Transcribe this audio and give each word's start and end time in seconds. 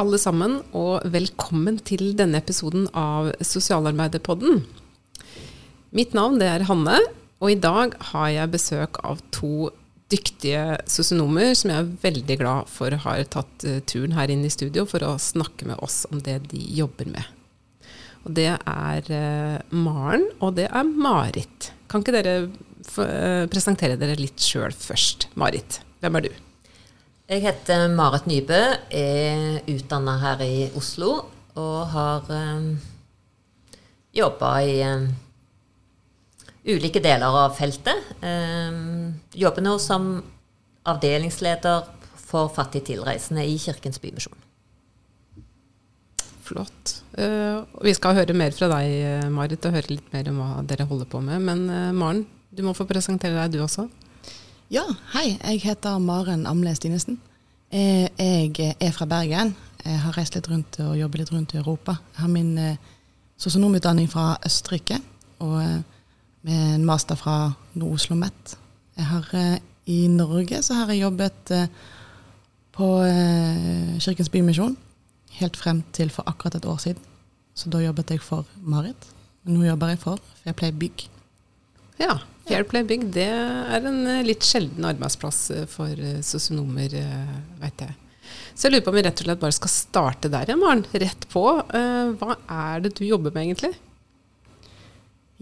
alle 0.00 0.18
sammen, 0.20 0.60
og 0.76 1.04
velkommen 1.12 1.78
til 1.84 2.12
denne 2.18 2.40
episoden 2.40 2.86
av 2.96 3.32
Sosialarbeiderpodden. 3.44 4.62
Mitt 5.92 6.16
navn 6.16 6.40
er 6.44 6.64
Hanne, 6.68 6.98
og 7.42 7.52
i 7.52 7.58
dag 7.60 7.96
har 8.12 8.28
jeg 8.32 8.52
besøk 8.54 9.00
av 9.04 9.20
to 9.34 9.70
dyktige 10.12 10.78
sosionomer 10.90 11.54
som 11.56 11.72
jeg 11.72 11.82
er 11.82 11.92
veldig 12.02 12.36
glad 12.40 12.70
for 12.70 12.94
har 13.04 13.22
tatt 13.32 13.66
uh, 13.68 13.80
turen 13.88 14.14
her 14.16 14.32
inn 14.32 14.44
i 14.44 14.52
studio 14.52 14.84
for 14.88 15.04
å 15.06 15.14
snakke 15.20 15.68
med 15.68 15.80
oss 15.84 16.02
om 16.12 16.20
det 16.24 16.38
de 16.52 16.60
jobber 16.76 17.08
med. 17.12 17.24
Og 18.22 18.36
Det 18.36 18.50
er 18.54 19.08
uh, 19.08 19.58
Maren, 19.74 20.28
og 20.40 20.56
det 20.60 20.68
er 20.68 20.86
Marit. 20.86 21.72
Kan 21.90 22.04
ikke 22.04 22.16
dere 22.20 22.36
uh, 22.46 23.48
presentere 23.52 23.98
dere 24.00 24.20
litt 24.20 24.40
sjøl 24.40 24.72
først? 24.76 25.30
Marit, 25.40 25.80
hvem 26.04 26.20
er 26.20 26.28
du? 26.28 26.32
Jeg 27.30 27.44
heter 27.44 27.84
Marit 27.94 28.24
Nybø, 28.26 28.58
er 28.90 29.60
utdanna 29.70 30.16
her 30.18 30.40
i 30.42 30.64
Oslo 30.74 31.12
og 31.54 31.76
har 31.92 32.26
um, 32.34 32.72
jobba 34.10 34.50
i 34.66 34.80
um, 34.82 35.04
ulike 36.66 36.98
deler 37.04 37.38
av 37.44 37.54
feltet. 37.54 38.10
Um, 38.26 39.14
jobber 39.38 39.62
nå 39.62 39.76
som 39.78 40.16
avdelingsleder 40.90 41.86
for 42.18 42.50
fattige 42.50 42.90
tilreisende 42.90 43.46
i 43.46 43.54
Kirkens 43.54 44.02
Bymisjon. 44.02 44.34
Flott. 46.42 46.98
Uh, 47.14 47.62
vi 47.86 47.94
skal 47.94 48.18
høre 48.18 48.34
mer 48.34 48.50
fra 48.50 48.66
deg, 48.74 49.30
Marit, 49.30 49.62
og 49.70 49.78
høre 49.78 49.94
litt 49.94 50.10
mer 50.10 50.34
om 50.34 50.42
hva 50.42 50.66
dere 50.66 50.90
holder 50.90 51.06
på 51.14 51.22
med. 51.22 51.38
Men 51.46 51.68
uh, 51.70 51.92
Maren, 51.94 52.26
du 52.50 52.66
må 52.66 52.74
få 52.74 52.88
presentere 52.90 53.38
deg, 53.38 53.54
du 53.54 53.62
også. 53.62 53.86
Ja, 54.72 54.86
hei. 55.12 55.34
Jeg 55.36 55.58
heter 55.66 55.98
Maren 56.00 56.46
Amle 56.48 56.70
Stinesen. 56.72 57.18
Eh, 57.68 58.06
jeg 58.16 58.76
er 58.80 58.94
fra 58.96 59.04
Bergen. 59.04 59.50
Jeg 59.84 59.98
har 60.00 60.16
reist 60.16 60.32
litt 60.32 60.48
rundt 60.48 60.78
og 60.80 60.94
jobbet 60.96 61.20
litt 61.20 61.32
rundt 61.34 61.52
i 61.52 61.58
Europa. 61.60 61.98
Jeg 62.14 62.22
har 62.22 62.30
min 62.32 62.54
eh, 62.56 62.78
sosionomutdanning 63.36 64.08
fra 64.08 64.38
Østerrike 64.48 64.96
og 65.44 65.58
eh, 65.60 65.84
med 66.48 66.64
en 66.78 66.88
master 66.88 67.20
fra 67.20 67.52
Nord-Oslo 67.74 68.16
MET. 68.16 68.56
Jeg 68.96 69.10
har, 69.10 69.28
I 69.92 70.00
Norge 70.08 70.62
så 70.64 70.80
har 70.80 70.88
jeg 70.88 71.04
jobbet 71.04 71.52
på 72.72 72.90
Kirkens 74.00 74.32
Bymisjon 74.32 74.78
helt 75.36 75.56
frem 75.56 75.84
til 75.92 76.08
for 76.10 76.24
akkurat 76.26 76.56
et 76.56 76.64
år 76.64 76.80
siden. 76.80 77.04
Så 77.54 77.68
da 77.68 77.84
jobbet 77.84 78.16
jeg 78.16 78.24
for 78.24 78.48
Marit. 78.64 79.12
Nå 79.44 79.68
jobber 79.68 79.92
jeg 79.92 80.00
for 80.00 80.28
Fairplay 80.40 80.72
Bygg. 80.72 81.10
Ja, 82.00 82.22
Fairplay 82.48 82.84
Bygg 82.86 83.06
det 83.14 83.28
er 83.28 83.86
en 83.88 84.00
eh, 84.10 84.22
litt 84.26 84.44
sjelden 84.46 84.86
arbeidsplass 84.88 85.42
eh, 85.54 85.66
for 85.70 85.90
eh, 85.92 86.20
sosionomer, 86.26 86.94
veit 87.62 87.84
jeg. 87.84 87.98
Så 88.54 88.66
jeg 88.66 88.74
lurer 88.74 88.84
på 88.84 88.92
om 88.92 88.98
vi 88.98 89.04
rett 89.06 89.20
og 89.22 89.26
slett 89.28 89.42
bare 89.42 89.56
skal 89.56 89.72
starte 89.72 90.30
der, 90.32 90.50
en 90.52 90.60
Maren. 90.60 90.82
Rett 90.92 91.24
på. 91.32 91.42
Hva 92.20 92.34
er 92.52 92.82
det 92.84 92.92
du 92.98 93.02
jobber 93.06 93.32
med, 93.32 93.46
egentlig? 93.46 93.72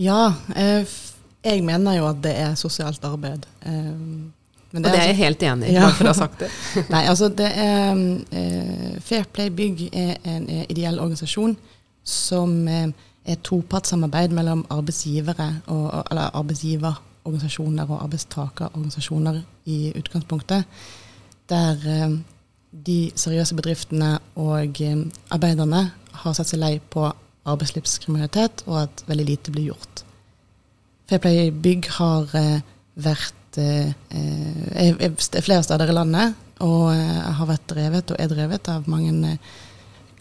Ja, 0.00 0.32
jeg 0.54 1.64
mener 1.66 1.98
jo 1.98 2.06
at 2.08 2.20
det 2.22 2.32
er 2.38 2.54
sosialt 2.58 3.02
arbeid. 3.04 3.48
og 3.66 4.78
det 4.78 4.92
er 4.92 4.94
jeg 4.94 5.10
altså- 5.10 5.18
helt 5.24 5.42
enig 5.50 5.72
i, 5.72 5.74
ja. 5.74 5.90
for 5.90 6.06
å 6.06 6.12
ha 6.12 6.18
sagt 6.20 6.44
det. 6.44 6.50
Nei, 6.94 7.02
altså 7.10 7.28
det 7.34 7.50
er 7.50 9.02
Fairplay 9.06 9.50
Bygg 9.50 9.88
er 9.90 10.14
en 10.30 10.48
ideell 10.62 11.02
organisasjon 11.02 11.58
som 12.06 12.56
er 13.30 13.40
topartssamarbeid 13.46 14.34
mellom 14.34 14.64
arbeidsgivere 14.70 15.48
og, 15.66 15.86
eller 16.10 16.34
arbeidsgiverorganisasjoner 16.38 17.88
og 17.90 18.02
arbeidstakerorganisasjoner 18.04 19.40
i 19.70 19.78
utgangspunktet. 19.98 20.64
Der 21.50 21.86
eh, 21.86 22.19
de 22.86 22.98
seriøse 23.19 23.56
bedriftene 23.58 24.19
og 24.40 24.82
eh, 24.82 25.02
arbeiderne 25.30 25.90
har 26.22 26.36
satt 26.36 26.52
seg 26.52 26.62
lei 26.62 26.74
på 26.92 27.08
arbeidslivskriminalitet, 27.50 28.64
og 28.69 28.82
at 28.84 29.04
veldig 29.08 29.26
lite 29.26 29.54
blir 29.54 29.70
gjort. 29.70 30.04
Fairplay 31.10 31.50
Bygg 31.50 31.88
har 31.98 32.36
eh, 32.38 32.60
vært 32.94 33.36
er 33.58 35.40
flere 35.42 35.64
steder 35.66 35.90
i 35.90 35.94
landet 35.96 36.36
og 36.62 36.92
har 36.94 37.48
vært 37.48 37.64
drevet 37.72 38.12
og 38.14 38.20
er 38.22 38.28
drevet 38.30 38.69
av 38.70 38.86
mange 38.86 39.32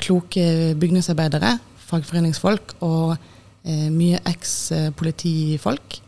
kloke 0.02 0.46
bygningsarbeidere 0.82 1.52
fagforeningsfolk 1.90 2.78
og 2.86 3.16
eh, 3.16 3.88
mye 3.94 4.22
eks-politifolk. 4.30 6.00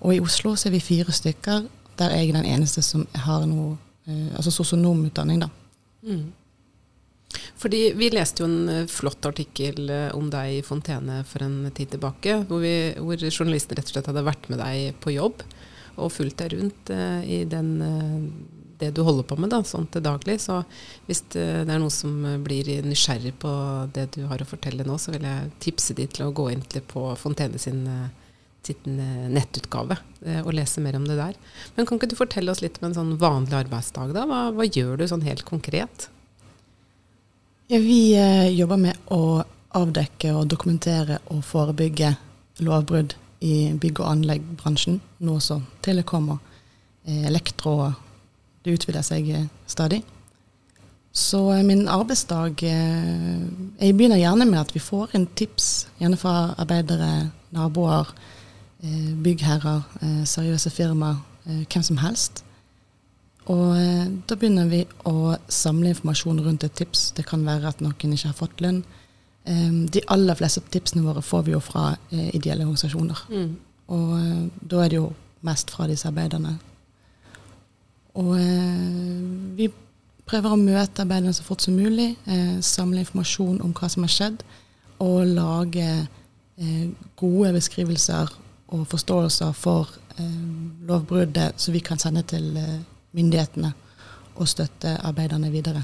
Og 0.00 0.16
i 0.16 0.20
Oslo 0.22 0.54
så 0.56 0.68
er 0.68 0.76
vi 0.78 0.84
fire 0.84 1.12
stykker. 1.12 1.64
Der 2.00 2.12
er 2.12 2.22
jeg 2.22 2.36
den 2.36 2.48
eneste 2.48 2.84
som 2.84 3.06
har 3.26 3.46
noe 3.48 3.74
eh, 4.08 4.28
altså 4.36 4.52
sosionomutdanning, 4.54 5.42
da. 5.44 5.50
Mm. 6.06 6.28
Fordi 7.60 7.92
Vi 7.94 8.08
leste 8.10 8.42
jo 8.42 8.48
en 8.48 8.68
eh, 8.72 8.86
flott 8.90 9.26
artikkel 9.28 9.90
eh, 9.92 10.08
om 10.16 10.30
deg 10.32 10.58
i 10.58 10.62
Fontene 10.66 11.22
for 11.28 11.44
en 11.44 11.70
tid 11.76 11.92
tilbake, 11.94 12.42
hvor, 12.48 12.62
vi, 12.64 12.92
hvor 12.98 13.20
journalisten 13.30 13.76
rett 13.76 13.90
og 13.90 13.96
slett 13.96 14.10
hadde 14.10 14.26
vært 14.26 14.48
med 14.52 14.62
deg 14.62 14.96
på 15.02 15.14
jobb 15.14 15.44
og 16.00 16.12
fulgt 16.14 16.40
deg 16.40 16.54
rundt 16.56 16.90
eh, 16.94 17.20
i 17.28 17.38
den 17.48 17.70
uh, 17.82 18.22
det 18.80 18.90
du 18.96 19.02
holder 19.06 19.26
på 19.28 19.36
med 19.40 19.52
da, 19.52 19.60
sånn 19.66 19.88
til 19.92 20.04
daglig. 20.04 20.38
Så 20.42 20.62
hvis 21.08 21.22
det 21.34 21.44
er 21.62 21.68
noen 21.70 21.92
som 21.94 22.14
blir 22.44 22.70
nysgjerrig 22.86 23.34
på 23.42 23.52
det 23.94 24.08
du 24.16 24.24
har 24.30 24.42
å 24.42 24.48
fortelle 24.48 24.86
nå, 24.86 24.98
så 25.00 25.14
vil 25.14 25.26
jeg 25.28 25.52
tipse 25.62 25.96
de 25.98 26.08
til 26.10 26.26
å 26.26 26.34
gå 26.34 26.50
inn 26.54 26.64
på 26.90 27.04
Fontene 27.20 27.60
sin, 27.60 27.84
sin 28.66 29.02
nettutgave 29.32 29.98
eh, 30.24 30.40
og 30.40 30.54
lese 30.56 30.82
mer 30.84 30.98
om 30.98 31.06
det 31.08 31.18
der. 31.20 31.36
Men 31.76 31.88
kan 31.88 32.00
ikke 32.00 32.10
du 32.12 32.18
fortelle 32.18 32.52
oss 32.52 32.64
litt 32.64 32.80
om 32.80 32.90
en 32.90 32.96
sånn 32.96 33.14
vanlig 33.20 33.58
arbeidsdag, 33.64 34.16
da? 34.16 34.26
Hva, 34.28 34.46
hva 34.56 34.68
gjør 34.68 35.00
du 35.00 35.06
sånn 35.10 35.26
helt 35.26 35.44
konkret? 35.48 36.10
Ja, 37.70 37.78
vi 37.78 38.16
eh, 38.18 38.48
jobber 38.50 38.80
med 38.82 39.10
å 39.14 39.44
avdekke 39.78 40.32
og 40.34 40.48
dokumentere 40.50 41.20
og 41.30 41.44
forebygge 41.46 42.16
lovbrudd 42.66 43.14
i 43.46 43.70
bygg- 43.78 44.00
og 44.02 44.08
anleggsbransjen, 44.10 45.00
nå 45.24 45.36
også 45.38 45.60
telekom 45.84 46.32
og 46.34 46.40
eh, 47.06 47.26
elektro 47.30 47.76
det 48.64 48.76
utvider 48.76 49.04
seg 49.04 49.28
eh, 49.32 49.46
stadig. 49.70 50.02
Så 51.12 51.40
eh, 51.54 51.64
min 51.66 51.88
arbeidsdag 51.88 52.62
eh, 52.62 53.40
Jeg 53.80 53.96
begynner 53.96 54.20
gjerne 54.20 54.46
med 54.48 54.60
at 54.60 54.74
vi 54.74 54.82
får 54.82 55.16
inn 55.16 55.26
tips, 55.36 55.88
gjerne 56.00 56.18
fra 56.20 56.54
arbeidere, 56.58 57.30
naboer, 57.50 58.12
byggherrer, 59.20 59.82
seriøse 60.24 60.70
firmaer, 60.72 61.18
hvem 61.44 61.82
som 61.84 61.98
helst. 62.00 62.38
Og 63.52 63.74
da 64.24 64.38
begynner 64.38 64.70
vi 64.70 64.78
å 65.04 65.34
samle 65.52 65.90
informasjon 65.92 66.40
rundt 66.46 66.64
et 66.64 66.78
tips. 66.78 67.10
Det 67.12 67.26
kan 67.28 67.44
være 67.44 67.68
at 67.68 67.82
noen 67.84 68.14
ikke 68.14 68.30
har 68.30 68.38
fått 68.38 68.62
lønn. 68.64 68.78
De 69.44 70.04
aller 70.14 70.38
fleste 70.38 70.62
tipsene 70.72 71.04
våre 71.04 71.20
får 71.20 71.44
vi 71.44 71.52
jo 71.52 71.60
fra 71.60 71.90
ideelle 72.32 72.64
organisasjoner. 72.64 73.20
Mm. 73.28 73.52
Og 73.98 74.16
da 74.72 74.80
er 74.80 74.94
det 74.94 75.00
jo 75.02 75.10
mest 75.44 75.74
fra 75.76 75.90
disse 75.90 76.08
arbeiderne 76.08 76.56
og 78.18 78.32
eh, 78.38 79.20
vi 79.58 79.68
prøver 80.30 80.54
å 80.54 80.58
møte 80.58 81.04
arbeiderne 81.04 81.34
så 81.34 81.44
fort 81.46 81.62
som 81.62 81.76
mulig, 81.78 82.14
eh, 82.26 82.58
samle 82.64 83.04
informasjon 83.04 83.60
om 83.62 83.74
hva 83.76 83.90
som 83.90 84.06
har 84.06 84.14
skjedd, 84.14 84.42
og 85.00 85.30
lage 85.30 85.86
eh, 86.00 86.88
gode 87.20 87.52
beskrivelser 87.56 88.32
og 88.70 88.86
forståelser 88.90 89.54
for 89.56 89.96
lovbruddet, 90.84 91.56
så 91.56 91.72
vi 91.72 91.80
kan 91.80 91.96
sende 91.98 92.20
til 92.28 92.50
myndighetene 93.16 93.70
og 94.36 94.50
støtte 94.50 94.90
arbeiderne 95.08 95.48
videre. 95.48 95.80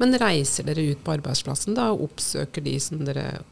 Men 0.00 0.16
reiser 0.16 0.64
dere 0.64 0.86
ut 0.94 1.02
på 1.04 1.12
arbeidsplassen 1.12 1.76
da, 1.76 1.90
og 1.92 2.06
oppsøker 2.06 2.64
de 2.64 2.72
som 2.80 3.02
dere 3.04 3.42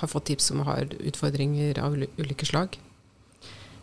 har 0.00 0.08
fått 0.08 0.30
tips 0.30 0.48
om 0.54 0.64
har 0.64 0.88
utfordringer 0.96 1.82
av 1.84 1.98
ulike 2.00 2.48
slag? 2.48 2.78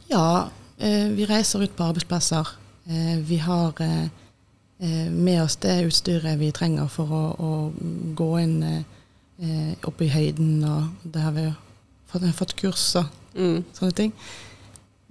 Ja, 0.09 0.49
vi 0.79 1.29
reiser 1.29 1.67
ut 1.67 1.77
på 1.77 1.85
arbeidsplasser. 1.85 2.55
Eh, 2.87 3.17
vi 3.17 3.37
har 3.37 3.81
eh, 3.81 4.03
eh, 4.79 5.11
med 5.11 5.43
oss 5.43 5.55
det 5.55 5.81
utstyret 5.87 6.37
vi 6.37 6.51
trenger 6.53 6.87
for 6.91 7.09
å, 7.09 7.23
å 7.33 7.51
gå 8.15 8.29
inn 8.43 8.59
opp 9.83 9.99
i 9.99 10.07
høyden, 10.07 10.61
og 10.63 11.07
det 11.11 11.19
har 11.19 11.33
vi 11.35 11.49
fått, 12.07 12.27
fått 12.37 12.53
kurs 12.55 12.83
og 13.01 13.09
mm. 13.35 13.57
sånne 13.75 13.95
ting. 13.97 14.13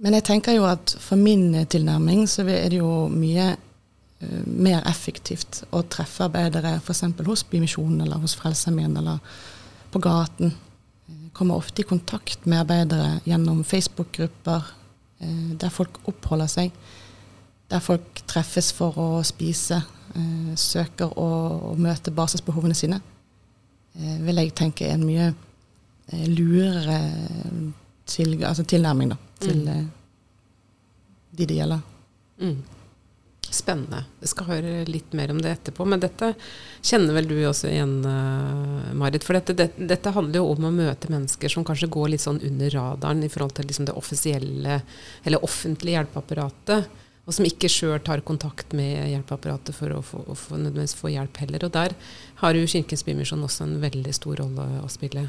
Men 0.01 0.17
jeg 0.17 0.25
tenker 0.31 0.55
jo 0.55 0.63
at 0.65 0.95
for 0.97 1.19
min 1.19 1.53
tilnærming 1.69 2.23
så 2.27 2.41
er 2.49 2.71
det 2.73 2.79
jo 2.79 3.05
mye 3.11 3.51
mer 4.49 4.81
effektivt 4.89 5.61
å 5.75 5.83
treffe 5.91 6.25
arbeidere 6.25 6.79
f.eks. 6.79 7.03
hos 7.27 7.45
Bymisjonen 7.51 8.01
eller 8.01 8.23
hos 8.23 8.33
Frelsesarmeen 8.39 8.97
eller 8.97 9.21
på 9.93 10.01
gaten. 10.01 10.55
Kommer 11.37 11.61
ofte 11.61 11.83
i 11.83 11.87
kontakt 11.87 12.49
med 12.49 12.63
arbeidere 12.63 13.19
gjennom 13.29 13.61
Facebook-grupper 13.67 14.73
der 15.61 15.75
folk 15.75 16.01
oppholder 16.09 16.49
seg 16.49 16.73
der 17.71 17.81
folk 17.83 18.21
treffes 18.29 18.71
for 18.75 18.97
å 18.99 19.09
spise, 19.25 19.81
eh, 20.15 20.53
søker 20.59 21.17
å, 21.17 21.29
å, 21.71 21.73
møte 21.77 22.13
basisbehovene 22.13 22.77
sine, 22.77 23.01
eh, 23.97 24.19
vil 24.21 24.43
jeg 24.43 24.55
tenke 24.57 24.87
er 24.87 24.99
en 24.99 25.07
mye 25.07 25.31
eh, 25.31 26.27
lurere 26.29 26.99
til, 28.05 28.37
altså 28.45 28.65
tilnærming 28.67 29.15
da, 29.15 29.19
til 29.41 29.65
mm. 29.65 29.75
Eh, 29.75 29.85
de 31.35 31.45
det 31.49 31.57
gjelder. 31.57 31.81
Mm. 32.39 32.55
Spennende. 33.55 34.01
Vi 34.19 34.27
skal 34.27 34.47
høre 34.49 34.71
litt 34.87 35.13
mer 35.15 35.31
om 35.31 35.39
det 35.41 35.51
etterpå. 35.51 35.85
Men 35.87 36.01
dette 36.03 36.31
kjenner 36.83 37.15
vel 37.15 37.27
du 37.29 37.35
også 37.47 37.69
igjen, 37.69 37.97
uh, 38.07 38.93
Marit. 38.97 39.23
For 39.27 39.37
dette, 39.37 39.55
det, 39.55 39.67
dette, 39.77 40.13
handler 40.15 40.41
jo 40.41 40.53
om 40.53 40.67
å 40.67 40.73
møte 40.75 41.11
mennesker 41.11 41.51
som 41.51 41.65
kanskje 41.67 41.91
går 41.91 42.13
litt 42.13 42.23
sånn 42.23 42.41
under 42.43 42.71
radaren 42.73 43.23
i 43.23 43.29
forhold 43.31 43.55
til 43.57 43.67
liksom 43.69 43.87
det 43.87 43.95
offisielle 43.99 44.79
eller 45.23 45.45
offentlige 45.45 45.99
hjelpeapparatet. 45.99 46.89
Og 47.25 47.33
som 47.33 47.47
ikke 47.47 47.69
sjøl 47.71 47.97
tar 48.05 48.21
kontakt 48.25 48.75
med 48.77 49.07
hjelpeapparatet 49.09 49.73
for 49.73 49.95
å 49.95 50.01
få, 50.05 50.21
å 50.29 50.35
få, 50.37 50.59
nødvendigvis 50.59 50.93
få 50.97 51.09
hjelp 51.09 51.39
heller. 51.41 51.65
Og 51.65 51.73
der 51.73 51.95
har 52.43 52.57
jo 52.57 52.67
Kirkens 52.69 53.05
Bymisjon 53.07 53.43
også 53.47 53.65
en 53.65 53.79
veldig 53.81 54.13
stor 54.13 54.43
rolle 54.43 54.67
å 54.83 54.89
spille. 54.93 55.25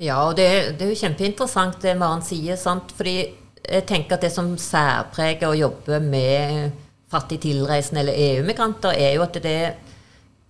Ja, 0.00 0.18
og 0.26 0.36
det, 0.36 0.76
det 0.76 0.86
er 0.86 0.92
jo 0.92 1.00
kjempeinteressant 1.00 1.80
det 1.84 1.96
Maren 2.00 2.24
sier. 2.24 2.56
sant? 2.60 2.92
Fordi 2.96 3.16
jeg 3.64 3.86
tenker 3.88 4.16
at 4.16 4.24
det 4.24 4.32
som 4.32 4.52
særpreger 4.60 5.48
å 5.48 5.58
jobbe 5.58 6.00
med 6.04 6.76
fattig 7.10 7.40
tilreisende 7.44 8.04
eller 8.04 8.20
EU-migranter, 8.28 8.94
er 8.96 9.16
jo 9.16 9.24
at 9.24 9.40
det 9.42 9.56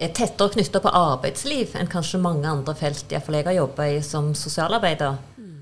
er 0.00 0.12
tettere 0.16 0.54
knytta 0.54 0.80
på 0.82 0.92
arbeidsliv 0.96 1.74
enn 1.78 1.90
kanskje 1.90 2.20
mange 2.22 2.48
andre 2.48 2.74
felt, 2.78 3.06
iallfall 3.12 3.38
jeg 3.38 3.48
har 3.48 3.58
jobba 3.58 3.88
i 3.90 4.00
som 4.04 4.32
sosialarbeider. 4.36 5.18
Mm. 5.40 5.56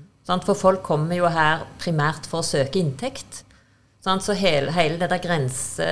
For 0.45 0.57
folk 0.57 0.83
kommer 0.85 1.17
jo 1.17 1.29
her 1.31 1.65
primært 1.81 2.29
for 2.29 2.41
å 2.41 2.47
søke 2.47 2.81
inntekt. 2.81 3.43
Så 3.99 4.33
hele, 4.33 4.71
hele 4.71 4.95
det 5.01 5.09
der 5.11 5.19
grense, 5.19 5.87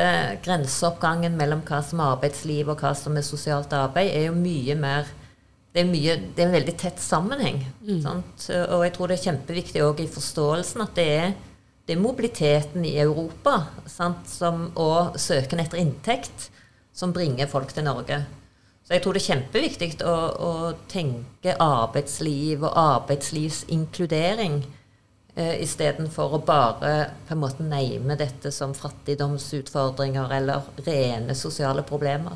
grenseoppgangen 0.45 1.35
mellom 1.37 1.61
hva 1.67 1.81
som 1.83 1.99
er 1.99 2.13
arbeidsliv 2.15 2.69
og 2.71 2.79
hva 2.79 2.93
som 2.95 3.17
er 3.19 3.25
sosialt 3.27 3.73
arbeid, 3.75 4.13
er 4.13 4.29
jo 4.29 4.37
mye 4.37 4.77
mer 4.79 5.09
det 5.75 5.83
er, 5.83 5.89
mye, 5.91 6.13
det 6.33 6.41
er 6.41 6.47
en 6.47 6.55
veldig 6.55 6.73
tett 6.79 7.01
sammenheng. 7.03 7.59
Mm. 7.85 8.05
Og 8.07 8.79
jeg 8.81 8.93
tror 8.95 9.11
det 9.11 9.17
er 9.17 9.25
kjempeviktig 9.27 9.83
òg 9.85 9.99
i 10.01 10.07
forståelsen 10.09 10.81
at 10.81 10.95
det 10.97 11.05
er 11.17 11.35
det 11.87 11.95
er 11.95 12.01
mobiliteten 12.03 12.83
i 12.83 12.97
Europa 12.99 13.61
sant, 13.87 14.25
som, 14.27 14.65
og 14.75 15.15
søken 15.21 15.61
etter 15.63 15.79
inntekt 15.79 16.49
som 16.91 17.13
bringer 17.15 17.47
folk 17.47 17.71
til 17.71 17.85
Norge. 17.87 18.17
Så 18.83 18.95
jeg 18.95 19.03
tror 19.03 19.15
det 19.15 19.21
er 19.21 19.29
kjempeviktig 19.29 19.89
å, 20.03 20.15
å 20.49 20.51
tenke 20.91 21.55
arbeidsliv 21.63 22.65
og 22.67 22.75
arbeidslivsinkludering 22.81 24.59
eh, 25.37 25.55
istedenfor 25.63 26.35
å 26.35 26.41
bare 26.45 26.93
på 27.27 27.35
en 27.35 27.41
måte 27.41 27.65
name 27.65 28.17
dette 28.19 28.51
som 28.51 28.75
fattigdomsutfordringer 28.77 30.33
eller 30.39 30.67
rene 30.85 31.37
sosiale 31.37 31.85
problemer. 31.87 32.35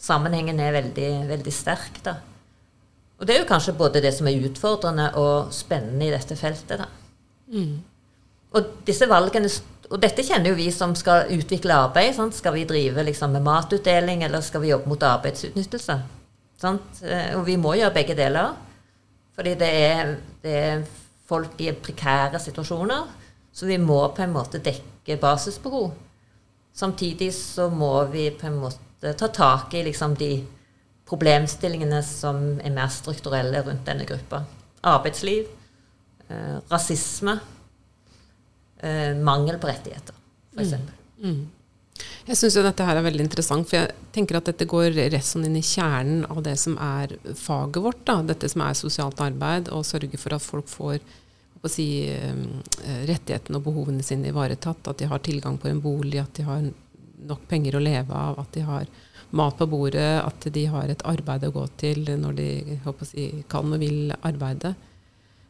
Sammenhengen 0.00 0.60
er 0.60 0.76
veldig, 0.76 1.10
veldig 1.30 1.54
sterk, 1.54 2.02
da. 2.04 2.16
Og 3.20 3.28
det 3.28 3.34
er 3.34 3.42
jo 3.42 3.50
kanskje 3.50 3.76
både 3.76 4.00
det 4.00 4.14
som 4.16 4.28
er 4.28 4.46
utfordrende 4.48 5.10
og 5.20 5.52
spennende 5.52 6.08
i 6.08 6.14
dette 6.14 6.36
feltet, 6.40 6.80
da. 6.80 6.88
Mm. 7.52 7.76
Og 8.56 8.72
disse 8.86 9.06
valgene 9.06 9.50
og 9.90 9.98
dette 9.98 10.22
kjenner 10.22 10.52
jo 10.52 10.58
vi 10.58 10.68
som 10.70 10.92
skal 10.94 11.32
utvikle 11.34 11.74
arbeid. 11.74 12.14
Sant? 12.14 12.36
Skal 12.38 12.54
vi 12.54 12.66
drive 12.68 13.02
liksom, 13.08 13.32
med 13.34 13.42
matutdeling, 13.42 14.22
eller 14.22 14.42
skal 14.46 14.62
vi 14.62 14.70
jobbe 14.70 14.90
mot 14.90 15.02
arbeidsutnyttelse? 15.02 15.96
Sant? 16.60 17.00
Eh, 17.02 17.32
og 17.34 17.42
vi 17.48 17.56
må 17.58 17.74
gjøre 17.74 17.96
begge 17.96 18.14
deler. 18.18 18.54
Fordi 19.34 19.56
det 19.58 19.70
er, 19.80 20.12
det 20.44 20.54
er, 20.60 20.84
folk 21.30 21.60
i 21.62 21.72
prekære 21.72 22.40
situasjoner. 22.42 23.08
Så 23.52 23.66
vi 23.66 23.78
må 23.82 23.98
på 24.14 24.22
en 24.24 24.34
måte 24.34 24.60
dekke 24.62 25.16
basisbehov. 25.20 25.90
Samtidig 26.76 27.32
så 27.34 27.68
må 27.70 27.92
vi 28.12 28.28
på 28.30 28.46
en 28.46 28.60
måte 28.62 29.14
ta 29.18 29.28
tak 29.34 29.74
i 29.74 29.82
liksom, 29.88 30.14
de 30.18 30.36
problemstillingene 31.10 32.02
som 32.06 32.60
er 32.62 32.74
mer 32.74 32.90
strukturelle 32.94 33.64
rundt 33.66 33.88
denne 33.88 34.06
gruppa. 34.06 34.44
Arbeidsliv, 34.86 35.48
eh, 36.28 36.58
rasisme 36.70 37.40
eh, 38.78 39.16
mangel 39.18 39.58
på 39.58 39.68
rettigheter, 39.68 40.14
f.eks. 40.54 40.76
Mm. 41.18 41.26
Mm. 41.26 41.40
Jeg 42.30 42.38
syns 42.38 42.60
dette 42.62 42.84
her 42.86 42.94
er 42.94 43.02
veldig 43.02 43.24
interessant, 43.24 43.66
for 43.66 43.80
jeg 43.80 44.10
tenker 44.14 44.36
at 44.38 44.46
dette 44.46 44.68
går 44.70 44.92
rett 44.94 45.26
sånn 45.26 45.48
inn 45.48 45.56
i 45.58 45.64
kjernen 45.66 46.22
av 46.30 46.44
det 46.46 46.54
som 46.62 46.76
er 46.78 47.16
faget 47.34 47.82
vårt. 47.82 48.04
Da. 48.06 48.20
Dette 48.22 48.46
som 48.52 48.62
er 48.62 48.76
sosialt 48.78 49.18
arbeid, 49.24 49.70
og 49.74 49.82
sørge 49.88 50.18
for 50.20 50.36
at 50.36 50.44
folk 50.44 50.68
får 50.70 51.00
si, 51.66 52.06
eh, 52.06 52.36
rettighetene 53.08 53.58
og 53.58 53.64
behovene 53.64 54.06
sine 54.06 54.30
ivaretatt. 54.30 54.86
At 54.92 55.00
de 55.02 55.08
har 55.10 55.18
tilgang 55.26 55.58
på 55.58 55.72
en 55.72 55.80
bolig, 55.82 56.20
at 56.22 56.32
de 56.38 56.44
har 56.46 56.68
nok 57.26 57.48
penger 57.48 57.74
å 57.74 57.82
leve 57.82 58.14
av, 58.14 58.38
at 58.38 58.52
de 58.54 58.62
har 58.68 58.86
mat 59.32 59.56
på 59.58 59.66
bordet, 59.66 60.22
at 60.22 60.46
de 60.54 60.64
har 60.66 60.88
et 60.88 61.02
arbeid 61.02 61.48
å 61.48 61.52
gå 61.52 61.64
til 61.82 62.04
når 62.04 62.36
de 62.36 62.78
si, 63.10 63.44
kan 63.48 63.72
og 63.72 63.82
vil 63.82 64.14
arbeide. 64.22 64.76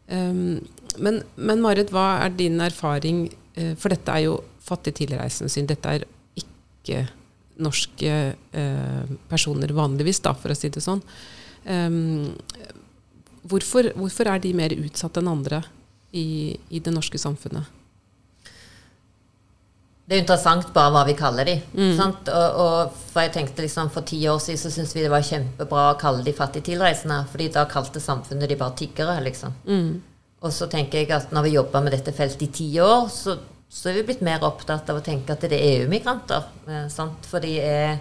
Um, 0.08 0.64
men, 0.98 1.20
men, 1.36 1.60
Marit, 1.60 1.92
hva 1.92 2.24
er 2.24 2.30
din 2.30 2.58
erfaring? 2.60 3.28
Uh, 3.56 3.74
for 3.76 3.92
dette 3.92 4.16
er 4.16 4.24
jo 4.30 4.40
fattig 4.64 4.96
tilreisende 4.96 5.52
syn. 5.52 5.68
Dette 5.68 5.86
er 5.86 6.08
ikke 6.80 7.04
norske 7.60 8.12
eh, 8.52 9.10
personer 9.28 9.72
vanligvis, 9.76 10.22
da, 10.24 10.34
for 10.36 10.52
å 10.52 10.56
si 10.56 10.70
det 10.72 10.82
sånn. 10.84 11.02
Um, 11.68 12.32
hvorfor, 13.44 13.90
hvorfor, 13.98 14.30
er 14.32 14.40
de 14.40 14.54
mer 14.56 14.72
utsatt 14.72 15.20
enn 15.20 15.28
andre 15.28 15.60
i, 16.16 16.56
i, 16.70 16.80
det 16.80 16.94
norske 16.94 17.20
samfunnet? 17.20 17.68
Det 20.08 20.16
er 20.16 20.24
interessant 20.24 20.72
bare 20.74 20.90
hva 20.90 21.04
vi 21.06 21.14
kaller 21.18 21.46
de. 21.46 21.58
Mm. 21.76 22.00
Og, 22.00 22.30
og, 22.32 22.96
for 23.12 23.22
jeg 23.22 23.34
tenkte 23.36 23.62
liksom 23.62 23.92
For 23.94 24.02
ti 24.08 24.18
år 24.26 24.40
siden 24.42 24.58
så 24.58 24.72
syntes 24.74 24.96
vi 24.96 25.04
det 25.04 25.12
var 25.12 25.22
kjempebra 25.22 25.84
å 25.92 25.98
kalle 26.00 26.24
de 26.26 26.34
fattige 26.34 26.72
tilreisende, 26.72 27.20
fordi 27.30 27.50
da 27.54 27.68
kalte 27.70 28.02
samfunnet 28.02 28.50
de 28.50 28.58
bare 28.58 28.78
tiggere, 28.80 29.20
liksom. 29.28 29.54
Mm. 29.68 29.92
Og 30.40 30.56
så 30.56 30.66
tenker 30.72 31.02
jeg 31.02 31.12
at 31.12 31.30
når 31.36 31.46
vi 31.46 31.56
jobber 31.58 31.84
med 31.84 31.94
dette 31.94 32.16
feltet 32.16 32.48
i 32.48 32.52
ti 32.56 32.68
år, 32.82 33.06
så, 33.12 33.36
så, 33.70 33.88
er 33.88 34.00
vi 34.00 34.06
blitt 34.10 34.24
mer 34.26 34.42
opptatt 34.46 34.88
av 34.90 34.98
å 34.98 35.04
tenke 35.04 35.34
at 35.34 35.44
det 35.46 35.56
er 35.56 35.80
EU-migranter. 35.80 36.48
Eh, 36.66 36.86
For 37.30 37.42
de 37.42 37.56
er 37.62 38.00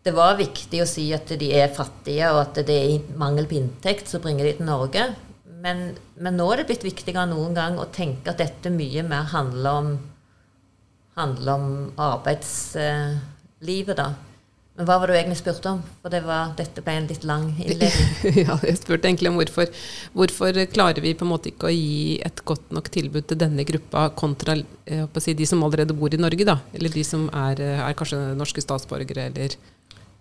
det 0.00 0.14
var 0.16 0.38
viktig 0.38 0.78
å 0.80 0.88
si 0.88 1.10
at 1.12 1.28
de 1.36 1.50
er 1.52 1.74
fattige, 1.76 2.30
og 2.32 2.38
at 2.46 2.62
det 2.64 2.76
er 2.76 3.18
mangel 3.20 3.44
på 3.48 3.58
inntekt 3.58 4.08
som 4.08 4.22
bringer 4.24 4.48
de 4.48 4.54
til 4.56 4.68
Norge. 4.68 5.02
Men, 5.60 5.90
men, 6.16 6.38
nå 6.38 6.46
er 6.52 6.62
det 6.62 6.70
blitt 6.70 6.86
viktigere 6.86 7.26
enn 7.26 7.34
noen 7.34 7.52
gang 7.56 7.76
å 7.76 7.90
tenke 7.92 8.32
at 8.32 8.40
dette 8.40 8.72
mye 8.72 9.04
mer 9.04 9.28
handler 9.34 9.82
om 9.82 9.90
handler 11.20 11.52
om 11.52 11.92
arbeidslivet, 12.00 13.96
da. 13.98 14.14
Men 14.78 14.86
hva 14.88 14.96
var 15.00 15.10
det 15.10 15.16
du 15.16 15.18
egentlig 15.18 15.40
spurte 15.40 15.72
om? 15.74 15.80
For 16.00 16.12
det 16.14 16.20
var, 16.24 16.52
dette 16.56 16.82
ble 16.84 16.94
en 16.96 17.08
litt 17.10 17.24
lang 17.28 17.48
innledning. 17.58 18.38
ja, 18.46 18.54
jeg 18.64 18.78
spurte 18.78 19.10
egentlig 19.10 19.28
om 19.32 19.40
hvorfor, 19.40 19.72
hvorfor 20.14 20.60
klarer 20.72 21.04
vi 21.04 21.12
på 21.18 21.26
en 21.26 21.32
måte 21.32 21.50
ikke 21.50 21.68
å 21.68 21.74
gi 21.74 22.20
et 22.24 22.40
godt 22.48 22.70
nok 22.72 22.88
tilbud 22.94 23.26
til 23.28 23.40
denne 23.42 23.66
gruppa 23.68 24.06
kontra 24.16 24.56
si, 25.20 25.34
de 25.36 25.48
som 25.48 25.66
allerede 25.66 25.96
bor 25.98 26.14
i 26.14 26.22
Norge, 26.22 26.46
da? 26.48 26.60
Eller 26.72 26.94
de 26.94 27.04
som 27.04 27.26
er, 27.28 27.60
er 27.60 27.98
kanskje 27.98 28.22
norske 28.38 28.64
statsborgere, 28.64 29.28
eller 29.28 29.58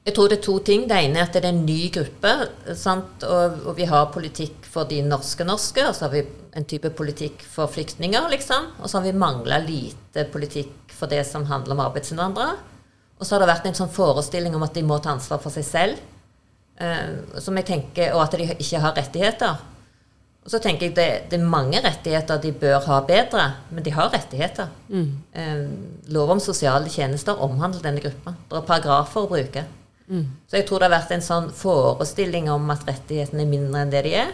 jeg 0.07 0.15
tror 0.15 0.29
det 0.31 0.39
er 0.39 0.45
to 0.45 0.55
ting. 0.65 0.85
Det 0.89 0.97
ene 0.97 1.19
er 1.19 1.27
at 1.27 1.35
det 1.35 1.43
er 1.43 1.51
en 1.51 1.65
ny 1.67 1.81
gruppe. 1.93 2.31
Og, 2.65 3.19
og, 3.27 3.73
vi 3.77 3.85
har 3.89 4.07
politikk 4.13 4.65
for 4.65 4.89
de 4.89 5.03
norske 5.05 5.45
norske, 5.45 5.83
og 5.85 5.93
så 5.95 6.07
har 6.07 6.15
vi 6.15 6.23
en 6.57 6.65
type 6.65 6.89
politikk 6.97 7.43
for 7.45 7.69
flyktninger, 7.69 8.25
liksom. 8.31 8.71
Og 8.79 8.89
så 8.89 8.97
har 8.97 9.05
vi 9.05 9.19
mangla 9.25 9.59
lite 9.61 10.25
politikk 10.33 10.95
for 10.95 11.11
det 11.11 11.21
som 11.29 11.45
handler 11.51 11.75
om 11.75 11.83
arbeidsinnvandrere. 11.85 12.57
Og 13.19 13.27
så 13.27 13.35
har 13.35 13.43
det 13.43 13.51
vært 13.51 13.67
en 13.67 13.77
sånn 13.77 13.91
forestilling 13.91 14.55
om 14.55 14.63
at 14.63 14.77
de 14.77 14.85
må 14.87 14.99
ta 15.03 15.11
ansvar 15.11 15.41
for 15.43 15.53
seg 15.53 15.67
selv. 15.67 16.05
Uh, 16.79 17.39
som 17.43 17.57
jeg 17.59 17.67
tenker, 17.67 18.13
Og 18.15 18.23
at 18.23 18.37
de 18.39 18.47
ikke 18.55 18.79
har 18.79 18.95
rettigheter. 18.95 19.65
Og 20.39 20.53
så 20.53 20.61
tenker 20.63 20.87
jeg 20.87 20.95
det, 20.95 21.07
det 21.29 21.35
er 21.37 21.49
mange 21.51 21.81
rettigheter 21.83 22.39
de 22.41 22.53
bør 22.55 22.79
ha 22.87 23.01
bedre, 23.05 23.43
men 23.75 23.83
de 23.83 23.91
har 23.91 24.07
rettigheter. 24.13 24.71
Mm. 24.87 25.09
Uh, 25.35 26.13
lov 26.15 26.31
om 26.37 26.39
sosiale 26.39 26.89
tjenester 26.89 27.43
omhandler 27.43 27.83
denne 27.83 28.03
gruppa. 28.05 28.37
Det 28.47 28.61
er 28.61 28.69
paragrafer 28.71 29.27
å 29.27 29.31
bruke. 29.33 29.65
Mm. 30.09 30.25
Så 30.49 30.57
jeg 30.57 30.65
tror 30.65 30.81
det 30.81 30.87
har 30.89 30.95
vært 30.95 31.11
en 31.13 31.25
sånn 31.25 31.49
forestilling 31.53 32.47
om 32.49 32.71
at 32.73 32.87
rettighetene 32.87 33.43
er 33.43 33.51
mindre 33.51 33.83
enn 33.83 33.91
det 33.93 34.05
de 34.07 34.15
er, 34.23 34.31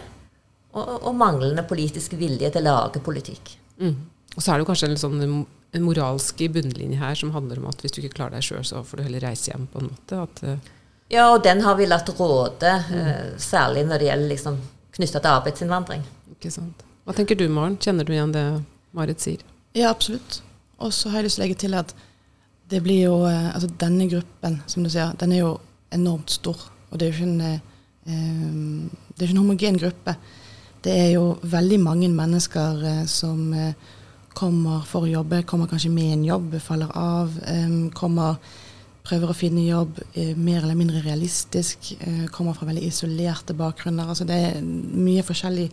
og, 0.76 0.94
og 1.02 1.16
manglende 1.18 1.66
politisk 1.68 2.14
vilje 2.20 2.48
til 2.52 2.64
å 2.64 2.78
lage 2.78 3.02
politikk. 3.04 3.56
Mm. 3.82 3.96
Og 4.36 4.40
så 4.40 4.52
er 4.52 4.56
det 4.56 4.64
jo 4.64 4.70
kanskje 4.70 4.88
en, 4.92 4.98
sånn, 5.00 5.44
en 5.76 5.84
moralsk 5.86 6.40
bunnlinje 6.54 7.00
her 7.00 7.18
som 7.18 7.34
handler 7.34 7.60
om 7.60 7.68
at 7.70 7.82
hvis 7.82 7.94
du 7.94 8.00
ikke 8.02 8.16
klarer 8.18 8.38
deg 8.38 8.46
sjøl, 8.46 8.64
så 8.66 8.82
får 8.86 9.00
du 9.00 9.04
heller 9.06 9.26
reise 9.28 9.52
hjem, 9.52 9.68
på 9.72 9.82
en 9.82 9.90
måte. 9.90 10.22
At, 10.22 10.42
uh, 10.42 10.72
ja, 11.12 11.28
og 11.28 11.42
den 11.46 11.62
har 11.66 11.78
vi 11.78 11.88
latt 11.88 12.10
råde, 12.18 12.72
uh, 12.90 13.36
særlig 13.42 13.86
når 13.88 14.02
det 14.02 14.10
gjelder 14.10 14.32
liksom, 14.34 14.58
knytta 14.96 15.22
til 15.22 15.32
arbeidsinnvandring. 15.34 16.02
Ikke 16.36 16.52
sant. 16.54 16.82
Hva 17.06 17.14
tenker 17.16 17.38
du, 17.38 17.46
Maren? 17.52 17.78
Kjenner 17.78 18.06
du 18.06 18.14
igjen 18.16 18.34
det 18.34 18.46
Marit 18.96 19.22
sier? 19.22 19.44
Ja, 19.76 19.92
absolutt. 19.92 20.40
Og 20.82 20.92
så 20.92 21.12
har 21.12 21.22
jeg 21.22 21.28
lyst 21.30 21.38
til 21.38 21.44
å 21.44 21.46
legge 21.46 21.60
til 21.62 21.78
at 21.78 21.94
det 22.66 22.80
blir 22.82 23.04
jo 23.04 23.20
uh, 23.22 23.52
Altså 23.54 23.68
denne 23.78 24.08
gruppen, 24.10 24.58
som 24.66 24.82
du 24.82 24.90
sier, 24.90 25.14
den 25.20 25.36
er 25.36 25.44
jo 25.44 25.52
enormt 25.94 26.32
stor. 26.34 26.66
Og 26.90 26.98
det 26.98 27.06
er 27.06 27.12
jo 27.12 27.16
ikke 27.16 27.30
en, 27.30 27.40
eh, 27.40 27.60
det 29.14 29.22
er 29.22 29.28
ikke 29.28 29.36
en 29.36 29.42
homogen 29.42 29.78
gruppe. 29.78 30.16
Det 30.84 30.92
er 30.92 31.10
jo 31.16 31.38
veldig 31.42 31.80
mange 31.82 32.08
mennesker 32.08 32.82
eh, 32.86 33.04
som 33.10 33.52
eh, 33.54 33.74
kommer 34.36 34.84
for 34.88 35.06
å 35.06 35.10
jobbe, 35.10 35.44
kommer 35.48 35.68
kanskje 35.70 35.90
med 35.92 36.12
en 36.12 36.24
jobb, 36.26 36.56
faller 36.62 36.92
av. 36.98 37.36
Eh, 37.48 37.76
kommer, 37.96 38.36
prøver 39.06 39.30
å 39.32 39.36
finne 39.36 39.64
jobb 39.64 40.00
eh, 40.12 40.34
mer 40.36 40.62
eller 40.62 40.78
mindre 40.78 41.02
realistisk. 41.04 41.94
Eh, 42.00 42.26
kommer 42.34 42.56
fra 42.56 42.68
veldig 42.68 42.84
isolerte 42.84 43.56
bakgrunner. 43.56 44.08
Altså 44.12 44.26
det 44.28 44.40
er 44.50 44.60
mye 44.62 45.24
forskjellig. 45.26 45.70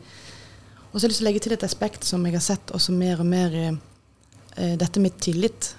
Og 0.92 0.96
så 0.96 1.04
har 1.04 1.08
jeg 1.08 1.14
lyst 1.14 1.24
til 1.24 1.28
å 1.28 1.32
legge 1.32 1.44
til 1.48 1.58
et 1.58 1.68
aspekt 1.68 2.08
som 2.08 2.24
jeg 2.28 2.38
har 2.38 2.46
sett 2.46 2.74
også 2.76 2.96
mer 2.96 3.24
og 3.24 3.28
mer 3.28 3.58
dette 4.54 5.02
med 5.02 5.16
tillit. 5.18 5.72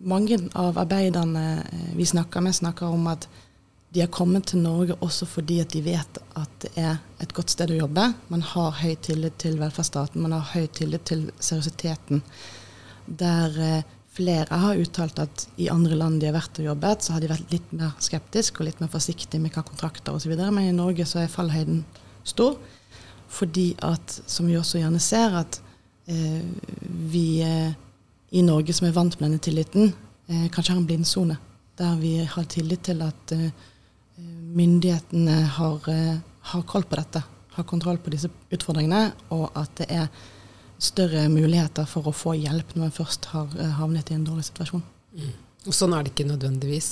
mange 0.00 0.38
av 0.54 0.78
arbeiderne 0.78 1.42
vi 1.92 2.06
snakker 2.06 2.40
med, 2.40 2.54
snakker 2.54 2.86
om 2.86 3.06
at 3.12 3.26
de 3.96 4.02
har 4.04 4.12
kommet 4.12 4.50
til 4.50 4.60
Norge 4.60 4.92
også 5.00 5.24
fordi 5.24 5.62
at 5.62 5.72
de 5.72 5.80
vet 5.80 6.18
at 6.36 6.56
det 6.60 6.70
er 6.76 6.98
et 7.24 7.30
godt 7.32 7.54
sted 7.54 7.70
å 7.72 7.78
jobbe. 7.78 8.10
Man 8.28 8.42
har 8.44 8.74
høy 8.82 8.92
tillit 9.00 9.38
til 9.40 9.54
velferdsstaten, 9.56 10.20
man 10.20 10.34
har 10.36 10.50
høy 10.50 10.66
tillit 10.76 11.06
til 11.08 11.22
seriøsiteten. 11.40 12.20
Der 13.06 13.54
eh, 13.64 13.86
flere 14.12 14.58
har 14.60 14.82
uttalt 14.82 15.22
at 15.22 15.46
i 15.56 15.70
andre 15.72 15.96
land 15.96 16.20
de 16.20 16.28
har 16.28 16.36
vært 16.36 16.60
og 16.60 16.68
jobbet, 16.68 17.06
så 17.06 17.14
har 17.14 17.24
de 17.24 17.30
vært 17.30 17.54
litt 17.54 17.72
mer 17.72 17.94
skeptiske 18.04 18.60
og 18.60 18.68
litt 18.68 18.82
mer 18.84 18.90
forsiktige 18.92 19.40
med 19.40 19.56
hva 19.56 19.64
kontrakter 19.64 20.18
osv. 20.18 20.34
Men 20.44 20.66
i 20.66 20.74
Norge 20.76 21.06
så 21.08 21.22
er 21.22 21.32
fallhøyden 21.32 21.80
stor. 22.28 22.58
Fordi 23.32 23.70
at, 23.84 24.18
som 24.28 24.50
vi 24.50 24.58
også 24.60 24.82
gjerne 24.82 25.00
ser, 25.00 25.38
at 25.40 25.56
eh, 26.12 26.44
vi 27.16 27.24
eh, 27.46 27.72
i 28.36 28.44
Norge 28.44 28.76
som 28.76 28.90
er 28.90 28.98
vant 28.98 29.16
med 29.16 29.30
denne 29.30 29.40
tilliten, 29.40 29.94
eh, 30.28 30.44
kanskje 30.52 30.74
har 30.74 30.82
en 30.82 30.90
blindsone. 30.92 31.38
Der 31.80 31.96
vi 31.96 32.12
har 32.24 32.44
tillit 32.52 32.84
til 32.90 33.00
at 33.08 33.32
eh, 33.32 33.48
myndighetene 34.56 35.36
har, 35.58 35.88
eh, 35.88 36.16
har, 36.40 36.62
koll 36.62 36.84
på 36.84 36.96
dette, 36.96 37.22
har 37.56 37.64
kontroll 37.68 37.98
på 37.98 38.12
disse 38.14 38.30
utfordringene, 38.52 39.12
og 39.34 39.50
at 39.56 39.74
det 39.80 39.88
er 39.92 40.08
større 40.78 41.26
muligheter 41.32 41.86
for 41.88 42.08
å 42.08 42.14
få 42.14 42.34
hjelp 42.36 42.74
når 42.74 42.86
man 42.86 42.94
først 42.94 43.30
har 43.32 43.52
eh, 43.58 43.74
havnet 43.78 44.10
i 44.10 44.16
en 44.16 44.26
dårlig 44.26 44.48
situasjon. 44.48 44.84
Mm. 45.16 45.34
Og 45.66 45.74
sånn 45.74 45.96
er 45.96 46.04
det 46.04 46.12
ikke 46.14 46.28
nødvendigvis? 46.28 46.90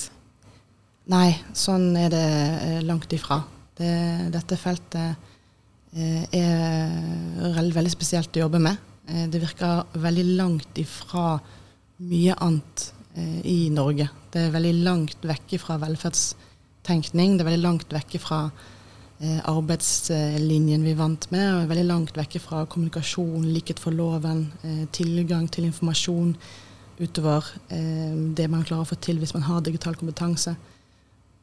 Nei, 1.13 1.37
sånn 1.53 1.91
er 1.97 2.09
det 2.13 2.25
eh, 2.25 2.81
langt 2.85 3.13
ifra. 3.13 3.41
Det, 3.75 3.93
dette 4.31 4.57
feltet 4.57 5.31
er 5.95 7.71
veldig 7.75 7.91
spesielt 7.91 8.35
å 8.35 8.41
jobbe 8.41 8.59
med. 8.59 8.79
Det 9.31 9.39
virker 9.39 9.99
veldig 10.03 10.25
langt 10.35 10.79
ifra 10.79 11.37
mye 12.03 12.35
annet 12.43 12.85
i 13.47 13.69
Norge. 13.71 14.09
Det 14.31 14.41
er 14.43 14.51
veldig 14.51 14.73
langt 14.83 15.27
vekk 15.27 15.55
fra 15.61 15.77
velferdstenkning. 16.85 17.37
Det 17.37 17.43
er 17.43 17.49
veldig 17.49 17.65
langt 17.65 17.93
vekk 17.93 18.19
fra 18.21 18.51
eh, 19.19 19.41
arbeidslinjen 19.49 20.83
vi 20.83 20.93
vant 20.93 21.29
med. 21.31 21.63
Og 21.63 21.69
veldig 21.69 21.87
langt 21.87 22.15
vekk 22.15 22.39
fra 22.41 22.65
kommunikasjon, 22.65 23.45
likhet 23.53 23.79
for 23.79 23.91
loven, 23.91 24.51
tilgang 24.91 25.47
til 25.49 25.65
informasjon 25.65 26.35
utover 26.97 27.43
det 27.67 28.47
man 28.47 28.63
klarer 28.63 28.85
å 28.85 28.87
få 28.87 28.95
til 28.95 29.17
hvis 29.19 29.33
man 29.33 29.43
har 29.43 29.61
digital 29.61 29.95
kompetanse. 29.95 30.55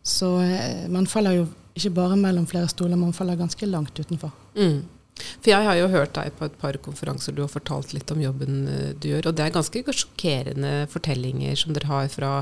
Så 0.02 0.40
man 0.88 1.06
faller 1.06 1.36
jo 1.36 1.46
ikke 1.76 1.92
bare 1.92 2.16
mellom 2.16 2.46
flere 2.46 2.68
stoler, 2.68 2.96
man 2.96 3.12
faller 3.12 3.36
ganske 3.36 3.66
langt 3.66 3.98
utenfor. 3.98 4.32
Mm. 4.56 4.80
For 5.42 5.52
jeg 5.52 5.66
har 5.66 5.76
jo 5.76 5.90
hørt 5.92 6.14
deg 6.16 6.32
på 6.38 6.46
et 6.48 6.54
par 6.60 6.76
konferanser 6.82 7.34
du 7.36 7.42
har 7.44 7.52
fortalt 7.52 7.92
litt 7.92 8.10
om 8.14 8.22
jobben 8.22 8.62
eh, 8.68 8.92
du 8.96 9.10
gjør, 9.10 9.28
og 9.28 9.36
det 9.36 9.44
er 9.44 9.54
ganske 9.54 9.82
sjokkerende 9.92 10.72
fortellinger 10.92 11.58
som 11.58 11.76
dere 11.76 11.90
har 11.90 12.08
fra 12.12 12.32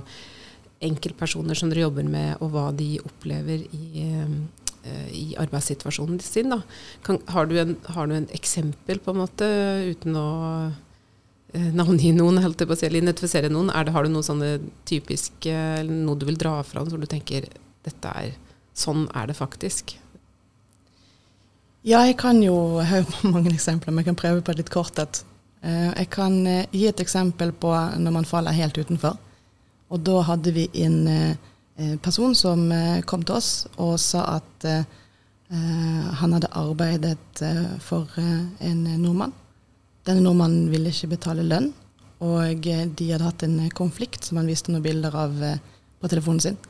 enkeltpersoner 0.81 1.59
som 1.59 1.71
dere 1.71 1.85
jobber 1.85 2.07
med, 2.09 2.41
og 2.41 2.55
hva 2.55 2.69
de 2.77 2.95
opplever 3.05 3.67
i, 3.77 4.05
eh, 4.05 5.09
i 5.13 5.25
arbeidssituasjonen 5.41 6.21
sin. 6.25 6.55
Kan, 7.05 7.21
har, 7.29 7.47
du 7.47 7.59
en, 7.61 7.77
har, 7.93 8.09
du 8.09 8.17
en, 8.17 8.29
eksempel, 8.37 9.01
på 9.05 9.13
en 9.13 9.21
måte, 9.21 9.49
uten 9.93 10.17
å 10.17 10.29
eh, 11.53 11.71
navngi 11.77 12.15
noen, 12.17 12.41
helt 12.41 12.65
på 12.65 12.73
å 12.73 12.81
eller 12.81 13.03
identifisere 13.03 13.53
noen? 13.53 13.73
Det, 13.73 13.93
har 13.93 14.09
du 14.09 14.13
noe 14.13 14.27
sånne 14.27 14.55
typiske, 14.89 15.57
noe 15.85 16.17
du 16.17 16.29
vil 16.31 16.41
dra 16.41 16.61
fram 16.65 16.89
som 16.89 17.01
du 17.01 17.09
tenker 17.11 17.51
dette 17.85 18.17
er, 18.25 18.37
sånn 18.77 19.07
er 19.17 19.29
det 19.29 19.37
faktisk? 19.37 19.99
Ja, 21.85 22.05
jeg 22.05 22.17
kan 22.21 22.41
jo 22.45 22.81
høre 22.81 23.05
på 23.09 23.29
mange 23.35 23.53
eksempler, 23.53 23.93
men 23.93 24.01
jeg 24.01 24.15
kan 24.15 24.23
prøve 24.25 24.45
på 24.45 24.57
litt 24.57 24.73
korthet. 24.73 25.27
Eh, 25.61 25.91
jeg 25.93 26.09
kan 26.17 26.41
gi 26.73 26.87
et 26.89 27.05
eksempel 27.05 27.53
på 27.53 27.77
når 28.01 28.17
man 28.17 28.29
faller 28.29 28.57
helt 28.57 28.81
utenfor. 28.81 29.21
Og 29.91 30.03
da 30.07 30.21
hadde 30.29 30.53
vi 30.55 30.69
en 30.85 30.99
eh, 31.11 31.97
person 32.05 32.35
som 32.37 32.69
kom 33.09 33.23
til 33.25 33.39
oss 33.39 33.53
og 33.81 33.95
sa 34.01 34.27
at 34.37 34.67
han 35.51 36.35
hadde 36.37 36.51
arbeidet 36.55 37.41
for 37.83 38.07
en 38.21 38.83
nordmann. 39.01 39.33
Denne 40.07 40.23
nordmannen 40.23 40.69
ville 40.71 40.93
ikke 40.93 41.09
betale 41.17 41.43
lønn, 41.43 41.71
og 42.23 42.69
de 42.69 43.09
hadde 43.09 43.25
hatt 43.25 43.43
en 43.47 43.57
konflikt 43.75 44.29
som 44.29 44.39
han 44.39 44.51
viste 44.51 44.71
noen 44.71 44.85
bilder 44.85 45.17
av 45.25 45.35
på 45.41 46.13
telefonen 46.13 46.45
sin. 46.45 46.61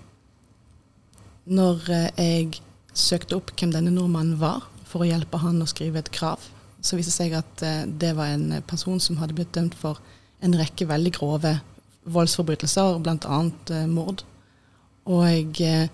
Når 1.50 1.90
jeg 1.90 2.62
søkte 2.94 3.36
opp 3.36 3.52
hvem 3.58 3.74
denne 3.74 3.92
nordmannen 3.92 4.38
var, 4.40 4.64
for 4.90 5.04
å 5.04 5.08
hjelpe 5.08 5.40
han 5.40 5.62
å 5.62 5.68
skrive 5.70 6.02
et 6.02 6.10
krav. 6.14 6.42
Så 6.82 6.98
viste 6.98 7.12
det 7.12 7.18
seg 7.18 7.36
at 7.38 7.64
eh, 7.66 7.84
det 7.86 8.14
var 8.18 8.32
en 8.32 8.60
person 8.68 9.00
som 9.02 9.20
hadde 9.20 9.36
blitt 9.38 9.52
dømt 9.54 9.76
for 9.78 10.00
en 10.40 10.56
rekke 10.56 10.88
veldig 10.88 11.12
grove 11.18 11.52
voldsforbrytelser, 12.04 12.98
bl.a. 13.04 13.40
Eh, 13.74 13.86
mord. 13.90 14.24
Og 15.10 15.60
eh, 15.60 15.88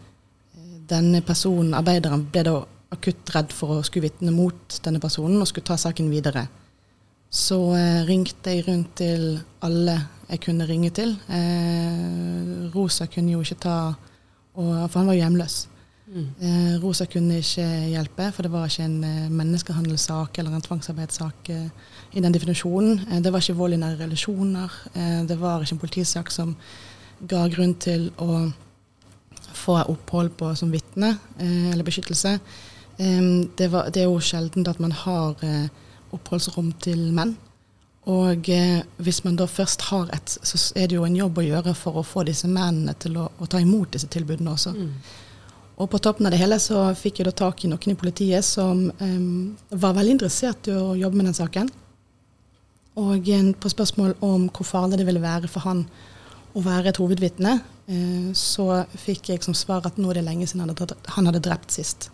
denne 0.89 1.23
personen, 1.27 1.75
arbeideren, 1.75 2.27
ble 2.33 2.45
da 2.47 2.57
akutt 2.95 3.33
redd 3.35 3.55
for 3.55 3.77
å 3.77 3.85
skulle 3.87 4.07
vitne 4.09 4.35
mot 4.35 4.79
denne 4.85 5.03
personen 5.03 5.41
og 5.43 5.51
skulle 5.51 5.67
ta 5.67 5.79
saken 5.81 6.11
videre. 6.13 6.47
Så 7.31 7.59
eh, 7.77 8.05
ringte 8.07 8.55
jeg 8.55 8.67
rundt 8.69 8.95
til 9.03 9.39
alle 9.67 9.97
jeg 10.31 10.43
kunne 10.47 10.67
ringe 10.67 10.91
til. 10.95 11.17
Eh, 11.31 12.71
Rosa 12.75 13.09
kunne 13.11 13.35
jo 13.35 13.43
ikke 13.43 13.63
ta 13.67 13.79
og, 14.57 14.89
For 14.89 14.99
han 15.03 15.11
var 15.11 15.19
jo 15.19 15.21
hjemløs. 15.21 15.57
Eh, 16.07 16.77
Rosa 16.79 17.05
kunne 17.11 17.41
ikke 17.43 17.65
hjelpe, 17.91 18.29
for 18.33 18.47
det 18.47 18.53
var 18.53 18.69
ikke 18.71 18.85
en 18.87 19.01
eh, 19.05 19.31
menneskehandelssak 19.31 20.39
eller 20.39 20.55
en 20.55 20.63
tvangsarbeidssak 20.63 21.49
eh, 21.51 21.65
i 22.15 22.23
den 22.23 22.35
definisjonen. 22.35 23.01
Eh, 23.11 23.23
det 23.23 23.33
var 23.33 23.43
ikke 23.43 23.59
vold 23.59 23.75
i 23.75 23.81
nære 23.81 24.05
relasjoner. 24.05 24.77
Eh, 24.95 25.25
det 25.27 25.41
var 25.41 25.65
ikke 25.65 25.75
en 25.75 25.83
politisak 25.83 26.31
som 26.31 26.55
ga 27.27 27.43
grunn 27.51 27.75
til 27.83 28.13
å 28.23 28.45
få 29.57 29.81
opphold 29.83 30.37
på 30.39 30.53
som 30.55 30.71
vitne 30.71 31.15
eller 31.41 31.85
beskyttelse. 31.85 32.35
Det, 32.99 33.69
var, 33.73 33.89
det, 33.89 34.03
er 34.03 34.05
jo 34.05 34.21
sjelden 34.21 34.67
at 34.69 34.81
man 34.81 34.93
har 34.93 35.41
oppholdsrom 36.13 36.75
til 36.85 37.07
menn. 37.17 37.33
Og 38.13 38.51
hvis 39.01 39.23
man 39.25 39.39
da 39.41 39.47
først 39.49 39.89
har 39.89 40.13
et, 40.13 40.29
så 40.29 40.61
er 40.77 40.91
det 40.91 40.99
jo 40.99 41.07
en 41.09 41.17
jobb 41.17 41.41
å 41.41 41.47
gjøre 41.47 41.73
for 41.75 41.97
å 41.97 42.05
få 42.05 42.27
disse 42.29 42.51
mennene 42.53 42.93
til 43.01 43.17
å, 43.17 43.31
å 43.33 43.49
ta 43.49 43.63
imot 43.65 43.97
disse 43.97 44.13
tilbudene 44.13 44.53
også. 44.53 44.75
Mm. 44.77 44.93
Og 45.77 45.91
på 45.93 46.01
toppen 46.01 46.27
av 46.27 46.33
det 46.33 46.41
hele 46.41 46.57
så 46.63 46.87
fikk 46.97 47.21
jeg 47.21 47.29
da 47.29 47.35
tak 47.37 47.65
i 47.65 47.69
noen 47.69 47.93
i 47.93 47.99
politiet 47.99 48.45
som 48.47 48.87
um, 48.97 49.57
var 49.69 49.97
veldig 49.99 50.15
interessert 50.17 50.71
i 50.71 50.77
å 50.77 50.95
jobbe 50.97 51.21
med 51.21 51.29
den 51.29 51.37
saken. 51.37 51.69
Og 52.97 53.29
på 53.61 53.73
spørsmål 53.73 54.15
om 54.25 54.47
hvor 54.49 54.65
farlig 54.65 55.03
det 55.03 55.09
ville 55.09 55.21
være 55.21 55.51
for 55.53 55.69
han 55.69 55.85
å 56.57 56.63
være 56.65 56.89
et 56.89 57.01
hovedvitne, 57.03 57.59
uh, 57.61 58.31
så 58.33 58.87
fikk 58.97 59.35
jeg 59.35 59.45
som 59.45 59.57
svar 59.57 59.85
at 59.85 60.01
nå 60.01 60.09
er 60.09 60.23
det 60.23 60.25
lenge 60.31 60.49
siden 60.49 60.65
han 60.65 60.73
hadde, 60.73 60.97
han 61.19 61.29
hadde 61.29 61.45
drept 61.45 61.77
sist. 61.77 62.09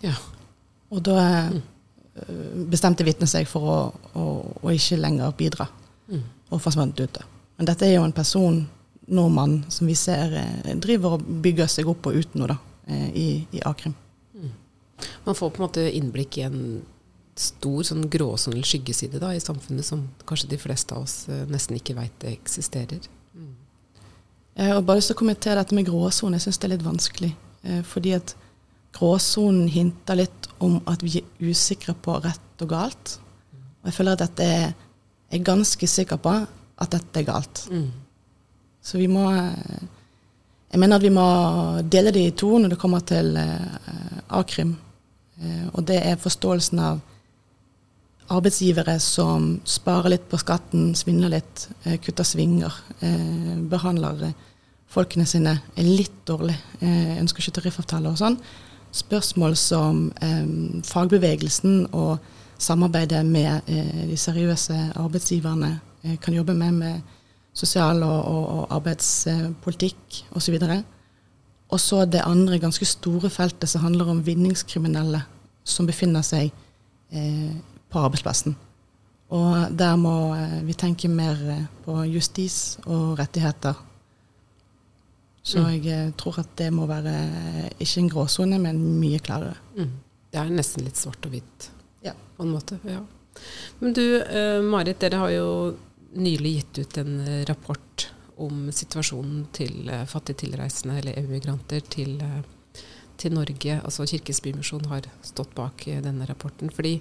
Ja. 0.00 0.16
Og 0.88 1.04
da 1.04 1.20
uh, 1.52 2.64
bestemte 2.72 3.04
vitnet 3.04 3.28
seg 3.28 3.44
for 3.50 3.68
å, 3.68 3.78
å, 4.16 4.26
å, 4.62 4.72
ikke 4.72 5.02
lenger 5.04 5.36
bidra, 5.36 5.68
mm. 6.08 6.24
og 6.48 6.64
forsvant 6.64 7.04
ute. 7.04 7.28
Men 7.60 7.68
dette 7.68 7.84
er 7.84 7.98
jo 7.98 8.08
en 8.08 8.16
person, 8.16 8.62
nordmann, 9.12 9.60
som 9.68 9.88
vi 9.90 9.94
ser 9.98 10.30
eh, 10.38 10.76
driver 10.80 11.18
og 11.18 11.24
bygger 11.44 11.68
seg 11.68 11.88
opp 11.90 12.06
og 12.08 12.16
ut 12.16 12.36
nå, 12.38 12.46
da. 12.48 12.54
Eh, 12.86 13.08
i, 13.16 13.46
i 13.50 13.60
a-krim. 13.64 13.94
Mm. 14.34 14.50
Man 15.24 15.34
får 15.34 15.50
på 15.50 15.62
en 15.62 15.66
måte 15.68 15.84
innblikk 15.90 16.38
i 16.38 16.46
en 16.48 16.82
stor 17.38 17.84
sånn 17.86 18.08
gråsone 18.10 18.58
eller 18.58 18.68
skyggeside 18.68 19.20
da, 19.22 19.30
i 19.32 19.40
samfunnet 19.40 19.86
som 19.86 20.04
kanskje 20.28 20.50
de 20.50 20.58
fleste 20.60 20.94
av 20.94 21.06
oss 21.06 21.28
eh, 21.30 21.44
nesten 21.50 21.78
ikke 21.78 21.96
veit 21.96 22.26
eksisterer. 22.28 23.06
Mm. 23.34 23.54
Jeg 24.58 24.74
har 24.74 24.82
bare 24.86 25.04
å 25.04 25.18
kommentere 25.18 25.60
dette 25.62 25.78
med 25.78 25.86
gråsone. 25.88 26.36
Jeg 26.36 26.48
syns 26.48 26.60
det 26.60 26.68
er 26.68 26.74
litt 26.74 26.86
vanskelig. 26.86 27.32
Eh, 27.62 27.80
fordi 27.86 28.16
at 28.18 28.34
gråsonen 28.98 29.70
hinter 29.72 30.18
litt 30.18 30.50
om 30.62 30.80
at 30.90 31.04
vi 31.06 31.22
er 31.22 31.52
usikre 31.52 31.94
på 31.94 32.18
rett 32.24 32.66
og 32.66 32.74
galt. 32.74 33.16
Og 33.82 33.88
jeg 33.88 33.96
føler 33.96 34.18
at 34.18 34.26
dette 34.26 34.44
er, 34.58 34.74
jeg 35.30 35.40
er 35.40 35.46
ganske 35.46 35.88
sikker 35.88 36.20
på 36.22 36.34
at 36.82 36.92
dette 36.92 37.22
er 37.22 37.30
galt. 37.30 37.64
Mm. 37.70 37.88
Så 38.82 38.98
vi 38.98 39.06
må 39.10 39.30
eh, 39.30 39.86
jeg 40.72 40.80
mener 40.80 40.96
at 40.96 41.04
vi 41.04 41.12
må 41.12 41.26
dele 41.84 42.12
det 42.14 42.26
i 42.26 42.34
to 42.36 42.56
når 42.58 42.74
det 42.74 42.80
kommer 42.80 43.04
til 43.04 43.36
eh, 43.36 44.20
a-krim. 44.32 44.76
Eh, 45.42 45.66
og 45.72 45.84
det 45.88 45.98
er 46.00 46.20
forståelsen 46.20 46.80
av 46.80 47.02
arbeidsgivere 48.32 48.96
som 49.02 49.56
sparer 49.68 50.14
litt 50.14 50.24
på 50.30 50.40
skatten, 50.40 50.92
svindler 50.96 51.36
litt, 51.36 51.68
eh, 51.84 51.98
kutter 52.00 52.24
svinger, 52.24 52.72
eh, 53.00 53.56
behandler 53.68 54.22
eh, 54.28 54.32
folkene 54.88 55.26
sine 55.26 55.60
litt 55.76 56.26
dårlig, 56.26 56.54
ønsker 56.82 57.40
ikke 57.40 57.54
tariffavtale 57.56 58.10
og 58.10 58.18
sånn. 58.20 58.36
Spørsmål 58.92 59.54
som 59.56 60.12
fagbevegelsen 60.84 61.86
og 61.96 62.18
samarbeidet 62.58 63.24
med 63.24 63.62
de 63.64 64.18
seriøse 64.20 64.92
arbeidsgiverne 65.00 65.80
kan 66.20 66.34
jobbe 66.34 66.52
med, 66.52 66.72
med 66.74 67.00
sosial- 67.52 68.02
og, 68.06 68.18
og, 68.24 68.44
og 68.56 68.74
arbeidspolitikk 68.78 70.22
osv. 70.36 70.58
Og 71.72 71.80
så 71.80 72.04
det 72.04 72.24
andre 72.24 72.58
ganske 72.60 72.86
store 72.88 73.30
feltet 73.30 73.68
som 73.68 73.84
handler 73.84 74.10
om 74.12 74.26
vinningskriminelle 74.26 75.22
som 75.64 75.86
befinner 75.86 76.24
seg 76.26 76.50
eh, 77.12 77.54
på 77.92 78.02
arbeidsplassen. 78.02 78.56
Og 79.32 79.72
der 79.78 79.96
må 79.96 80.34
eh, 80.36 80.60
vi 80.66 80.76
tenke 80.76 81.08
mer 81.08 81.38
eh, 81.54 81.64
på 81.84 82.02
justis 82.10 82.78
og 82.84 83.18
rettigheter 83.20 83.78
Så 85.42 85.58
mm. 85.58 85.70
jeg 85.74 85.86
eh, 85.90 86.10
tror 86.18 86.38
at 86.42 86.50
det 86.58 86.70
må 86.74 86.86
være 86.86 87.12
ikke 87.82 88.04
en 88.04 88.10
gråsone, 88.12 88.58
men 88.62 88.78
mye 89.00 89.18
klarere. 89.18 89.56
Mm. 89.74 89.94
Det 90.32 90.40
er 90.40 90.52
nesten 90.54 90.86
litt 90.86 91.00
svart 91.00 91.26
og 91.26 91.34
hvitt 91.34 91.68
ja. 92.04 92.14
på 92.36 92.46
en 92.46 92.52
måte. 92.54 92.78
Ja. 92.86 93.00
Men 93.80 93.96
du, 93.96 94.04
eh, 94.22 94.60
Marit, 94.62 95.00
dere 95.02 95.18
har 95.18 95.32
jo 95.34 95.48
nylig 96.14 96.56
gitt 96.56 96.82
ut 96.82 96.98
en 97.02 97.14
rapport 97.48 98.08
om 98.42 98.66
situasjonen 98.72 99.46
til 99.54 99.86
uh, 99.92 100.02
fattige 100.08 100.46
tilreisende 100.46 100.98
eller 100.98 101.20
EU-migranter 101.20 101.84
til, 101.92 102.16
uh, 102.22 102.82
til, 103.20 103.34
Norge. 103.36 103.78
Altså 103.84 104.06
Kirkens 104.08 104.42
Bymisjon 104.44 104.88
har 104.90 105.06
stått 105.22 105.54
bak 105.54 105.86
denne 106.04 106.26
rapporten. 106.28 106.70
fordi 106.70 107.00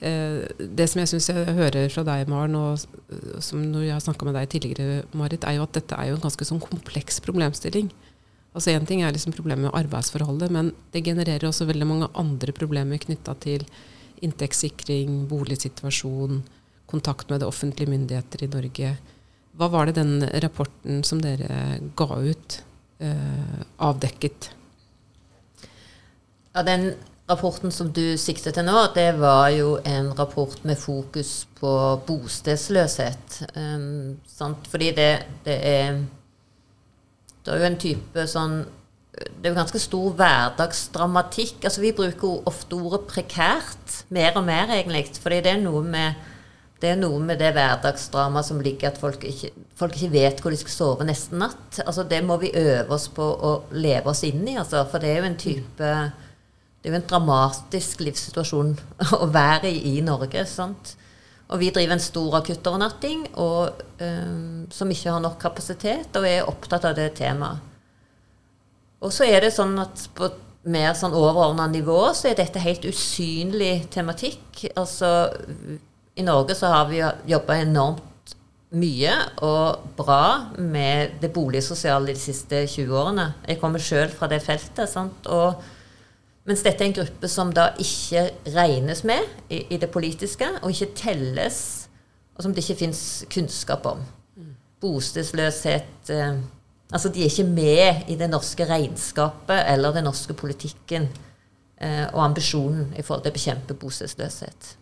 Eh, 0.00 0.48
det 0.58 0.86
som 0.88 1.02
jeg 1.02 1.10
syns 1.10 1.28
jeg 1.28 1.56
hører 1.58 1.90
fra 1.92 2.04
deg, 2.08 2.28
Maren, 2.32 2.56
og 2.56 2.80
eh, 3.12 3.40
som 3.44 3.60
når 3.60 3.84
jeg 3.84 3.96
har 3.98 4.04
snakka 4.04 4.28
med 4.28 4.38
deg 4.38 4.52
tidligere, 4.52 5.02
Marit, 5.12 5.44
er 5.44 5.58
jo 5.58 5.66
at 5.66 5.74
dette 5.76 5.96
er 5.96 6.08
jo 6.08 6.16
en 6.16 6.24
ganske 6.24 6.46
sånn 6.48 6.62
kompleks 6.62 7.20
problemstilling. 7.24 7.90
Altså 8.56 8.72
Én 8.72 8.88
ting 8.88 9.04
er 9.04 9.12
liksom 9.14 9.34
problemet 9.36 9.68
med 9.68 9.76
arbeidsforholdet, 9.76 10.50
men 10.50 10.72
det 10.94 11.04
genererer 11.06 11.46
også 11.46 11.68
veldig 11.68 11.86
mange 11.86 12.08
andre 12.18 12.54
problemer 12.56 13.02
knytta 13.02 13.36
til 13.44 13.66
inntektssikring, 14.24 15.26
boligsituasjon, 15.28 16.40
kontakt 16.90 17.30
med 17.30 17.40
det 17.40 17.48
offentlige 17.48 17.90
myndigheter 17.90 18.44
i 18.44 18.50
Norge. 18.50 18.94
Hva 19.58 19.68
var 19.72 19.88
det 19.88 19.98
den 19.98 20.24
rapporten 20.42 21.04
som 21.06 21.20
dere 21.22 21.80
ga 21.98 22.08
ut, 22.22 22.62
eh, 23.00 23.62
avdekket? 23.78 24.50
Ja, 26.52 26.62
Den 26.62 26.92
Rapporten 27.30 27.70
som 27.70 27.92
du 27.94 28.16
sikter 28.18 28.50
til 28.50 28.66
nå, 28.66 28.88
det 28.94 29.12
var 29.20 29.52
jo 29.54 29.76
en 29.86 30.08
rapport 30.18 30.64
med 30.66 30.78
fokus 30.80 31.44
på 31.60 31.72
bostedsløshet. 32.08 33.36
Um, 33.54 34.18
Fordi 34.66 34.90
det, 34.96 35.10
det, 35.44 35.58
er 35.62 36.00
Det 37.44 37.54
er 37.54 37.60
jo 37.60 37.68
en 37.68 37.78
type 37.78 38.26
sånn 38.26 38.56
Det 39.14 39.46
er 39.46 39.52
jo 39.52 39.60
ganske 39.60 39.78
stor 39.78 40.10
hverdagsdramatikk. 40.18 41.62
Altså 41.62 41.84
Vi 41.84 41.92
bruker 41.94 42.42
ofte 42.50 42.74
ordet 42.74 43.06
prekært. 43.06 44.02
Mer 44.08 44.34
og 44.34 44.44
mer, 44.48 44.66
egentlig. 44.74 45.06
Fordi 45.22 45.40
det 45.44 45.54
er 45.54 45.62
noe 45.62 45.84
med 45.86 46.29
det 46.80 46.94
er 46.94 47.00
noe 47.00 47.18
med 47.20 47.40
det 47.42 47.50
hverdagsdramaet 47.52 48.46
som 48.46 48.60
ligger 48.64 48.88
at 48.88 49.00
folk 49.00 49.24
ikke, 49.28 49.50
folk 49.76 49.96
ikke, 49.98 50.12
vet 50.14 50.40
hvor 50.40 50.54
de 50.54 50.60
skal 50.60 50.72
sove 50.72 51.06
neste 51.08 51.36
natt. 51.36 51.82
Altså 51.84 52.06
Det 52.08 52.22
må 52.24 52.38
vi 52.40 52.54
øve 52.56 52.96
oss 52.96 53.10
på 53.12 53.24
å 53.24 53.52
leve 53.76 54.12
oss 54.14 54.24
inn 54.24 54.46
i. 54.48 54.56
Altså, 54.60 54.86
for 54.88 55.02
det 55.02 55.12
er 55.12 55.20
jo 55.20 55.28
en 55.28 55.40
type 55.40 55.92
det 56.80 56.88
er 56.88 56.94
jo 56.94 57.00
en 57.02 57.10
dramatisk 57.10 58.00
livssituasjon 58.06 58.72
å 59.20 59.26
være 59.28 59.68
i 59.68 59.98
i 59.98 60.04
Norge. 60.04 60.46
sant? 60.48 60.94
Og 61.50 61.60
vi 61.60 61.72
driver 61.74 61.96
en 61.96 62.02
stor 62.02 62.38
akuttovernatting 62.38 63.26
um, 63.36 64.68
som 64.70 64.92
ikke 64.92 65.10
har 65.12 65.20
nok 65.20 65.36
kapasitet, 65.42 66.14
og 66.16 66.28
er 66.28 66.48
opptatt 66.48 66.86
av 66.88 66.94
det 66.96 67.10
temaet. 67.18 67.66
Og 69.00 69.12
så 69.12 69.26
er 69.26 69.44
det 69.44 69.52
sånn 69.56 69.76
at 69.80 70.06
på 70.16 70.28
mer 70.70 70.92
sånn 70.96 71.16
overordna 71.16 71.66
nivå 71.72 72.10
så 72.16 72.30
er 72.30 72.36
dette 72.38 72.60
helt 72.60 72.84
usynlig 72.84 73.88
tematikk. 73.92 74.66
Altså 74.76 75.30
i 76.18 76.24
Norge 76.26 76.56
så 76.58 76.70
har 76.72 76.88
vi 76.90 77.02
jobba 77.30 77.60
enormt 77.60 78.34
mye 78.70 79.14
og 79.42 79.90
bra 79.98 80.52
med 80.58 81.18
det 81.22 81.32
boligsosiale 81.34 82.12
de 82.12 82.20
siste 82.20 82.62
20 82.66 82.94
årene. 82.98 83.26
Jeg 83.48 83.58
kommer 83.62 83.82
sjøl 83.82 84.10
fra 84.14 84.28
det 84.30 84.40
feltet. 84.44 84.88
sant? 84.88 85.26
Og 85.26 85.60
mens 86.46 86.62
dette 86.62 86.84
er 86.84 86.90
en 86.90 86.98
gruppe 87.00 87.28
som 87.30 87.50
da 87.54 87.70
ikke 87.78 88.28
regnes 88.54 89.02
med 89.04 89.26
i, 89.50 89.64
i 89.74 89.78
det 89.78 89.90
politiske, 89.90 90.46
og 90.62 90.70
ikke 90.70 90.94
telles, 90.96 91.60
og 92.36 92.44
som 92.44 92.54
det 92.54 92.64
ikke 92.64 92.84
fins 92.86 93.02
kunnskap 93.30 93.86
om. 93.86 94.02
Bostedsløshet 94.80 96.10
eh, 96.14 96.40
Altså, 96.90 97.08
de 97.08 97.20
er 97.22 97.30
ikke 97.30 97.44
med 97.46 98.08
i 98.10 98.16
det 98.18 98.26
norske 98.30 98.64
regnskapet 98.66 99.60
eller 99.70 99.92
den 99.94 100.08
norske 100.08 100.34
politikken 100.34 101.04
eh, 101.78 102.06
og 102.08 102.24
ambisjonen 102.24 102.88
i 102.98 103.02
forhold 103.02 103.22
til 103.22 103.30
å 103.30 103.36
bekjempe 103.36 103.76
bostedsløshet. 103.78 104.72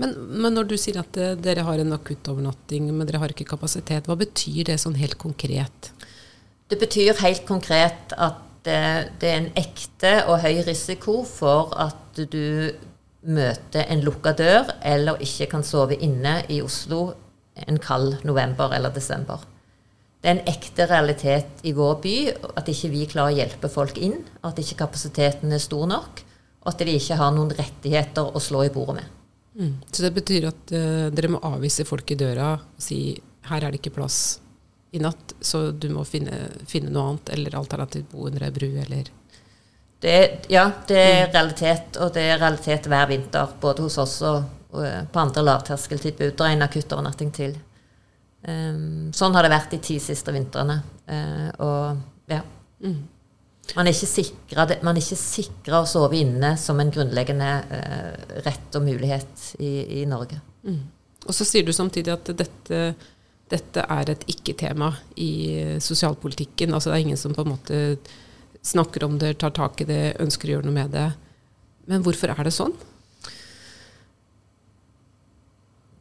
Men, 0.00 0.14
men, 0.30 0.54
når 0.56 0.70
du 0.70 0.76
sier 0.80 1.00
at 1.02 1.16
uh, 1.20 1.32
dere 1.38 1.64
har 1.66 1.80
en 1.82 1.96
akuttovernatting, 1.96 2.90
men 2.92 3.08
dere 3.08 3.22
har 3.22 3.34
ikke 3.34 3.48
kapasitet, 3.52 4.08
hva 4.08 4.18
betyr 4.20 4.70
det 4.70 4.78
sånn 4.82 4.98
helt 5.00 5.18
konkret? 5.20 5.92
Det 6.70 6.78
betyr 6.78 7.18
helt 7.22 7.46
konkret 7.48 8.14
at 8.16 8.46
det, 8.64 8.80
det, 9.22 9.28
er 9.28 9.38
en 9.40 9.52
ekte 9.58 10.12
og 10.28 10.42
høy 10.44 10.60
risiko 10.66 11.20
for 11.26 11.72
at 11.80 12.20
du 12.30 12.70
møter 13.20 13.88
en 13.88 14.02
lukka 14.04 14.32
dør 14.36 14.70
eller 14.86 15.20
ikke 15.24 15.48
kan 15.54 15.64
sove 15.66 15.96
inne 16.00 16.40
i 16.52 16.60
Oslo 16.64 17.10
en 17.66 17.80
kald 17.82 18.24
november 18.24 18.72
eller 18.76 18.92
desember. 18.94 19.42
Det 20.20 20.28
er 20.28 20.36
en 20.36 20.48
ekte 20.52 20.84
realitet 20.88 21.62
i 21.64 21.72
vår 21.76 21.94
by 22.04 22.16
at 22.60 22.68
ikke 22.68 22.90
vi 22.92 23.06
klarer 23.08 23.32
å 23.32 23.38
hjelpe 23.38 23.70
folk 23.72 23.96
inn, 24.00 24.18
at 24.44 24.58
ikke 24.60 24.82
kapasiteten 24.82 25.52
er 25.52 25.62
stor 25.62 25.86
nok, 25.88 26.20
og 26.60 26.68
at 26.74 26.84
de 26.84 26.96
ikke 26.96 27.16
har 27.16 27.32
noen 27.32 27.54
rettigheter 27.56 28.36
å 28.36 28.42
slå 28.42 28.66
i 28.66 28.72
bordet 28.72 28.98
med. 29.00 29.19
Mm. 29.60 29.74
Så 29.92 30.02
det 30.02 30.14
betyr 30.16 30.48
at 30.48 30.72
uh, 30.72 31.08
dere 31.12 31.32
må 31.34 31.40
avvise 31.44 31.84
folk 31.84 32.10
i 32.10 32.18
døra 32.18 32.54
og 32.56 32.80
si 32.80 33.00
her 33.50 33.64
er 33.64 33.72
det 33.72 33.80
ikke 33.82 33.96
plass 33.98 34.40
i 34.90 34.98
natt, 34.98 35.34
så 35.40 35.70
du 35.70 35.88
må 35.94 36.04
finne, 36.08 36.48
finne 36.66 36.90
noe 36.90 37.12
annet, 37.12 37.32
eller 37.36 37.56
alternativt 37.60 38.10
bo 38.10 38.26
under 38.26 38.42
ei 38.46 38.54
bru, 38.54 38.68
eller 38.82 39.10
det, 40.00 40.46
Ja, 40.48 40.64
det 40.88 40.98
er 40.98 41.26
mm. 41.26 41.32
realitet, 41.34 41.98
og 42.00 42.14
det 42.16 42.24
er 42.26 42.40
realitet 42.40 42.88
hver 42.90 43.06
vinter, 43.10 43.52
både 43.60 43.84
hos 43.84 43.98
oss 44.00 44.16
og, 44.26 44.48
og 44.72 44.86
eh, 44.86 45.02
på 45.12 45.20
andre 45.20 45.44
lavterskeltilbud. 45.44 46.32
Det 46.32 46.46
er 46.46 46.56
en 46.56 46.66
akuttovernatting 46.66 47.32
til. 47.36 47.54
Um, 48.40 49.10
sånn 49.12 49.36
har 49.36 49.44
det 49.44 49.52
vært 49.52 49.74
de 49.76 49.80
ti 49.84 49.98
siste 50.00 50.32
vintrene. 50.32 50.78
Uh, 51.04 51.48
og 51.60 52.32
ja. 52.32 52.40
Mm. 52.80 53.02
Man 53.76 53.88
er 53.88 53.94
ikke 53.94 55.18
sikra 55.20 55.82
å 55.82 55.88
sove 55.88 56.18
inne 56.18 56.56
som 56.60 56.80
en 56.80 56.90
grunnleggende 56.92 57.50
eh, 57.76 58.34
rett 58.46 58.76
og 58.78 58.86
mulighet 58.86 59.46
i, 59.62 60.02
i 60.02 60.06
Norge. 60.10 60.40
Mm. 60.66 60.82
Og 61.26 61.36
så 61.36 61.46
sier 61.46 61.66
du 61.66 61.72
samtidig 61.76 62.14
at 62.14 62.32
dette 62.36 62.82
dette 63.50 63.82
er 63.82 64.12
et 64.12 64.26
ikke-tema 64.30 64.92
i 65.18 65.32
sosialpolitikken. 65.82 66.74
Altså 66.74 66.92
det 66.92 67.00
er 67.00 67.06
ingen 67.08 67.18
som 67.18 67.34
på 67.34 67.42
en 67.42 67.50
måte 67.56 67.80
snakker 68.62 69.04
om 69.06 69.16
det, 69.18 69.38
tar 69.40 69.54
tak 69.56 69.80
i 69.82 69.88
det, 69.88 70.02
ønsker 70.22 70.48
å 70.50 70.54
gjøre 70.54 70.68
noe 70.68 70.76
med 70.76 70.94
det. 70.94 71.08
Men 71.90 72.04
hvorfor 72.06 72.30
er 72.30 72.46
det 72.46 72.54
sånn? 72.54 72.76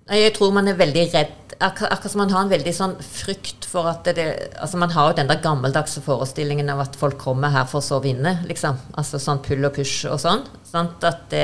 Jeg 0.10 0.34
tror 0.34 0.54
man 0.56 0.67
er 0.69 0.78
veldig 0.80 1.04
redd. 1.13 1.36
Akkurat 1.60 2.06
som 2.08 2.22
man 2.22 2.32
har 2.32 2.45
en 2.45 2.52
veldig 2.52 2.72
sånn 2.74 2.93
frykt 3.04 3.67
for 3.67 3.89
at 3.89 4.08
det, 4.15 4.26
altså 4.63 4.80
Man 4.80 4.93
har 4.93 5.10
jo 5.10 5.17
den 5.17 5.28
der 5.30 5.41
gammeldagse 5.43 6.02
forestillingen 6.02 6.72
av 6.72 6.86
at 6.86 6.95
folk 6.98 7.17
kommer 7.19 7.52
her 7.54 7.67
for 7.69 7.82
å 7.82 7.86
sove 7.86 8.10
inne, 8.13 8.38
liksom. 8.48 8.80
Altså 8.98 9.19
sånn 9.22 9.41
pull 9.45 9.67
og 9.67 9.76
push 9.76 10.08
og 10.10 10.17
sånn. 10.24 10.45
Det, 10.69 11.12
det, 11.34 11.43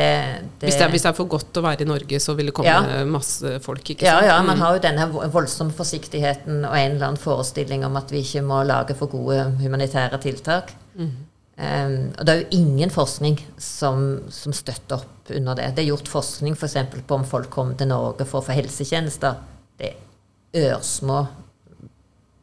hvis, 0.61 0.77
det 0.77 0.85
er, 0.85 0.93
hvis, 0.93 1.03
det 1.03 1.11
er, 1.11 1.17
for 1.17 1.29
godt 1.29 1.59
å 1.59 1.65
være 1.65 1.85
i 1.85 1.89
Norge, 1.89 2.19
så 2.21 2.37
vil 2.37 2.49
det 2.49 2.55
komme 2.57 2.71
ja. 2.71 3.03
masse 3.09 3.57
folk, 3.65 3.83
ikke 3.83 4.05
sant? 4.05 4.23
Ja, 4.23 4.35
ja. 4.35 4.39
Man 4.45 4.57
mm. 4.57 4.63
har 4.63 4.77
jo 4.77 4.83
denne 4.87 5.29
voldsomme 5.33 5.75
forsiktigheten 5.75 6.63
og 6.63 6.73
en 6.73 6.95
eller 6.95 7.11
annen 7.11 7.21
forestilling 7.21 7.85
om 7.85 7.97
at 7.99 8.13
vi 8.13 8.23
ikke 8.25 8.45
må 8.45 8.63
lage 8.65 8.97
for 8.97 9.11
gode 9.11 9.41
humanitære 9.61 10.21
tiltak. 10.25 10.73
Mm. 10.95 11.15
Um, 11.55 12.11
og 12.19 12.25
det 12.27 12.33
er 12.33 12.41
jo 12.41 12.57
ingen 12.57 12.91
forskning 12.91 13.37
som, 13.61 14.25
som, 14.27 14.51
støtter 14.51 14.97
opp 14.99 15.31
under 15.31 15.55
det. 15.55 15.69
Det 15.77 15.85
er 15.85 15.91
gjort 15.93 16.11
forskning 16.11 16.57
f.eks. 16.57 16.75
For 16.91 17.07
på 17.07 17.19
om 17.21 17.27
folk 17.27 17.49
kommer 17.53 17.77
til 17.79 17.87
Norge 17.91 18.27
for 18.27 18.41
å 18.41 18.47
få 18.47 18.57
helsetjenester. 18.57 19.39
Det 19.79 19.93
er 19.93 20.73
ørsmå 20.73 21.21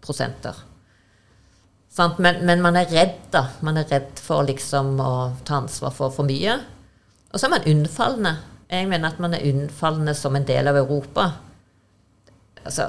prosenter. 0.03 0.57
Men, 2.17 2.41
men, 2.47 2.63
man 2.65 2.79
er 2.81 2.89
redd, 2.89 3.19
da. 3.35 3.45
Man 3.61 3.77
er 3.77 3.91
redd 3.91 4.21
for 4.23 4.47
liksom 4.49 4.97
å 5.05 5.13
ta 5.45 5.61
ansvar 5.61 5.93
for 5.93 6.15
for 6.15 6.25
mye. 6.29 6.57
Og 7.33 7.37
så 7.37 7.47
er 7.47 7.53
man 7.53 7.69
unnfallende. 7.69 8.37
Jeg 8.73 8.89
mener 8.89 9.13
at 9.13 9.21
man 9.21 9.37
er 9.37 9.45
unnfallende 9.51 10.15
som 10.17 10.37
en 10.37 10.49
del 10.49 10.73
av 10.73 10.79
Europa. 10.81 11.29
Altså, 12.65 12.89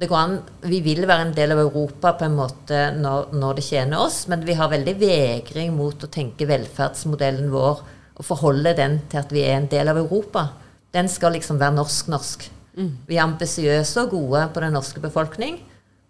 det 0.00 0.08
går 0.08 0.16
an, 0.16 0.38
Vi 0.64 0.80
vil 0.80 1.04
være 1.04 1.26
en 1.28 1.34
del 1.36 1.52
av 1.52 1.58
Europa 1.60 2.14
på 2.16 2.24
en 2.24 2.36
måte 2.38 2.86
når, 2.96 3.34
når, 3.36 3.58
det 3.58 3.64
tjener 3.66 4.00
oss, 4.00 4.22
men 4.32 4.46
vi 4.48 4.56
har 4.56 4.70
veldig 4.72 4.94
vegring 4.96 5.74
mot 5.76 6.06
å 6.06 6.08
tenke 6.08 6.48
velferdsmodellen 6.48 7.50
vår 7.52 7.82
og 8.20 8.24
forholde 8.24 8.72
den 8.76 8.98
til 9.12 9.20
at 9.20 9.32
vi 9.32 9.44
er 9.44 9.58
en 9.58 9.68
del 9.68 9.92
av 9.92 10.00
Europa. 10.00 10.46
Den 10.92 11.08
skal 11.08 11.36
liksom 11.36 11.60
være 11.60 11.76
norsk-norsk. 11.76 12.48
Mm. 12.76 12.90
Vi 13.08 13.18
er 13.18 13.26
ambisiøse 13.26 14.06
og 14.06 14.14
gode 14.16 14.46
på 14.54 14.64
den 14.64 14.74
norske 14.76 15.00
befolkning. 15.04 15.60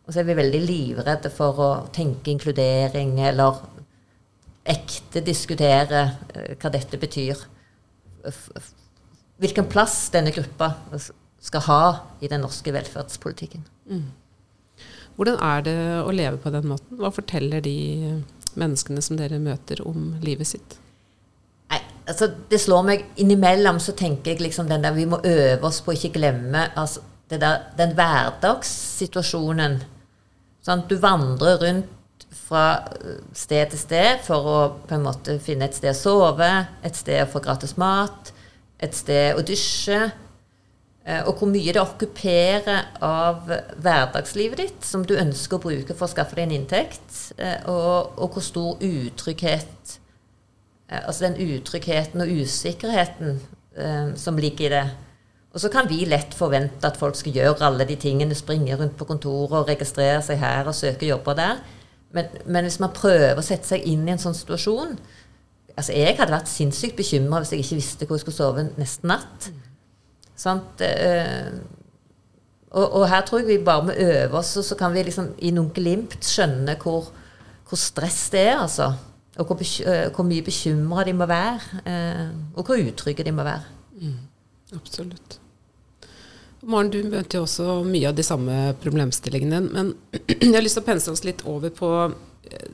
Og 0.07 0.15
så 0.15 0.23
er 0.23 0.29
vi 0.31 0.39
veldig 0.39 0.61
livredde 0.65 1.31
for 1.35 1.63
å 1.63 1.71
tenke 1.95 2.33
inkludering 2.33 3.17
eller 3.27 3.61
ekte 4.71 5.23
diskutere 5.23 6.03
uh, 6.35 6.53
hva 6.59 6.73
dette 6.75 6.99
betyr. 6.99 7.43
Hvilken 9.41 9.71
plass 9.71 10.09
denne 10.15 10.35
gruppa 10.35 10.73
skal 11.41 11.65
ha 11.67 11.85
i 12.21 12.29
den 12.29 12.43
norske 12.45 12.73
velferdspolitikken. 12.75 13.65
Mm. 13.89 14.09
Hvordan 15.17 15.41
er 15.45 15.65
det 15.67 15.79
å 16.05 16.13
leve 16.15 16.39
på 16.41 16.53
den 16.53 16.69
måten? 16.71 16.99
Hva 17.01 17.11
forteller 17.13 17.65
de 17.65 18.21
menneskene 18.61 19.03
som 19.05 19.19
dere 19.19 19.41
møter, 19.43 19.83
om 19.87 20.15
livet 20.25 20.49
sitt? 20.49 20.77
Nei, 21.71 21.81
altså 22.09 22.31
Det 22.51 22.61
slår 22.61 22.87
meg 22.87 23.07
innimellom, 23.21 23.81
så 23.83 23.95
tenker 23.97 24.35
jeg 24.35 24.45
liksom 24.47 24.69
den 24.71 24.83
der 24.85 24.97
Vi 24.97 25.07
må 25.09 25.21
øve 25.25 25.67
oss 25.69 25.81
på 25.85 25.93
å 25.93 25.97
ikke 25.97 26.15
glemme 26.19 26.69
altså, 26.75 27.05
der, 27.31 27.71
den 27.79 27.95
hverdagssituasjonen. 27.99 29.81
Sånn, 30.67 30.85
du 30.89 30.97
vandrer 31.01 31.61
rundt 31.63 32.27
fra 32.51 32.65
sted 33.37 33.71
til 33.73 33.81
sted 33.81 34.25
for 34.27 34.49
å 34.49 34.59
på 34.87 34.97
en 34.97 35.05
måte 35.07 35.37
finne 35.43 35.69
et 35.69 35.77
sted 35.77 35.93
å 35.93 35.99
sove, 35.99 36.49
et 36.87 36.99
sted 36.99 37.23
å 37.23 37.31
få 37.31 37.43
gratis 37.45 37.77
mat, 37.81 38.33
et 38.83 38.97
sted 38.97 39.39
å 39.39 39.45
dusje. 39.47 40.11
Eh, 41.11 41.23
og 41.27 41.41
hvor 41.41 41.49
mye 41.51 41.73
det 41.75 41.81
okkuperer 41.83 42.91
av 43.03 43.49
hverdagslivet 43.83 44.61
ditt 44.61 44.87
som 44.87 45.03
du 45.07 45.17
ønsker 45.19 45.59
å 45.59 45.63
bruke 45.65 45.97
for 45.97 46.07
å 46.07 46.13
skaffe 46.13 46.37
deg 46.39 46.47
en 46.47 46.59
inntekt, 46.61 47.09
eh, 47.41 47.65
og, 47.71 48.19
og 48.21 48.37
hvor 48.37 48.45
stor 48.45 48.85
utrygghet 48.85 49.97
eh, 50.91 51.01
Altså 51.01 51.27
den 51.27 51.39
utryggheten 51.57 52.23
og 52.23 52.37
usikkerheten 52.43 53.41
som 54.19 54.35
ligger 54.37 54.67
i 54.67 54.71
det. 54.73 54.87
Og 55.55 55.63
så 55.63 55.69
kan 55.73 55.87
vi 55.89 56.03
lett 56.05 56.35
forvente 56.37 56.85
at 56.85 56.99
folk 56.99 57.15
skal 57.17 57.37
gjøre 57.39 57.69
alle 57.69 57.87
de 57.87 57.95
tingene, 57.97 58.35
springe 58.37 58.75
rundt 58.77 58.97
på 58.99 59.07
kontoret 59.07 59.55
og 59.61 59.71
registrere 59.71 60.19
seg 60.27 60.41
her 60.43 60.67
og 60.69 60.75
søke 60.77 61.07
jobber 61.07 61.39
der. 61.39 61.63
Men, 62.13 62.35
men, 62.45 62.67
hvis 62.67 62.81
man 62.83 62.93
prøver 62.93 63.39
å 63.39 63.47
sette 63.47 63.71
seg 63.71 63.87
inn 63.89 64.03
i 64.09 64.13
en 64.13 64.21
sånn 64.21 64.35
situasjon 64.35 64.97
altså 65.79 65.95
Jeg 65.95 66.17
hadde 66.19 66.35
vært 66.35 66.51
sinnssykt 66.51 66.99
bekymra 66.99 67.41
hvis 67.41 67.55
jeg 67.55 67.63
ikke 67.63 67.79
visste 67.79 68.09
hvor 68.09 68.19
jeg 68.19 68.25
skulle 68.27 68.41
sove 68.41 68.67
neste 68.75 69.07
natt. 69.09 69.53
Sant? 70.41 70.81
Eh, 70.85 71.53
og, 72.71 72.85
og, 72.87 73.05
her 73.11 73.25
tror 73.27 73.43
jeg 73.43 73.49
vi 73.51 73.65
bare 73.67 73.89
må 73.89 73.97
øve 73.99 74.39
oss, 74.41 74.55
så 74.65 74.79
kan 74.79 74.95
vi 74.95 75.05
liksom 75.09 75.33
i 75.43 75.51
noen 75.55 75.73
glimt 75.75 76.17
skjønne 76.25 76.77
hvor, 76.81 77.11
hvor 77.69 77.81
stress 77.81 78.29
det 78.33 78.47
er, 78.53 78.61
altså. 78.63 78.93
Og 79.41 79.51
hvor, 79.51 79.61
eh, 79.61 80.07
hvor 80.15 80.27
mye 80.27 80.47
bekymra 80.47 81.05
de 81.09 81.15
må 81.17 81.29
være. 81.31 81.83
Eh, 81.85 82.27
og 82.55 82.65
hvor 82.67 82.81
utrygge 82.81 83.27
de 83.27 83.35
må 83.35 83.47
være. 83.47 83.67
Mm, 84.01 84.17
absolutt. 84.79 85.39
Maren, 86.61 86.91
du 86.93 86.99
møter 87.09 87.39
jo 87.39 87.47
også 87.47 87.79
mye 87.89 88.11
av 88.11 88.17
de 88.17 88.25
samme 88.25 88.57
problemstillingene. 88.83 89.61
Men 89.73 89.95
jeg 90.29 90.55
har 90.55 90.65
lyst 90.65 90.79
til 90.79 90.85
å 90.85 90.89
pense 90.89 91.13
oss 91.13 91.25
litt 91.27 91.45
over 91.49 91.73
på 91.75 91.93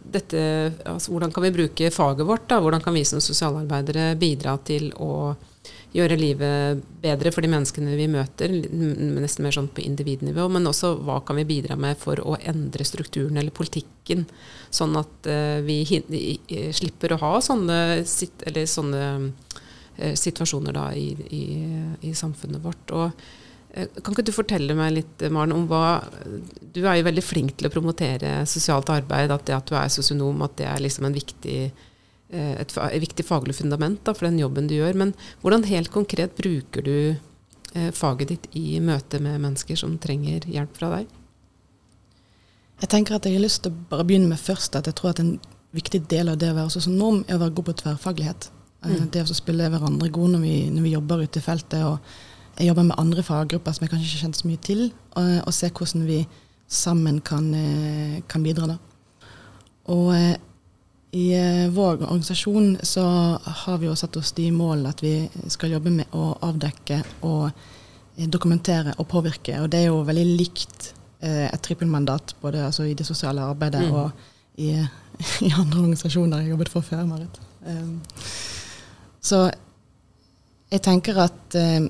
dette 0.06 0.40
altså 0.86 1.10
Hvordan 1.12 1.32
kan 1.34 1.44
vi 1.44 1.52
bruke 1.52 1.90
faget 1.92 2.24
vårt? 2.26 2.46
da? 2.48 2.60
Hvordan 2.62 2.80
kan 2.80 2.94
vi 2.96 3.02
som 3.04 3.20
sosialarbeidere 3.20 4.14
bidra 4.18 4.54
til 4.64 4.88
å 5.02 5.34
gjøre 5.96 6.18
livet 6.18 6.82
bedre 7.02 7.32
for 7.32 7.44
de 7.44 7.50
menneskene 7.50 7.96
vi 7.98 8.08
møter, 8.10 8.52
nesten 8.52 9.46
mer 9.46 9.54
sånn 9.56 9.70
på 9.72 9.84
individnivå, 9.84 10.46
men 10.52 10.68
også 10.68 10.92
hva 11.06 11.20
kan 11.24 11.38
vi 11.40 11.46
bidra 11.48 11.78
med 11.80 11.98
for 12.00 12.20
å 12.20 12.36
endre 12.36 12.86
strukturen 12.86 13.38
eller 13.40 13.54
politikken, 13.54 14.26
sånn 14.74 14.96
at 15.00 15.30
uh, 15.30 15.58
vi 15.64 15.80
slipper 16.76 17.16
å 17.16 17.20
ha 17.22 17.32
sånne, 17.44 17.80
sånne 18.04 19.02
uh, 19.24 20.14
situasjoner 20.26 20.76
da 20.76 20.90
i, 20.92 21.08
i, 21.32 21.42
i, 22.10 22.14
samfunnet 22.16 22.64
vårt. 22.64 22.94
Og 22.96 23.08
uh, 23.08 23.88
kan 23.96 24.12
ikke 24.12 24.28
du 24.28 24.34
fortelle 24.36 24.76
meg 24.76 24.94
litt, 24.98 25.28
Maren, 25.32 25.56
om 25.56 25.66
hva 25.70 26.00
Du 26.76 26.82
er 26.84 27.00
jo 27.00 27.08
veldig 27.08 27.24
flink 27.24 27.56
til 27.56 27.70
å 27.70 27.72
promotere 27.72 28.38
sosialt 28.48 28.92
arbeid, 28.92 29.32
at 29.32 29.48
det 29.48 29.56
at 29.56 29.68
du 29.68 29.76
er 29.80 29.92
sosionom, 29.92 30.44
at 30.44 30.58
det 30.60 30.68
er 30.68 30.82
liksom 30.84 31.08
en 31.08 31.16
viktig 31.16 31.60
Eh, 31.70 31.86
et, 32.34 32.72
et, 32.74 33.00
viktig 33.02 33.24
faglig 33.26 33.54
fundament 33.60 34.00
da, 34.04 34.14
for 34.14 34.26
den 34.26 34.40
jobben 34.40 34.66
du 34.66 34.74
gjør. 34.74 34.98
Men 34.98 35.14
hvordan 35.42 35.66
helt 35.70 35.92
konkret 35.94 36.34
bruker 36.38 36.82
du 36.82 36.96
eh, 37.14 37.90
faget 37.94 38.32
ditt 38.32 38.48
i 38.58 38.80
møte 38.82 39.20
med 39.22 39.38
mennesker 39.44 39.78
som 39.78 39.98
trenger 40.02 40.48
hjelp 40.50 40.74
fra 40.78 40.92
deg? 40.96 41.12
Jeg 42.82 42.92
tenker 42.92 43.16
at 43.16 43.24
jeg 43.24 43.38
har 43.38 43.44
lyst 43.46 43.62
til 43.64 43.72
å 43.72 43.84
bare 43.90 44.04
begynne 44.04 44.28
med 44.28 44.40
først 44.42 44.76
at 44.76 44.88
jeg 44.90 44.98
tror 44.98 45.14
at 45.14 45.22
en 45.22 45.36
viktig 45.76 46.02
del 46.10 46.32
av 46.32 46.38
det 46.40 46.50
å 46.52 46.56
være 46.56 46.72
sosionom 46.74 47.22
er 47.24 47.36
å 47.36 47.42
være 47.44 47.54
god 47.56 47.68
på 47.68 47.76
tverrfaglighet. 47.82 48.48
Eh, 48.84 48.96
mm. 48.96 49.10
Det 49.14 49.24
å 49.24 49.36
spille 49.36 49.70
hverandre 49.72 50.10
god 50.12 50.34
når 50.34 50.42
vi, 50.44 50.56
når 50.72 50.88
vi, 50.88 50.96
jobber 50.96 51.22
ute 51.24 51.40
i 51.40 51.46
feltet. 51.46 51.84
og 51.86 52.58
Jeg 52.58 52.70
jobber 52.70 52.90
med 52.90 53.00
andre 53.00 53.24
faggrupper 53.26 53.76
som 53.76 53.86
jeg 53.86 53.94
kanskje 53.94 54.10
ikke 54.10 54.24
kjenner 54.24 54.40
så 54.40 54.50
mye 54.50 54.64
til, 54.66 54.82
og, 55.14 55.30
og 55.46 55.54
se 55.54 55.70
hvordan 55.70 56.04
vi 56.08 56.20
sammen 56.66 57.22
kan, 57.22 57.48
eh, 57.54 58.20
kan 58.28 58.42
bidra. 58.42 58.74
da. 58.74 58.78
Og 59.94 60.10
i 61.16 61.34
eh, 61.34 61.70
vår 61.70 62.02
organisasjon 62.02 62.78
så 62.82 63.02
har 63.44 63.78
vi 63.78 63.86
jo 63.86 63.96
satt 63.96 64.16
oss 64.16 64.34
de 64.36 64.50
mål 64.52 64.84
at 64.90 65.00
vi 65.02 65.14
skal 65.48 65.72
jobbe 65.72 65.90
med 65.94 66.12
å 66.12 66.34
avdekke 66.44 66.98
og 67.24 67.46
eh, 67.48 68.26
dokumentere 68.28 68.92
og 69.00 69.08
påvirke. 69.08 69.54
Og 69.62 69.70
det 69.72 69.80
er 69.80 69.86
jo 69.88 70.02
veldig 70.04 70.24
likt 70.36 70.90
eh, 71.24 71.46
et 71.46 71.62
trippelmandat 71.64 72.34
både 72.42 72.66
altså, 72.66 72.84
i 72.84 72.92
det 72.98 73.06
sosiale 73.08 73.46
arbeidet 73.48 73.86
mm. 73.86 73.94
og 73.96 74.60
i, 74.60 74.74
i, 75.46 75.52
andre 75.54 75.86
organisasjoner 75.86 76.44
jeg 76.44 76.52
jobbet 76.52 76.72
for 76.74 76.84
før, 76.84 77.06
Marit. 77.08 77.40
Um, 77.64 78.02
så 79.24 79.46
jeg 80.68 80.82
tenker 80.84 81.22
at 81.24 81.56
um, 81.56 81.86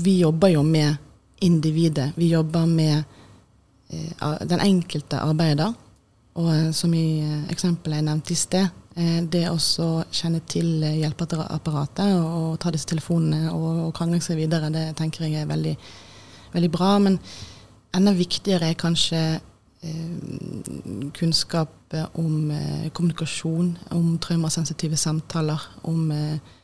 vi 0.00 0.16
jobber 0.22 0.54
jo 0.54 0.62
med 0.64 0.96
individet. 1.44 2.14
Vi 2.16 2.30
jobber 2.32 2.64
med 2.64 3.04
uh, 3.92 4.40
den 4.48 4.64
enkelte 4.64 5.20
arbeider. 5.20 5.76
Og 6.38 6.50
eh, 6.52 6.68
som 6.76 6.94
i 6.94 7.20
eh, 7.24 7.46
eksempelet 7.52 8.00
jeg 8.00 8.06
nevnte 8.06 8.34
i 8.34 8.38
sted, 8.38 8.80
eh, 8.98 9.20
det 9.26 9.44
å 9.50 9.58
kjenne 9.58 10.42
til 10.46 10.84
hjelpeapparatet 10.84 12.14
og, 12.14 12.58
ta 12.62 12.72
disse 12.74 12.88
telefonene 12.90 13.52
og, 13.52 13.88
og 13.88 13.94
krangle 13.96 14.20
seg 14.24 14.38
videre, 14.40 14.70
det 14.74 14.92
tenker 14.98 15.26
jeg 15.26 15.42
er 15.42 15.50
veldig, 15.50 15.74
veldig 16.54 16.70
bra. 16.74 16.92
Men 17.02 17.18
enda 17.96 18.14
viktigere 18.16 18.70
er 18.70 18.78
kanskje 18.78 19.22
eh, 19.82 21.10
kunnskap 21.18 21.74
om 22.20 22.52
eh, 22.54 22.86
kommunikasjon, 22.92 23.74
om 23.96 24.14
traumasensitive 24.22 24.98
samtaler, 25.00 25.66
om 25.88 26.12
eh, 26.14 26.54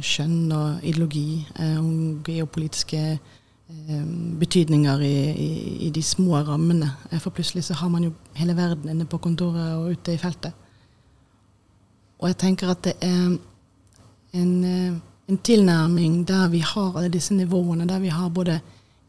skjønn 0.00 0.52
og 0.56 0.84
ideologi, 0.88 1.42
om 1.76 2.22
geopolitiske 2.24 3.00
betydninger 4.40 5.00
i, 5.00 5.14
i, 5.30 5.50
i, 5.86 5.90
de 5.90 6.02
små 6.02 6.40
rammene. 6.46 6.90
Eh, 7.10 7.20
for 7.20 7.30
plutselig 7.30 7.64
så 7.64 7.74
har 7.74 7.88
man 7.88 8.04
jo 8.04 8.12
hele 8.34 8.56
verden 8.56 8.90
inne 8.90 9.06
på 9.06 9.18
kontoret 9.18 9.76
og 9.76 9.92
ute 9.92 10.14
i 10.14 10.20
feltet. 10.20 10.52
Og 12.20 12.28
jeg 12.28 12.36
tenker 12.36 12.70
at 12.72 12.84
det 12.84 12.94
er 13.00 13.38
en, 14.32 14.64
eh, 14.64 14.92
en 15.28 15.38
tilnærming 15.38 16.28
der 16.28 16.48
vi 16.48 16.58
har 16.58 16.96
alle 16.96 17.08
disse 17.08 17.34
nivåene. 17.34 17.88
Der 17.88 17.98
vi 17.98 18.08
har 18.08 18.28
både 18.28 18.60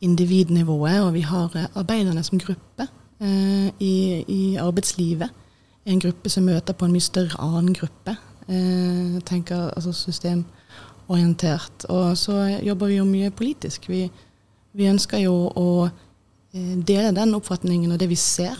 individnivået 0.01 1.01
og 1.01 1.13
vi 1.13 1.21
har 1.21 1.69
arbeiderne 1.75 2.23
som 2.23 2.39
gruppe 2.39 2.87
eh, 3.21 3.71
i, 3.79 4.23
i, 4.27 4.55
arbeidslivet. 4.55 5.29
En 5.85 5.99
gruppe 5.99 6.29
som 6.29 6.43
møter 6.43 6.73
på 6.73 6.85
en 6.85 6.91
mye 6.91 7.01
større 7.01 7.41
annen 7.41 7.73
gruppe. 7.73 8.15
Eh, 8.47 9.21
tenker 9.25 9.71
altså 9.75 9.91
systemorientert. 9.93 11.85
Og 11.89 12.17
så 12.17 12.59
jobber 12.63 12.87
vi 12.87 12.97
jo 12.97 13.05
mye 13.05 13.31
politisk. 13.31 13.89
Vi 13.89 14.11
vi 14.77 14.87
ønsker 14.87 15.23
jo 15.25 15.35
å 15.57 15.67
eh, 15.87 16.75
dele 16.79 17.11
den 17.15 17.35
oppfatningen 17.35 17.91
og 17.91 17.99
det 17.99 18.09
vi 18.11 18.19
ser. 18.19 18.57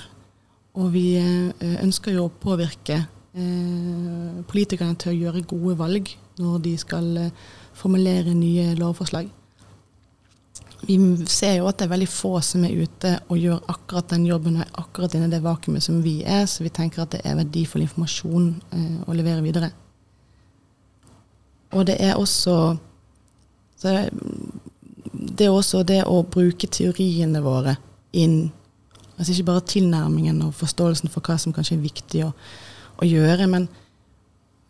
Og 0.80 0.92
vi 0.94 1.06
eh, 1.20 1.76
ønsker 1.84 2.16
jo 2.16 2.28
å 2.28 2.34
påvirke 2.44 2.98
eh, 3.00 4.42
politikerne 4.52 4.98
til 5.00 5.14
å 5.14 5.20
gjøre 5.20 5.46
gode 5.48 5.78
valg 5.80 6.16
når 6.42 6.64
de 6.66 6.74
skal 6.80 7.14
formulere 7.78 8.34
nye 8.36 8.74
lovforslag. 8.80 9.30
Vi 10.82 10.96
ser 11.30 11.60
jo 11.60 11.68
at 11.70 11.78
det 11.78 11.86
er 11.86 11.92
veldig 11.92 12.10
få 12.10 12.40
som 12.42 12.64
er 12.66 12.80
ute 12.82 13.12
og 13.30 13.38
gjør 13.38 13.60
akkurat 13.70 14.08
den 14.10 14.26
jobben 14.26 14.58
og 14.64 14.80
akkurat 14.82 15.14
inne 15.14 15.28
i 15.30 15.34
det 15.36 15.44
vakuumet 15.44 15.86
som 15.86 16.00
vi 16.02 16.24
er, 16.26 16.48
så 16.50 16.66
vi 16.66 16.72
tenker 16.74 17.04
at 17.04 17.14
det 17.14 17.20
er 17.22 17.38
verdifull 17.38 17.84
informasjon 17.86 18.48
å 19.06 19.14
levere 19.14 19.46
videre. 19.46 19.70
Og 21.78 21.86
det 21.86 22.00
er 22.02 22.18
også 22.18 22.56
så 23.78 23.94
det 25.22 25.46
er 25.46 25.54
også 25.54 25.84
det 25.86 26.02
å 26.10 26.24
bruke 26.26 26.68
teoriene 26.68 27.44
våre 27.46 27.78
inn 28.12 28.52
Altså 29.22 29.36
ikke 29.36 29.52
bare 29.52 29.62
tilnærmingen 29.70 30.40
og 30.42 30.56
forståelsen 30.58 31.12
for 31.14 31.22
hva 31.22 31.36
som 31.38 31.54
kanskje 31.54 31.76
er 31.76 31.84
viktig 31.84 32.24
å, 32.26 32.32
å 32.98 33.06
gjøre, 33.06 33.46
men 33.52 33.68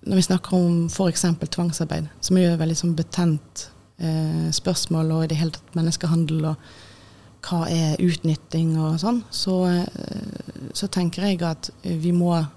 når 0.03 0.17
vi 0.17 0.23
snakker 0.25 0.57
om 0.57 0.89
f.eks. 0.89 1.23
tvangsarbeid, 1.53 2.09
som 2.19 2.35
er 2.35 2.43
jo 2.43 2.55
et 2.57 2.59
veldig 2.59 2.75
sånn 2.75 2.97
betent 2.97 3.61
eh, 4.01 4.49
spørsmål, 4.51 5.13
og 5.15 5.23
i 5.23 5.29
det 5.31 5.37
hele 5.39 5.55
tatt 5.55 5.77
menneskehandel, 5.77 6.49
og 6.51 7.47
hva 7.47 7.61
er 7.71 8.01
utnytting 8.03 8.73
og 8.81 8.99
sånn, 8.99 9.21
så, 9.31 9.55
eh, 9.69 10.67
så 10.75 10.89
tenker 10.91 11.29
jeg 11.29 11.39
at 11.47 11.71
vi 11.85 12.11
må 12.11 12.33
eh, 12.41 12.51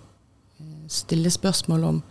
stille 0.91 1.31
spørsmål 1.31 1.87
om 1.93 2.03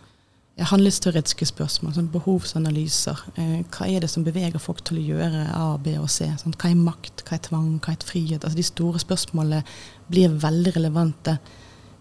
handlingsteoretiske 0.62 1.48
spørsmål, 1.50 1.96
sånn 1.96 2.10
behovsanalyser. 2.14 3.24
Eh, 3.34 3.62
hva 3.74 3.88
er 3.90 4.04
det 4.04 4.10
som 4.12 4.22
beveger 4.26 4.62
folk 4.62 4.84
til 4.86 5.00
å 5.00 5.06
gjøre 5.08 5.48
A, 5.50 5.64
B 5.82 5.96
og 5.98 6.06
C? 6.12 6.28
Sånn, 6.38 6.54
hva 6.54 6.70
er 6.70 6.78
makt, 6.78 7.24
hva 7.26 7.34
er 7.34 7.42
tvang, 7.42 7.72
hva 7.82 7.94
er 7.94 8.06
frihet? 8.06 8.44
Altså, 8.44 8.60
de 8.60 8.66
store 8.66 9.02
spørsmålene 9.02 9.64
blir 10.06 10.36
veldig 10.44 10.76
relevante 10.76 11.38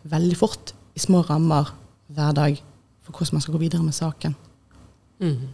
veldig 0.04 0.38
fort 0.38 0.74
i 0.94 1.02
små 1.02 1.24
rammer 1.26 1.72
hver 2.14 2.36
dag 2.38 2.60
for 3.04 3.16
hvordan 3.16 3.40
man 3.40 3.46
skal 3.46 3.56
gå 3.56 3.64
videre 3.64 3.86
med 3.86 3.98
saken. 3.98 4.36
Mm. 5.24 5.50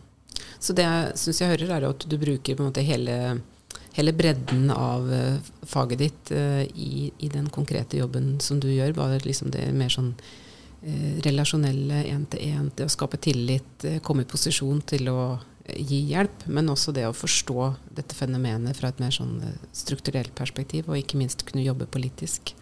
Så 0.60 0.76
det 0.76 0.84
jeg 0.84 1.16
syns 1.22 1.42
jeg 1.42 1.54
hører, 1.54 1.72
er 1.78 1.88
at 1.88 2.04
du 2.10 2.18
bruker 2.20 2.58
på 2.58 2.68
en 2.68 2.84
hele, 2.84 3.16
hele 3.96 4.16
bredden 4.18 4.68
av 4.74 5.08
uh, 5.08 5.50
faget 5.64 6.04
ditt 6.04 6.34
uh, 6.36 6.66
i, 6.68 7.14
i, 7.16 7.32
den 7.32 7.48
konkrete 7.54 8.02
jobben 8.02 8.40
som 8.44 8.60
du 8.60 8.68
gjør. 8.74 8.98
Bare 8.98 9.22
liksom 9.24 9.54
det 9.56 9.70
mer 9.72 9.94
sånn 9.94 10.16
Eh, 10.18 10.49
relasjonelle 10.82 12.04
én-til-én, 12.08 12.72
det 12.76 12.86
å 12.88 12.92
skape 12.92 13.20
tillit, 13.20 13.84
eh, 13.84 14.00
komme 14.00 14.24
i 14.24 14.30
posisjon 14.30 14.82
til 14.88 15.10
å 15.12 15.20
eh, 15.66 15.76
gi 15.76 16.02
hjelp, 16.14 16.48
men 16.48 16.72
også 16.72 16.94
det 16.96 17.04
å 17.08 17.16
forstå 17.16 17.66
dette 18.00 18.16
fenomenet 18.16 18.78
fra 18.78 18.90
et 18.90 19.00
mer 19.00 19.12
sånn 19.12 19.42
strukturelt 19.76 20.34
perspektiv, 20.36 20.88
og 20.88 20.98
ikke 20.98 21.20
minst 21.20 21.44
kunne 21.46 21.66
jobbe 21.66 21.86
politisk. 21.86 22.54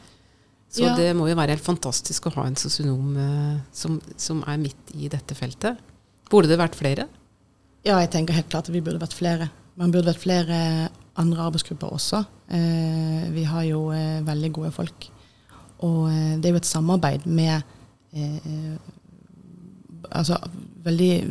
Så 0.69 0.83
Ja. 0.83 0.95
det 0.95 1.15
må 1.15 1.29
jo 1.29 1.35
være 1.35 1.55
helt 1.55 1.63
fantastisk 1.63 2.25
å 2.27 2.33
ha 2.35 2.47
en 2.47 2.55
sosionom 2.55 3.15
eh, 3.17 3.59
som, 3.71 4.01
som 4.17 4.43
er 4.47 4.57
midt 4.57 4.95
i 4.95 5.07
dette 5.07 5.35
feltet. 5.35 5.77
Burde 6.29 6.49
det 6.49 6.57
vært 6.59 6.75
flere? 6.75 7.07
Ja, 7.85 7.99
jeg 8.01 8.11
tenker 8.11 8.33
helt 8.33 8.49
klart 8.49 8.67
at 8.67 8.73
vi 8.73 8.81
burde 8.81 8.99
vært 8.99 9.15
flere. 9.15 9.49
Man 9.77 9.91
burde 9.93 10.09
vært 10.11 10.25
flere 10.25 10.89
andre 11.15 11.45
arbeidsgrupper 11.47 11.93
også. 11.93 12.25
Eh, 12.49 13.29
vi 13.31 13.45
har 13.47 13.63
jo 13.63 13.91
eh, 13.91 14.19
veldig 14.25 14.51
gode 14.57 14.71
folk. 14.75 15.07
Og 15.85 16.09
eh, 16.09 16.35
det 16.41 16.49
er 16.49 16.57
jo 16.57 16.59
et 16.59 16.67
samarbeid 16.67 17.25
med 17.29 17.53
eh, 17.55 17.63
altså, 20.11 20.37
veldig 20.83 21.27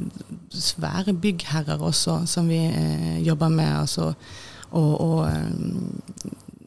svære 0.51 1.15
byggherrer 1.15 1.79
også, 1.79 2.23
som 2.27 2.49
vi 2.49 2.57
eh, 2.57 3.27
jobber 3.27 3.49
med. 3.49 3.81
Altså, 3.81 4.13
og 4.71 5.01
og 5.01 5.29
eh, 5.29 5.51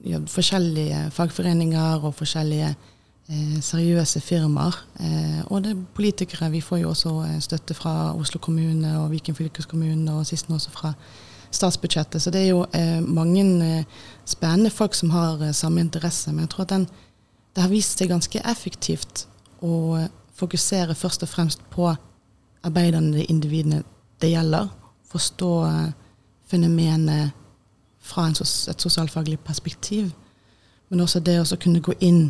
ja, 0.05 0.19
forskjellige 0.27 1.11
fagforeninger 1.11 2.03
og 2.03 2.13
forskjellige 2.15 2.75
eh, 3.29 3.61
seriøse 3.61 4.19
firmaer. 4.19 4.85
Eh, 4.99 5.41
og 5.45 5.63
det 5.63 5.71
er 5.71 5.83
politikere. 5.95 6.51
Vi 6.51 6.61
får 6.61 6.77
jo 6.77 6.89
også 6.89 7.09
eh, 7.27 7.39
støtte 7.39 7.73
fra 7.73 8.15
Oslo 8.15 8.39
kommune 8.39 8.99
og 8.99 9.11
Viken 9.11 9.35
fylkeskommune, 9.35 10.13
og 10.13 10.25
sist 10.25 10.49
nå 10.49 10.55
også 10.55 10.71
fra 10.71 10.93
statsbudsjettet. 11.51 12.21
Så 12.21 12.31
det 12.31 12.41
er 12.41 12.49
jo 12.49 12.65
eh, 12.73 13.01
mange 13.01 13.43
eh, 13.65 13.83
spennende 14.25 14.69
folk 14.69 14.93
som 14.93 15.09
har 15.09 15.41
eh, 15.41 15.53
samme 15.53 15.81
interesse. 15.81 16.31
Men 16.31 16.39
jeg 16.39 16.49
tror 16.49 16.61
at 16.61 16.69
den, 16.69 16.87
det 17.55 17.63
har 17.63 17.69
vist 17.69 17.97
seg 17.99 18.09
ganske 18.09 18.41
effektivt 18.45 19.27
eh, 19.63 20.09
fokusere 20.39 20.95
først 20.95 21.23
og 21.23 21.29
fremst 21.29 21.63
på 21.71 21.89
arbeiderne, 22.63 23.17
de 23.17 23.25
individene 23.25 23.83
det 24.21 24.31
gjelder. 24.33 24.67
Forstå 25.09 25.51
eh, 25.65 25.91
fenomenet 26.49 27.31
fra 27.99 28.27
et 28.29 28.81
sosialfaglig 28.81 29.39
perspektiv. 29.39 30.11
Men 30.89 30.99
også 31.05 31.19
det 31.19 31.39
å 31.41 31.57
kunne 31.61 31.83
gå 31.85 31.93
inn 31.99 32.29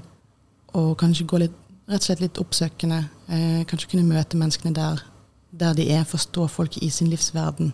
og 0.77 0.97
kanskje 0.99 1.27
gå 1.29 1.39
litt, 1.45 1.55
rett 1.89 2.01
og 2.01 2.07
slett 2.07 2.23
litt 2.23 2.39
oppsøkende. 2.41 3.03
Eh, 3.29 3.61
kanskje 3.69 3.93
kunne 3.93 4.09
møte 4.09 4.37
menneskene 4.37 4.75
der, 4.75 5.03
der 5.51 5.77
de 5.77 5.87
er, 5.93 6.03
forstå 6.03 6.47
folk 6.47 6.77
i 6.83 6.89
sin 6.93 7.09
livsverden. 7.09 7.73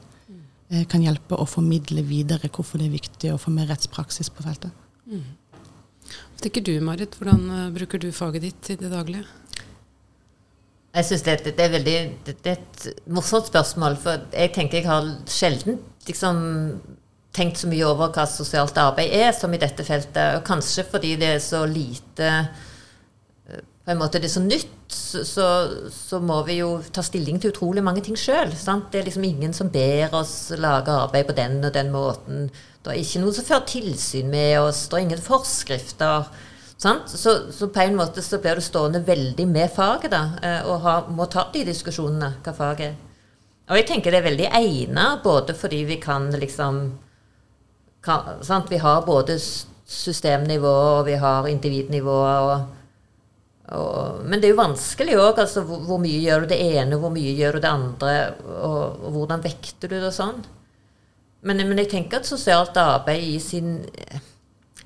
Eh, 0.69 0.85
kan 0.89 1.03
hjelpe 1.03 1.37
å 1.37 1.47
formidle 1.49 2.03
videre 2.05 2.49
hvorfor 2.49 2.81
det 2.81 2.89
er 2.89 2.97
viktig 2.97 3.33
å 3.33 3.41
få 3.41 3.53
mer 3.53 3.67
rettspraksis 3.69 4.31
på 4.33 4.45
feltet. 4.45 4.71
Hva 6.05 6.43
tenker 6.43 6.65
du, 6.65 6.75
Marit? 6.83 7.15
Hvordan 7.19 7.49
eh, 7.49 7.73
bruker 7.75 8.01
du 8.01 8.11
faget 8.15 8.45
ditt 8.45 8.69
i 8.73 8.77
det 8.79 8.91
daglige? 8.93 9.25
Jeg 10.95 11.05
synes 11.05 11.23
det, 11.25 11.39
det, 11.57 11.71
det, 11.83 12.03
det 12.29 12.51
er 12.51 12.53
et 12.55 13.07
morsomt 13.11 13.49
spørsmål, 13.49 13.97
for 13.99 14.29
jeg 14.31 14.53
tenker 14.55 14.79
jeg 14.79 14.87
har 14.87 15.09
sjelden 15.27 15.81
liksom, 16.07 16.37
tenkt 17.35 17.59
så 17.59 17.67
mye 17.67 17.83
over 17.87 18.13
hva 18.15 18.23
sosialt 18.29 18.77
arbeid 18.79 19.11
er 19.11 19.33
som 19.35 19.51
i 19.53 19.59
dette 19.59 19.83
feltet. 19.83 20.37
Og 20.37 20.45
kanskje 20.47 20.85
fordi 20.87 21.17
det 21.19 21.33
er 21.33 21.43
så 21.43 21.65
lite 21.67 22.29
på 23.85 23.93
en 23.93 23.99
måte 24.01 24.17
det 24.17 24.31
er 24.31 24.33
så 24.33 24.41
nytt, 24.41 24.71
så, 24.89 25.47
så, 25.93 26.17
må 26.17 26.39
vi 26.47 26.57
jo 26.57 26.79
ta 26.93 27.03
stilling 27.05 27.37
til 27.41 27.51
utrolig 27.53 27.83
mange 27.85 28.01
ting 28.05 28.17
sjøl. 28.17 28.49
Det 28.49 28.97
er 28.97 29.05
liksom 29.05 29.27
ingen 29.27 29.53
som 29.53 29.69
ber 29.69 30.15
oss 30.17 30.49
lage 30.57 30.89
arbeid 30.89 31.27
på 31.27 31.35
den 31.37 31.59
og 31.61 31.73
den 31.73 31.91
måten. 31.93 32.47
Det 32.81 32.93
er 32.93 33.01
ikke 33.03 33.21
noen 33.21 33.35
som 33.37 33.45
fører 33.45 33.67
tilsyn 33.69 34.31
med 34.31 34.57
oss. 34.63 34.87
Det 34.89 34.97
er 34.97 35.05
ingen 35.05 35.21
forskrifter. 35.21 36.25
Så, 36.81 36.97
så 37.53 37.67
på 37.71 37.83
en 37.85 37.97
måte 37.97 38.23
så 38.25 38.39
blir 38.41 38.57
du 38.57 38.65
stående 38.65 39.03
veldig 39.05 39.45
med 39.47 39.69
faget, 39.73 40.11
da, 40.11 40.23
eh, 40.43 40.65
og 40.67 40.81
ha, 40.83 40.95
må 41.07 41.29
ta 41.31 41.45
de 41.53 41.63
diskusjonene, 41.69 42.33
hva 42.43 42.53
faget 42.57 42.89
er. 42.89 42.97
Og 43.69 43.79
jeg 43.79 43.87
tenker 43.89 44.13
det 44.13 44.19
er 44.19 44.27
veldig 44.27 44.49
egnet, 44.59 45.21
både 45.23 45.55
fordi 45.57 45.83
vi 45.87 45.97
kan 46.01 46.27
liksom 46.33 46.81
kan? 48.05 48.41
Vi 48.69 48.77
har 48.77 49.05
både 49.05 49.37
systemnivå, 49.85 50.73
og 50.99 51.05
vi 51.05 51.15
har 51.21 51.47
individnivå. 51.47 52.17
Og, 52.25 52.74
og, 53.73 54.21
men 54.29 54.37
det 54.37 54.49
er 54.49 54.53
jo 54.53 54.61
vanskelig 54.61 55.15
òg. 55.17 55.39
Altså, 55.41 55.63
hvor, 55.65 55.81
hvor 55.87 56.01
mye 56.01 56.21
gjør 56.21 56.45
du 56.45 56.51
det 56.53 56.59
ene, 56.61 56.99
hvor 57.01 57.13
mye 57.13 57.33
gjør 57.37 57.57
du 57.57 57.63
det 57.63 57.71
andre, 57.71 58.13
og, 58.45 59.01
og 59.01 59.17
hvordan 59.17 59.45
vekter 59.45 59.89
du 59.89 59.97
det 59.97 60.05
og 60.11 60.15
sånn. 60.15 60.43
Men, 61.45 61.61
men 61.69 61.81
jeg 61.81 61.91
tenker 61.93 62.21
at 62.21 62.29
sosialt 62.29 62.77
arbeid 62.81 63.25
i 63.25 63.39
sin, 63.41 63.79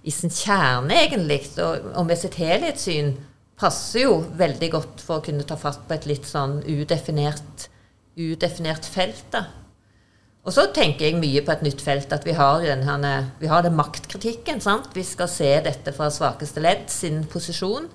i 0.03 0.11
sin 0.11 0.31
kjerne, 0.31 0.95
egentlig, 1.05 1.41
og, 1.63 1.91
og 1.93 2.07
med 2.07 2.19
sitt 2.19 2.39
helhetssyn, 2.39 3.13
passer 3.59 4.05
jo 4.05 4.19
veldig 4.39 4.71
godt 4.71 5.03
for 5.03 5.19
å 5.19 5.23
kunne 5.23 5.43
ta 5.47 5.57
fatt 5.59 5.83
på 5.87 5.95
et 5.95 6.07
litt 6.07 6.27
sånn 6.27 6.61
udefinert, 6.63 7.67
udefinert 8.19 8.87
felt. 8.87 9.25
da. 9.35 9.47
Og 10.47 10.55
så 10.55 10.69
tenker 10.73 11.09
jeg 11.09 11.19
mye 11.19 11.43
på 11.43 11.51
et 11.51 11.65
nytt 11.67 11.81
felt, 11.83 12.13
at 12.15 12.23
vi 12.25 12.35
har, 12.37 12.63
den 12.63 13.07
vi 13.41 13.49
har 13.51 13.65
den 13.65 13.75
maktkritikken. 13.75 14.61
sant? 14.63 14.87
Vi 14.95 15.03
skal 15.03 15.27
se 15.31 15.51
dette 15.65 15.91
fra 15.95 16.07
svakeste 16.11 16.63
ledd 16.63 16.87
sin 16.91 17.25
posisjon. 17.27 17.89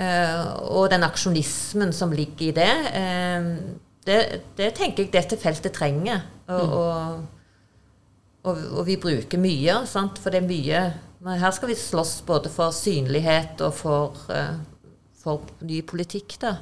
Eh, 0.00 0.40
og 0.72 0.88
den 0.92 1.04
aksjonismen 1.04 1.92
som 1.92 2.14
ligger 2.16 2.48
i 2.48 2.56
det, 2.56 2.72
eh, 2.96 3.50
det, 4.08 4.20
det 4.56 4.72
tenker 4.78 5.04
jeg 5.04 5.12
dette 5.12 5.36
feltet 5.40 5.76
trenger. 5.76 6.24
Og, 6.50 6.72
og, 6.80 7.22
og, 8.48 8.64
og 8.80 8.82
vi 8.88 8.96
bruker 9.00 9.40
mye, 9.40 9.82
sant? 9.86 10.18
for 10.18 10.32
det 10.32 10.40
er 10.42 10.48
mye 10.48 10.82
men 11.20 11.36
Her 11.36 11.52
skal 11.52 11.68
vi 11.68 11.76
slåss 11.76 12.22
både 12.26 12.48
for 12.52 12.72
synlighet 12.72 13.60
og 13.60 13.74
for, 13.76 14.20
eh, 14.32 14.54
for 15.22 15.42
ny 15.60 15.82
politikk. 15.82 16.38
da. 16.40 16.54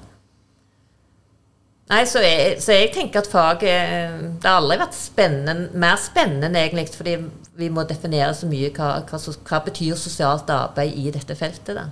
Nei, 1.89 2.05
så 2.05 2.21
jeg, 2.21 2.59
så 2.61 2.73
jeg 2.73 2.91
tenker 2.93 3.23
at 3.23 3.31
faget 3.33 4.43
Det 4.43 4.45
har 4.45 4.59
aldri 4.59 4.77
vært 4.77 4.95
spennende, 4.95 5.71
mer 5.73 5.97
spennende, 5.97 6.59
egentlig, 6.59 6.89
fordi 6.93 7.17
vi 7.57 7.69
må 7.69 7.87
definere 7.89 8.35
så 8.35 8.47
mye 8.47 8.73
hva, 8.75 8.91
hva, 9.09 9.19
hva 9.49 9.63
betyr 9.65 9.97
sosialt 9.97 10.51
arbeid 10.51 10.99
i 10.99 11.11
dette 11.11 11.35
feltet. 11.39 11.77
da. 11.79 11.87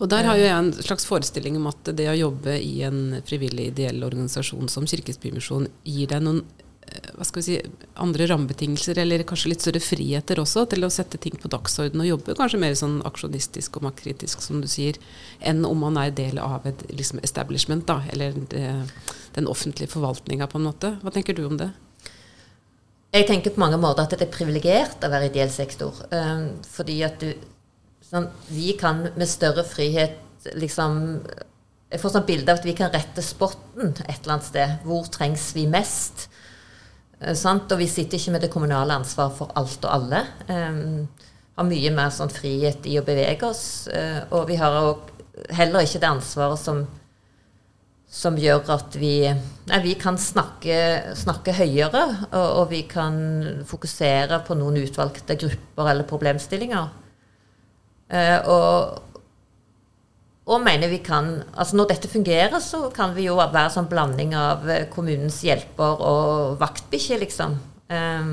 Og 0.00 0.08
der 0.08 0.24
har 0.24 0.38
jo 0.38 0.46
jeg 0.46 0.56
en 0.56 0.72
slags 0.72 1.04
forestilling 1.08 1.58
om 1.60 1.68
at 1.68 1.92
det 1.96 2.08
å 2.08 2.16
jobbe 2.16 2.56
i 2.56 2.80
en 2.86 3.20
frivillig 3.28 3.68
ideell 3.74 4.00
organisasjon 4.06 4.70
som 4.72 4.88
Kirkens 4.88 5.20
Bymisjon 5.20 5.68
gir 5.84 6.08
deg 6.08 6.24
noen 6.24 6.40
eh, 6.88 7.10
hva 7.18 7.26
skal 7.28 7.42
vi 7.42 7.44
si, 7.50 7.58
andre 8.00 8.30
rammebetingelser, 8.30 9.02
eller 9.02 9.26
kanskje 9.28 9.52
litt 9.52 9.66
større 9.66 9.82
friheter 9.84 10.40
også, 10.40 10.64
til 10.72 10.88
å 10.88 10.92
sette 10.94 11.20
ting 11.20 11.36
på 11.36 11.52
dagsorden 11.52 12.00
og 12.00 12.08
jobbe 12.08 12.38
kanskje 12.38 12.62
mer 12.64 12.78
sånn 12.80 12.96
aksjonistisk 13.10 13.76
og 13.76 13.90
maktkritisk, 13.90 14.40
som 14.46 14.64
du 14.64 14.70
sier, 14.72 14.96
enn 15.44 15.66
om 15.68 15.84
man 15.84 16.00
er 16.00 16.16
del 16.16 16.40
av 16.40 16.64
et 16.70 16.86
liksom, 16.88 17.20
establishment, 17.26 17.84
da, 17.90 18.00
eller 18.14 18.40
det, 18.54 18.64
den 19.36 19.52
offentlige 19.52 19.92
forvaltninga, 19.92 20.48
på 20.48 20.62
en 20.62 20.68
måte. 20.70 20.96
Hva 21.04 21.12
tenker 21.12 21.36
du 21.36 21.44
om 21.44 21.60
det? 21.60 21.68
Jeg 23.12 23.26
tenker 23.26 23.52
på 23.52 23.60
mange 23.60 23.76
måter 23.82 24.06
at 24.06 24.12
det 24.14 24.22
er 24.28 24.32
privilegert 24.32 25.02
å 25.02 25.10
være 25.10 25.28
ideell 25.28 25.50
sektor. 25.50 25.96
Um, 26.14 26.52
fordi 26.64 27.02
at 27.04 27.20
du 27.20 27.34
sånn, 28.10 28.28
Vi 28.50 28.74
kan 28.80 29.06
med 29.16 29.28
større 29.28 29.64
frihet 29.66 30.18
liksom 30.56 31.00
Jeg 31.90 32.00
får 32.00 32.14
sånn 32.14 32.28
bilde 32.28 32.52
av 32.52 32.60
at 32.60 32.68
vi 32.68 32.76
kan 32.78 32.92
rette 32.92 33.22
spotten 33.24 33.96
et 34.06 34.20
eller 34.20 34.36
annet 34.36 34.46
sted. 34.46 34.76
Hvor 34.86 35.08
trengs 35.10 35.48
vi 35.56 35.64
mest? 35.66 36.28
Sant? 37.34 37.72
Og 37.74 37.80
vi 37.80 37.88
sitter 37.90 38.16
ikke 38.16 38.36
med 38.36 38.44
det 38.46 38.52
kommunale 38.52 38.94
ansvaret 38.94 39.34
for 39.34 39.50
alt 39.58 39.82
og 39.82 39.90
alle. 39.90 40.20
Um, 40.46 41.08
har 41.58 41.66
mye 41.66 41.90
mer 41.92 42.12
sånn 42.14 42.30
frihet 42.30 42.86
i 42.86 42.94
å 43.00 43.02
bevege 43.04 43.48
oss. 43.48 43.64
Uh, 43.90 44.22
og 44.38 44.46
vi 44.52 44.60
har 44.60 44.78
heller 45.58 45.82
ikke 45.82 45.98
det 45.98 46.12
ansvaret 46.12 46.62
som 46.62 46.86
som 48.10 48.34
gjør 48.38 48.72
at 48.74 48.96
vi, 48.98 49.22
nei, 49.70 49.78
vi 49.84 49.92
kan 49.98 50.16
snakke, 50.18 51.14
snakke 51.14 51.54
høyere, 51.54 52.02
og, 52.32 52.48
og 52.58 52.64
vi 52.72 52.82
kan 52.90 53.14
fokusere 53.70 54.40
på 54.48 54.56
noen 54.58 54.80
utvalgte 54.82 55.36
grupper 55.38 55.92
eller 55.92 56.08
problemstillinger. 56.10 56.88
Eh, 58.10 58.38
og, 58.50 59.26
og 60.50 60.62
mener 60.64 60.90
vi 60.90 60.98
kan 60.98 61.28
altså 61.54 61.76
Når 61.78 61.92
dette 61.92 62.08
fungerer, 62.10 62.56
så 62.58 62.88
kan 62.94 63.14
vi 63.14 63.28
jo 63.28 63.36
være 63.38 63.68
sånn 63.70 63.90
blanding 63.90 64.34
av 64.34 64.66
eh, 64.70 64.88
kommunens 64.90 65.42
hjelper 65.46 66.02
og 66.06 66.56
vaktbikkje, 66.60 67.20
liksom. 67.22 67.54
Eh, 67.90 68.32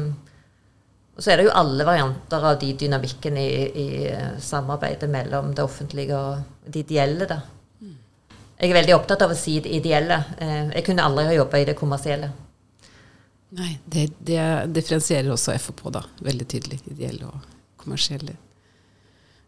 og 1.18 1.26
så 1.26 1.34
er 1.34 1.40
det 1.40 1.48
jo 1.48 1.54
alle 1.58 1.86
varianter 1.86 2.44
av 2.46 2.58
de 2.62 2.72
dynamikken 2.78 3.38
i, 3.42 3.52
i 3.68 3.88
eh, 4.10 4.34
samarbeidet 4.42 5.10
mellom 5.10 5.54
det 5.58 5.66
offentlige 5.66 6.18
og 6.18 6.66
det 6.66 6.86
ideelle, 6.86 7.30
da. 7.30 7.42
Jeg 8.58 8.72
er 8.72 8.80
veldig 8.80 8.94
opptatt 8.96 9.22
av 9.22 9.30
å 9.30 9.38
si 9.38 9.60
det 9.62 9.70
ideelle. 9.70 10.16
Jeg 10.42 10.82
kunne 10.88 11.04
aldri 11.06 11.28
ha 11.28 11.34
jobba 11.36 11.60
i 11.62 11.66
det 11.68 11.76
kommersielle. 11.78 12.32
Nei, 13.54 13.78
det, 13.86 14.08
det 14.18 14.42
differensierer 14.74 15.30
også 15.32 15.54
FHP, 15.56 15.84
da. 15.94 16.02
Veldig 16.26 16.48
tydelig. 16.50 16.80
Ideelle 16.90 17.30
og 17.30 17.46
kommersielle. 17.80 18.34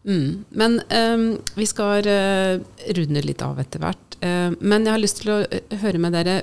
Mm. 0.03 0.45
Men 0.49 0.81
um, 0.89 1.38
vi 1.55 1.65
skal 1.67 2.07
uh, 2.07 2.62
runde 2.95 3.23
litt 3.25 3.43
av 3.43 3.59
etter 3.59 3.83
hvert. 3.83 4.17
Uh, 4.23 4.55
men 4.59 4.88
jeg 4.88 4.95
har 4.95 5.03
lyst 5.03 5.21
til 5.23 5.33
å 5.33 5.39
eh, 5.43 5.77
høre 5.83 6.01
med 6.01 6.15
dere 6.17 6.41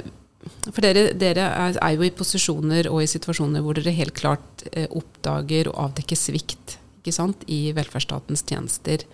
For 0.70 0.84
dere, 0.84 1.10
dere 1.18 1.48
er, 1.74 1.92
jo 1.96 2.04
i 2.06 2.12
posisjoner 2.14 2.86
og 2.86 3.02
i 3.02 3.08
situasjoner 3.10 3.64
hvor 3.64 3.78
dere 3.78 3.94
helt 3.96 4.14
klart 4.16 4.66
uh, 4.76 4.86
oppdager 4.94 5.72
og 5.72 5.80
avdekker 5.88 6.18
svikt 6.18 6.78
ikke 7.00 7.14
sant, 7.14 7.44
i 7.46 7.70
velferdsstatens 7.74 8.42
tjenester. 8.46 9.04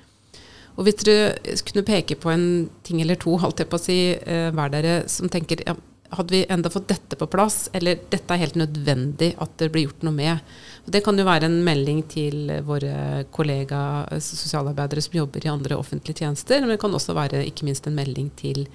Og 0.76 0.87
hvis 0.87 1.05
dere 1.05 1.57
kunne 1.68 1.85
peke 1.85 2.16
på 2.16 2.31
en 2.33 2.46
ting 2.85 3.02
eller 3.05 3.20
to, 3.20 3.37
holdt 3.42 3.61
jeg 3.61 3.68
på 3.68 3.78
å 3.81 3.83
si, 3.83 3.98
hver 4.26 4.72
dere, 4.72 4.94
som 5.12 5.28
tenker 5.33 5.61
ja, 5.66 5.76
hadde 6.12 6.35
vi 6.35 6.42
enda 6.48 6.70
fått 6.70 6.90
dette 6.90 7.16
på 7.16 7.27
plass, 7.31 7.70
eller 7.72 8.01
dette 8.12 8.35
er 8.35 8.42
helt 8.42 8.59
nødvendig 8.61 9.33
at 9.40 9.55
det 9.61 9.70
blir 9.72 9.87
gjort 9.87 10.05
noe 10.07 10.16
med. 10.16 10.53
Og 10.85 10.92
det 10.92 11.01
kan 11.07 11.18
jo 11.18 11.25
være 11.27 11.48
en 11.48 11.59
melding 11.64 12.03
til 12.11 12.53
våre 12.66 13.25
kollega 13.33 13.81
sosialarbeidere 14.20 15.05
som 15.05 15.16
jobber 15.22 15.46
i 15.46 15.53
andre 15.53 15.79
offentlige 15.81 16.22
tjenester, 16.22 16.61
men 16.61 16.75
det 16.75 16.81
kan 16.83 16.92
også 16.92 17.16
være 17.16 17.44
ikke 17.48 17.66
minst 17.68 17.88
en 17.88 17.96
melding 17.96 18.29
til 18.38 18.66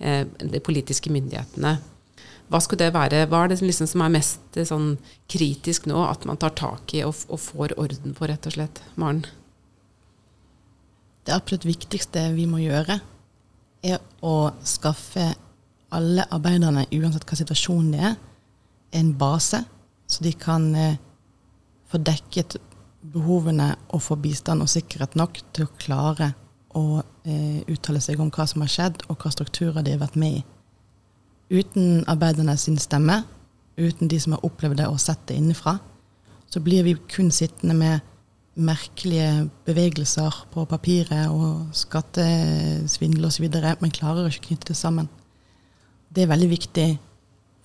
eh, 0.00 0.24
de 0.24 0.62
politiske 0.64 1.12
myndighetene. 1.12 1.76
Hva 2.48 2.60
skulle 2.64 2.86
det 2.86 2.96
være? 2.96 3.26
Hva 3.28 3.42
er 3.44 3.52
det 3.52 3.60
liksom 3.60 3.90
som 3.90 4.06
er 4.06 4.14
mest 4.14 4.56
eh, 4.56 4.68
sånn, 4.68 4.94
kritisk 5.28 5.90
nå, 5.90 5.98
at 6.08 6.24
man 6.28 6.40
tar 6.40 6.56
tak 6.56 6.94
i 6.96 7.04
og, 7.04 7.18
og 7.28 7.42
får 7.42 7.76
orden 7.76 8.16
på, 8.16 8.30
rett 8.30 8.48
og 8.48 8.56
slett? 8.56 8.80
Maren? 8.96 9.26
Det 11.28 11.36
absolutt 11.36 11.68
viktigste 11.68 12.30
vi 12.32 12.46
må 12.48 12.62
gjøre, 12.62 12.96
er 13.84 14.00
å 14.24 14.48
skaffe 14.64 15.34
alle 15.94 16.24
arbeiderne, 16.34 16.86
uansett 16.92 17.24
hva 17.28 17.38
situasjonen 17.38 17.92
det 17.94 18.02
er, 18.10 18.16
en 18.98 19.12
base, 19.20 19.62
så 20.08 20.24
de 20.24 20.32
kan 20.36 20.68
eh, 20.76 20.98
få 21.88 22.00
dekket 22.00 22.56
behovene 23.12 23.74
og 23.94 24.02
få 24.04 24.16
bistand 24.20 24.64
og 24.64 24.70
sikkerhet 24.72 25.16
nok 25.16 25.40
til 25.54 25.66
å 25.66 25.74
klare 25.80 26.32
å 26.76 27.00
eh, 27.24 27.64
uttale 27.70 28.00
seg 28.04 28.20
om 28.20 28.30
hva 28.32 28.46
som 28.48 28.64
har 28.64 28.72
skjedd, 28.72 29.04
og 29.08 29.20
hva 29.22 29.32
strukturer 29.32 29.84
de 29.84 29.96
har 29.96 30.02
vært 30.02 30.18
med 30.20 30.40
i. 30.40 30.44
Uten 31.60 32.04
arbeiderne 32.10 32.56
sin 32.60 32.76
stemme, 32.80 33.22
uten 33.78 34.10
de 34.10 34.18
som 34.20 34.34
har 34.36 34.44
opplevd 34.44 34.82
det 34.82 34.88
og 34.90 35.00
sett 35.00 35.22
det 35.28 35.38
innenfra, 35.38 35.78
så 36.48 36.60
blir 36.64 36.84
vi 36.84 36.96
kun 37.12 37.30
sittende 37.32 37.76
med 37.76 38.04
merkelige 38.58 39.48
bevegelser 39.68 40.34
på 40.52 40.64
papiret 40.66 41.30
og 41.30 41.68
skattesvindel 41.76 43.28
osv., 43.28 43.46
men 43.80 43.94
klarer 43.94 44.28
ikke 44.28 44.42
å 44.42 44.46
knytte 44.48 44.72
det 44.72 44.78
sammen. 44.78 45.08
Det 46.14 46.24
er 46.24 46.30
veldig 46.30 46.50
viktig 46.50 46.88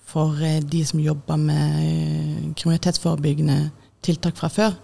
for 0.04 0.38
eh, 0.42 0.60
de 0.62 0.84
som 0.86 1.00
jobber 1.00 1.36
med 1.40 1.78
eh, 1.80 2.52
kriminalitetsforebyggende 2.54 3.70
tiltak 4.04 4.36
fra 4.36 4.48
før. 4.52 4.76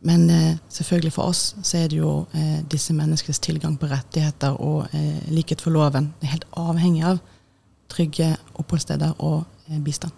Men 0.00 0.30
eh, 0.30 0.56
selvfølgelig 0.68 1.12
for 1.12 1.32
oss 1.32 1.56
så 1.62 1.82
er 1.82 1.90
det 1.92 1.98
jo 1.98 2.12
eh, 2.34 2.60
disse 2.72 2.94
menneskers 2.96 3.38
tilgang 3.38 3.76
på 3.80 3.88
rettigheter 3.90 4.56
og 4.60 4.88
eh, 4.96 5.20
likhet 5.32 5.60
for 5.60 5.70
loven. 5.74 6.12
Det 6.20 6.28
er 6.28 6.36
helt 6.38 6.48
avhengig 6.56 7.04
av 7.04 7.20
trygge 7.90 8.32
oppholdssteder 8.54 9.16
og 9.18 9.44
eh, 9.68 9.80
bistand. 9.84 10.12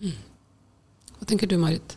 Mm. 0.00 0.16
Hva 1.18 1.28
tenker 1.28 1.50
du, 1.50 1.56
Marit? 1.60 1.96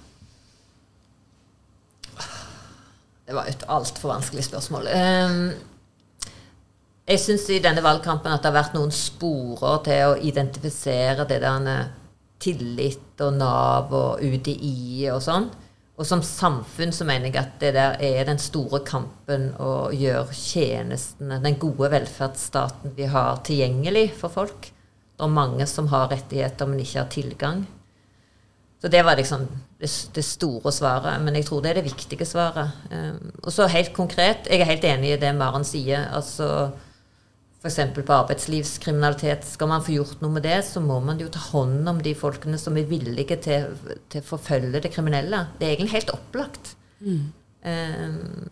Det 3.30 3.36
var 3.38 3.46
et 3.46 3.64
altfor 3.70 4.10
vanskelig 4.10 4.48
spørsmål. 4.48 4.88
Um, 4.90 5.52
jeg 7.10 7.22
syns 7.24 7.48
i 7.50 7.62
denne 7.64 7.82
valgkampen 7.82 8.32
at 8.32 8.44
det 8.44 8.52
har 8.52 8.60
vært 8.60 8.76
noen 8.78 8.94
sporer 8.94 9.80
til 9.88 10.12
å 10.12 10.20
identifisere 10.30 11.26
det 11.30 11.40
der 11.42 11.90
tillit 12.40 13.24
og 13.26 13.34
Nav 13.36 13.96
og 13.96 14.22
UDI 14.24 15.10
og 15.12 15.24
sånn. 15.26 15.50
Og 16.00 16.08
som 16.08 16.22
samfunn 16.24 16.94
så 16.96 17.04
mener 17.08 17.28
jeg 17.28 17.40
at 17.42 17.58
det 17.60 17.74
der 17.76 17.98
er 18.00 18.28
den 18.30 18.40
store 18.40 18.80
kampen 18.88 19.50
å 19.60 19.90
gjøre 19.92 20.32
tjenestene, 20.32 21.42
den 21.44 21.58
gode 21.60 21.90
velferdsstaten 21.92 22.94
vi 22.96 23.10
har, 23.12 23.42
tilgjengelig 23.44 24.06
for 24.22 24.32
folk. 24.32 24.70
Det 24.70 25.26
er 25.26 25.34
mange 25.36 25.68
som 25.68 25.90
har 25.92 26.08
rettigheter, 26.14 26.70
men 26.70 26.80
ikke 26.80 27.02
har 27.02 27.12
tilgang. 27.12 27.66
Så 28.80 28.88
det 28.88 29.02
var 29.04 29.20
liksom 29.20 29.44
det, 29.82 30.24
store 30.24 30.72
svaret. 30.72 31.20
Men 31.20 31.36
jeg 31.36 31.50
tror 31.50 31.66
det 31.66 31.74
er 31.74 31.82
det 31.82 31.90
viktige 31.90 32.28
svaret. 32.28 32.78
Um, 32.94 33.34
og 33.44 33.52
så 33.52 33.68
helt 33.68 33.92
konkret, 33.92 34.48
jeg 34.48 34.62
er 34.64 34.72
helt 34.72 34.88
enig 34.88 35.18
i 35.18 35.20
det 35.20 35.34
Maren 35.36 35.68
sier. 35.68 36.08
altså 36.16 36.70
F.eks. 37.60 37.80
på 38.06 38.16
arbeidslivskriminalitet. 38.16 39.44
Skal 39.44 39.68
man 39.68 39.84
få 39.84 39.98
gjort 39.98 40.22
noe 40.24 40.32
med 40.38 40.46
det, 40.48 40.62
så 40.64 40.80
må 40.80 41.02
man 41.04 41.20
jo 41.20 41.28
ta 41.32 41.42
hånd 41.50 41.90
om 41.92 42.00
de 42.04 42.14
folkene 42.16 42.60
som 42.62 42.78
er 42.80 42.88
villige 42.88 43.36
til, 43.44 43.74
til 44.08 44.24
å 44.24 44.30
forfølge 44.30 44.80
det 44.86 44.94
kriminelle. 44.94 45.44
Det 45.60 45.68
er 45.68 45.74
egentlig 45.74 45.98
helt 45.98 46.14
opplagt. 46.16 46.74
Mm. 47.04 47.26
Um, 47.68 48.48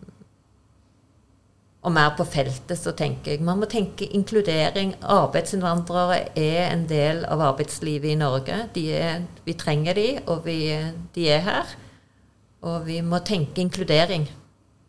og 1.88 1.94
mer 1.94 2.10
på 2.18 2.26
feltet 2.28 2.76
så 2.76 2.92
tenker 2.92 3.32
jeg 3.32 3.44
man 3.46 3.62
må 3.62 3.68
tenke 3.70 4.04
inkludering. 4.12 4.92
Arbeidsinnvandrere 5.00 6.18
er 6.36 6.66
en 6.66 6.84
del 6.90 7.22
av 7.24 7.40
arbeidslivet 7.54 8.12
i 8.12 8.18
Norge. 8.18 8.58
Er, 8.76 9.22
vi 9.46 9.54
trenger 9.56 9.96
de, 9.96 10.08
og 10.26 10.42
vi, 10.44 10.58
de 11.14 11.24
er 11.32 11.40
her. 11.46 11.72
Og 12.68 12.84
vi 12.90 12.98
må 13.06 13.22
tenke 13.24 13.62
inkludering. 13.64 14.28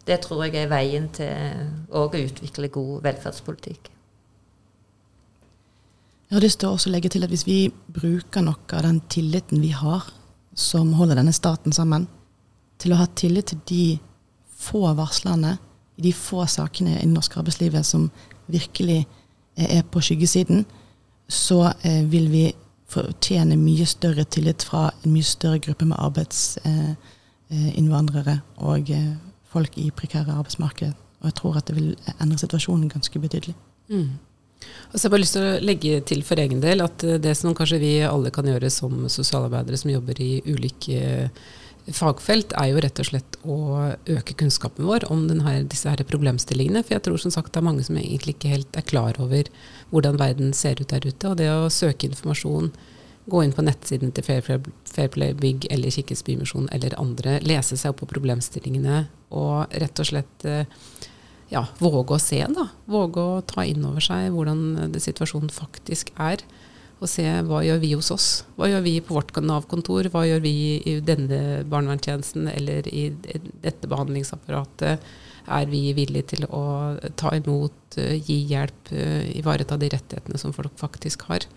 Det 0.04 0.20
tror 0.26 0.44
jeg 0.48 0.58
er 0.60 0.74
veien 0.74 1.08
til 1.16 1.88
å 1.94 2.10
utvikle 2.10 2.72
god 2.74 3.06
velferdspolitikk. 3.06 3.94
Jeg 6.30 6.38
har 6.38 6.44
lyst 6.46 6.60
til 6.62 6.70
å 6.70 6.92
legge 6.94 7.10
til 7.10 7.24
at 7.26 7.32
hvis 7.34 7.42
vi 7.48 7.74
bruker 7.90 8.44
noe 8.46 8.62
av 8.78 8.84
den 8.86 9.00
tilliten 9.10 9.64
vi 9.64 9.72
har, 9.74 10.04
som 10.54 10.94
holder 10.94 11.18
denne 11.18 11.34
staten 11.34 11.74
sammen, 11.74 12.06
til 12.78 12.94
å 12.94 13.00
ha 13.00 13.08
tillit 13.18 13.50
til 13.50 13.58
de 13.66 13.98
få 14.60 14.94
varslerne 14.94 15.58
i 15.98 16.02
de 16.06 16.14
få 16.14 16.46
sakene 16.46 17.02
i 17.02 17.10
norsk 17.10 17.38
arbeidslivet 17.42 17.82
som 17.86 18.12
virkelig 18.46 19.08
er 19.58 19.84
på 19.90 20.02
skyggesiden, 20.06 20.66
så 21.26 21.74
eh, 21.82 22.06
vil 22.06 22.30
vi 22.30 22.54
fortjene 22.90 23.56
mye 23.58 23.86
større 23.90 24.24
tillit 24.30 24.64
fra 24.70 24.94
en 25.02 25.14
mye 25.14 25.24
større 25.26 25.60
gruppe 25.66 25.86
med 25.90 25.98
arbeidsinnvandrere 25.98 28.38
eh, 28.38 28.38
eh, 28.38 28.44
og 28.70 28.90
eh, 28.94 29.18
folk 29.50 29.74
i 29.82 29.90
prekære 29.90 30.38
arbeidsmarked. 30.38 30.94
Og 31.20 31.26
jeg 31.26 31.34
tror 31.42 31.58
at 31.58 31.68
det 31.68 31.76
vil 31.76 31.98
endre 32.20 32.38
situasjonen 32.38 32.90
ganske 32.90 33.20
betydelig. 33.20 33.56
Mm. 33.90 34.10
Og 34.60 34.98
jeg 34.98 35.06
har 35.06 35.14
bare 35.14 35.24
lyst 35.24 35.38
til 35.38 35.46
å 35.46 35.62
legge 35.64 36.02
til 36.10 36.26
for 36.26 36.42
egen 36.42 36.62
del 36.64 36.84
at 36.84 37.06
eh, 37.06 37.20
det 37.22 37.36
som 37.38 37.56
kanskje 37.56 37.82
vi 37.82 37.94
alle 38.08 38.34
kan 38.34 38.48
gjøre 38.50 38.72
som 38.74 39.06
sosialarbeidere 39.12 39.80
som 39.80 39.92
jobber 39.94 40.20
i 40.24 40.32
ulike 40.50 41.00
eh, 41.00 41.50
fagfelt, 41.96 42.54
er 42.60 42.70
jo 42.70 42.82
rett 42.84 43.00
og 43.02 43.08
slett 43.08 43.38
å 43.50 43.58
øke 44.18 44.36
kunnskapen 44.38 44.86
vår 44.86 45.08
om 45.14 45.26
denne, 45.30 45.56
disse 45.70 45.90
her 45.90 46.04
problemstillingene. 46.06 46.84
For 46.86 46.98
jeg 46.98 47.06
tror 47.08 47.22
som 47.22 47.34
sagt 47.34 47.54
det 47.54 47.62
er 47.62 47.68
mange 47.70 47.86
som 47.88 47.98
egentlig 47.98 48.36
ikke 48.36 48.54
helt 48.54 48.78
er 48.78 48.86
klar 48.86 49.18
over 49.22 49.50
hvordan 49.94 50.20
verden 50.22 50.54
ser 50.54 50.82
ut 50.82 50.90
der 50.92 51.08
ute. 51.08 51.32
Og 51.32 51.38
det 51.40 51.50
å 51.50 51.72
søke 51.74 52.10
informasjon, 52.10 52.72
gå 53.30 53.44
inn 53.46 53.54
på 53.54 53.66
nettsiden 53.66 54.14
til 54.16 54.26
Fairplay 54.26 55.36
Bygg 55.38 55.70
eller 55.74 55.94
Kirkens 55.94 56.26
Bymisjon 56.26 56.70
eller 56.74 56.98
andre, 57.02 57.38
lese 57.46 57.78
seg 57.78 57.94
opp 57.94 58.02
på 58.04 58.10
problemstillingene 58.16 59.04
og 59.38 59.70
rett 59.82 60.02
og 60.02 60.10
slett 60.10 60.46
eh, 60.50 60.66
ja, 61.50 61.66
våge 61.82 62.16
å 62.16 62.22
se, 62.22 62.40
da. 62.54 62.68
Våge 62.90 63.22
å 63.22 63.42
ta 63.46 63.66
inn 63.66 63.86
over 63.88 64.04
seg 64.04 64.30
hvordan 64.36 64.92
det 64.94 65.02
situasjonen 65.04 65.52
faktisk 65.54 66.14
er. 66.22 66.44
Og 67.00 67.08
se 67.08 67.24
hva 67.48 67.62
gjør 67.64 67.80
vi 67.80 67.94
hos 67.96 68.12
oss? 68.12 68.28
Hva 68.60 68.68
gjør 68.68 68.84
vi 68.84 68.98
på 69.04 69.16
vårt 69.16 69.32
Nav-kontor? 69.40 70.10
Hva 70.12 70.26
gjør 70.28 70.44
vi 70.44 70.54
i 70.84 70.98
denne 71.00 71.64
barnevernstjenesten 71.72 72.50
eller 72.52 72.88
i 72.92 73.08
dette 73.64 73.88
behandlingsapparatet? 73.88 75.06
Er 75.50 75.70
vi 75.72 75.94
villige 75.98 76.36
til 76.36 76.46
å 76.54 77.00
ta 77.18 77.32
imot, 77.38 77.98
eh, 77.98 78.20
gi 78.20 78.44
hjelp, 78.52 78.92
eh, 78.92 79.32
ivareta 79.40 79.80
de 79.80 79.90
rettighetene 79.90 80.38
som 80.38 80.54
folk 80.54 80.76
faktisk 80.78 81.24
har? 81.32 81.48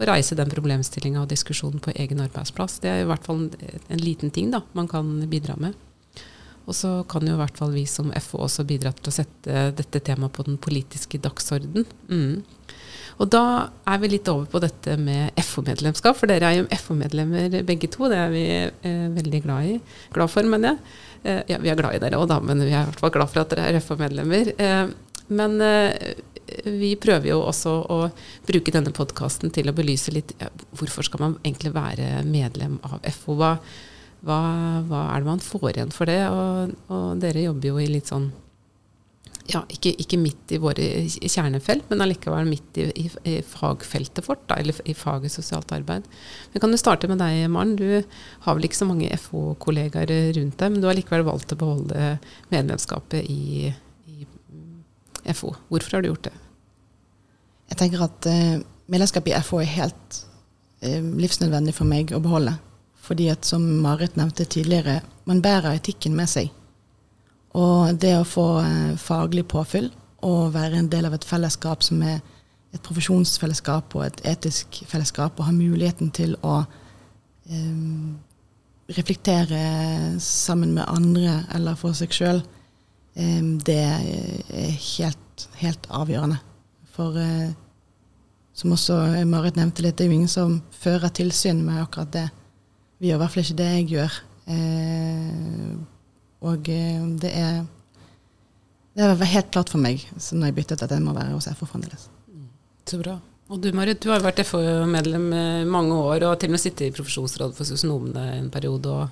Å 0.00 0.08
reise 0.08 0.34
den 0.34 0.50
problemstillinga 0.50 1.22
og 1.22 1.28
diskusjonen 1.28 1.80
på 1.80 1.94
egen 1.94 2.18
arbeidsplass. 2.18 2.80
Det 2.80 2.90
er 2.90 3.02
i 3.02 3.08
hvert 3.08 3.24
fall 3.24 3.50
en 3.88 3.98
liten 3.98 4.30
ting 4.30 4.50
da, 4.50 4.62
man 4.74 4.88
kan 4.88 5.20
bidra 5.30 5.56
med. 5.56 5.74
Og 6.66 6.76
så 6.78 6.92
kan 7.10 7.26
jo 7.26 7.34
i 7.34 7.40
hvert 7.40 7.58
fall 7.58 7.72
vi 7.74 7.84
som 7.90 8.12
FO 8.22 8.44
også 8.46 8.66
bidra 8.68 8.92
til 8.94 9.10
å 9.10 9.14
sette 9.14 9.68
dette 9.76 10.02
temaet 10.06 10.34
på 10.36 10.46
den 10.46 10.58
politiske 10.62 11.18
dagsorden. 11.22 11.86
Mm. 12.10 12.42
Og 13.20 13.28
da 13.30 13.44
er 13.86 14.00
vi 14.02 14.12
litt 14.14 14.28
over 14.30 14.48
på 14.50 14.60
dette 14.62 14.96
med 14.98 15.36
FO-medlemskap, 15.42 16.16
for 16.16 16.30
dere 16.30 16.48
er 16.48 16.60
jo 16.60 16.80
FO-medlemmer 16.84 17.60
begge 17.68 17.90
to. 17.92 18.08
Det 18.10 18.18
er 18.18 18.32
vi 18.32 18.44
eh, 18.62 19.06
veldig 19.14 19.42
glad 19.44 19.68
i. 19.68 19.78
Glad 20.14 20.32
for, 20.32 20.48
mener 20.48 20.72
jeg. 20.72 20.98
Eh, 21.22 21.42
ja, 21.52 21.60
vi 21.62 21.70
er 21.70 21.78
glad 21.78 21.98
i 21.98 22.02
dere 22.02 22.18
òg, 22.18 22.28
da, 22.32 22.40
men 22.42 22.62
vi 22.62 22.72
er 22.72 22.82
i 22.82 22.90
hvert 22.90 23.02
fall 23.02 23.14
glad 23.14 23.30
for 23.30 23.44
at 23.44 23.52
dere 23.52 23.68
er 23.70 23.82
FO-medlemmer. 23.84 24.54
Eh, 24.56 24.84
men 25.32 25.58
eh, 25.62 26.14
vi 26.66 26.94
prøver 27.00 27.30
jo 27.30 27.40
også 27.46 27.76
å 27.92 28.00
bruke 28.48 28.74
denne 28.74 28.92
podkasten 28.94 29.52
til 29.54 29.70
å 29.70 29.76
belyse 29.76 30.12
litt 30.14 30.34
ja, 30.40 30.50
hvorfor 30.78 31.06
skal 31.06 31.22
man 31.22 31.38
egentlig 31.44 31.74
være 31.76 32.24
medlem 32.26 32.78
av 32.88 33.00
FO. 33.14 33.36
Hva, 33.38 33.54
hva, 34.22 34.38
hva, 34.86 35.02
er 35.10 35.22
det 35.22 35.30
man 35.30 35.42
får 35.42 35.72
igjen 35.72 35.92
for 35.94 36.10
det? 36.10 36.20
Og, 36.30 36.76
og 36.92 37.20
dere 37.22 37.48
jobber 37.48 37.72
jo 37.72 37.82
i 37.82 37.90
litt 37.90 38.10
sånn 38.12 38.30
ja, 39.50 39.62
ikke, 39.72 39.90
ikke, 39.98 40.18
midt 40.20 40.52
i 40.54 40.58
våre 40.62 40.84
kjernefelt, 41.10 41.88
men 41.90 42.04
allikevel 42.04 42.46
midt 42.46 42.78
i, 42.78 42.84
i, 43.02 43.06
i 43.26 43.34
fagfeltet 43.46 44.28
vårt, 44.28 44.44
da, 44.50 44.58
eller 44.62 44.78
i 44.88 44.94
faget 44.94 45.34
sosialt 45.34 45.72
arbeid. 45.74 46.06
Men 46.52 46.62
kan 46.62 46.70
du 46.72 46.78
starte 46.78 47.10
med 47.10 47.18
deg, 47.22 47.48
Maren. 47.50 47.74
Du 47.78 48.04
har 48.46 48.56
vel 48.56 48.68
ikke 48.68 48.78
så 48.78 48.88
mange 48.88 49.10
FO-kollegaer 49.18 50.12
rundt 50.38 50.58
deg, 50.62 50.72
men 50.72 50.78
du 50.82 50.86
har 50.88 50.98
likevel 50.98 51.26
valgt 51.26 51.54
å 51.54 51.58
beholde 51.58 52.16
medlemskapet 52.54 53.26
i, 53.26 53.72
i 54.06 55.34
FO. 55.34 55.56
Hvorfor 55.72 55.98
har 55.98 56.04
du 56.04 56.12
gjort 56.12 56.30
det? 56.30 56.36
Jeg 57.72 57.80
tenker 57.82 58.06
at 58.06 58.30
uh, 58.30 58.60
medlemskapet 58.92 59.34
i 59.34 59.42
FO 59.42 59.62
er 59.62 59.74
helt 59.74 60.20
uh, 60.86 61.00
livsnødvendig 61.18 61.74
for 61.74 61.88
meg 61.88 62.14
å 62.14 62.22
beholde. 62.22 62.54
Fordi 63.02 63.28
at, 63.32 63.46
som 63.46 63.62
Marit 63.82 64.16
nevnte 64.16 64.44
tidligere, 64.44 65.00
man 65.26 65.42
bærer 65.42 65.74
etikken 65.74 66.14
med 66.16 66.30
seg. 66.30 66.52
Og 67.58 67.98
det 68.00 68.14
å 68.16 68.28
få 68.28 68.46
eh, 68.62 68.94
faglig 69.00 69.44
påfyll 69.50 69.90
og 70.22 70.54
være 70.54 70.78
en 70.78 70.90
del 70.90 71.08
av 71.08 71.16
et 71.16 71.26
fellesskap 71.26 71.82
som 71.84 72.02
er 72.06 72.20
et 72.72 72.80
profesjonsfellesskap 72.86 73.96
og 73.98 74.06
et 74.06 74.20
etisk 74.32 74.82
fellesskap, 74.88 75.36
og 75.36 75.48
ha 75.48 75.52
muligheten 75.52 76.12
til 76.14 76.36
å 76.40 76.62
um, 77.50 78.14
reflektere 78.96 79.60
sammen 80.22 80.72
med 80.78 80.88
andre 80.88 81.42
eller 81.52 81.76
for 81.76 81.96
seg 81.96 82.14
sjøl, 82.16 82.40
um, 83.18 83.58
det 83.60 83.76
er 83.76 84.78
helt, 84.96 85.46
helt 85.60 85.90
avgjørende. 85.90 86.38
For 86.96 87.18
uh, 87.18 87.50
som 88.56 88.72
også 88.72 88.96
Marit 89.28 89.58
nevnte 89.60 89.84
litt, 89.84 89.98
det 89.98 90.06
er 90.06 90.12
jo 90.12 90.20
ingen 90.22 90.32
som 90.32 90.60
fører 90.80 91.12
tilsyn 91.12 91.60
med 91.66 91.82
akkurat 91.82 92.14
det. 92.14 92.26
Vi 93.02 93.10
gjør 93.10 93.18
i 93.18 93.22
hvert 93.24 93.34
fall 93.34 93.42
ikke 93.42 93.58
det 93.58 93.70
jeg 93.72 93.86
gjør. 93.90 94.16
Eh, 94.54 95.70
og 96.46 96.68
uh, 96.70 97.06
det 97.22 97.30
er 97.34 97.62
det 98.92 99.08
var 99.08 99.30
helt 99.30 99.50
klart 99.54 99.70
for 99.72 99.80
meg 99.80 100.02
så 100.20 100.36
når 100.36 100.50
jeg 100.50 100.56
byttet 100.58 100.82
at 100.84 100.92
jeg 100.92 101.02
må 101.02 101.14
være 101.16 101.32
hos 101.32 101.48
FO 101.56 101.66
fremdeles. 101.66 102.08
Så 102.86 102.98
bra. 103.00 103.16
Og 103.52 103.60
du 103.62 103.70
Marit, 103.74 104.00
du 104.04 104.10
har 104.12 104.22
vært 104.24 104.42
FO-medlem 104.46 105.26
i 105.34 105.64
mange 105.68 105.96
år, 105.96 106.26
og 106.28 106.38
til 106.40 106.50
og 106.50 106.54
med 106.54 106.60
sittet 106.62 106.86
i 106.86 106.94
profesjonsrådet 106.94 107.56
for 107.56 107.68
sosionomene 107.68 108.24
en 108.36 108.50
periode. 108.52 109.08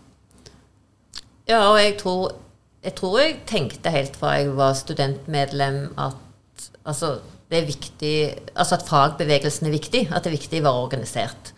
ja, 1.49 1.61
og 1.71 1.81
jeg 1.81 1.97
tror, 1.99 2.37
jeg 2.85 2.95
tror, 2.95 3.19
jeg 3.21 3.39
tenkte 3.47 3.93
helt 3.93 4.17
fra 4.17 4.37
jeg 4.39 4.57
var 4.57 4.77
studentmedlem 4.79 5.81
at 5.99 6.71
altså, 6.85 7.19
det 7.51 7.59
er 7.59 7.67
viktig, 7.67 8.15
altså 8.55 8.79
at 8.79 8.87
fagbevegelsen 8.89 9.67
er 9.67 9.77
viktig, 9.77 10.09
at 10.13 10.25
det 10.25 10.31
er 10.31 10.39
viktig 10.39 10.61
å 10.61 10.69
være 10.69 10.85
organisert. 10.85 11.53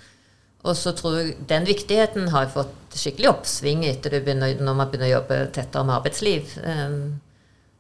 Og 0.63 0.77
så 0.79 0.93
tror 0.95 1.17
jeg 1.19 1.37
den 1.51 1.67
viktigheten 1.67 2.29
har 2.31 2.51
fått 2.53 2.95
skikkelig 2.95 3.33
oppsving 3.33 3.83
etter 3.89 4.15
begynner, 4.21 4.55
når 4.63 4.77
man 4.79 4.91
begynner 4.91 5.11
å 5.11 5.17
jobbe 5.17 5.39
tettere 5.57 5.89
med 5.89 5.97
arbeidsliv. 5.97 6.53
Um, 6.63 7.01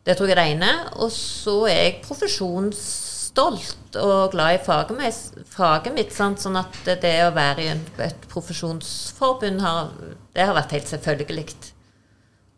det 0.03 0.17
tror 0.19 0.31
jeg 0.31 0.35
er 0.35 0.41
det 0.41 0.49
ene. 0.57 0.73
Og 0.99 1.13
så 1.15 1.55
er 1.71 1.79
jeg 1.79 2.01
profesjonsstolt 2.07 4.01
og 4.03 4.33
glad 4.35 4.57
i 4.57 4.65
faget, 4.67 4.97
med, 4.99 5.93
mitt. 5.95 6.11
Sant? 6.17 6.43
Sånn 6.43 6.59
at 6.59 6.83
det 6.89 7.15
å 7.29 7.31
være 7.37 7.69
i 7.69 7.71
et 8.09 8.27
profesjonsforbund 8.33 9.63
har, 9.63 9.95
det 10.35 10.49
har 10.49 10.59
vært 10.59 10.75
helt 10.75 10.91
selvfølgelig. 10.91 11.47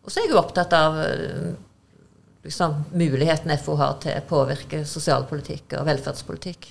Og 0.05 0.13
så 0.13 0.21
er 0.21 0.27
jeg 0.27 0.33
jo 0.35 0.41
opptatt 0.41 0.73
av 0.77 0.97
liksom, 2.45 2.85
muligheten 2.97 3.53
FO 3.61 3.77
har 3.81 3.99
til 4.01 4.17
å 4.17 4.29
påvirke 4.29 4.85
sosialpolitikk 4.89 5.77
og 5.79 5.89
velferdspolitikk. 5.89 6.71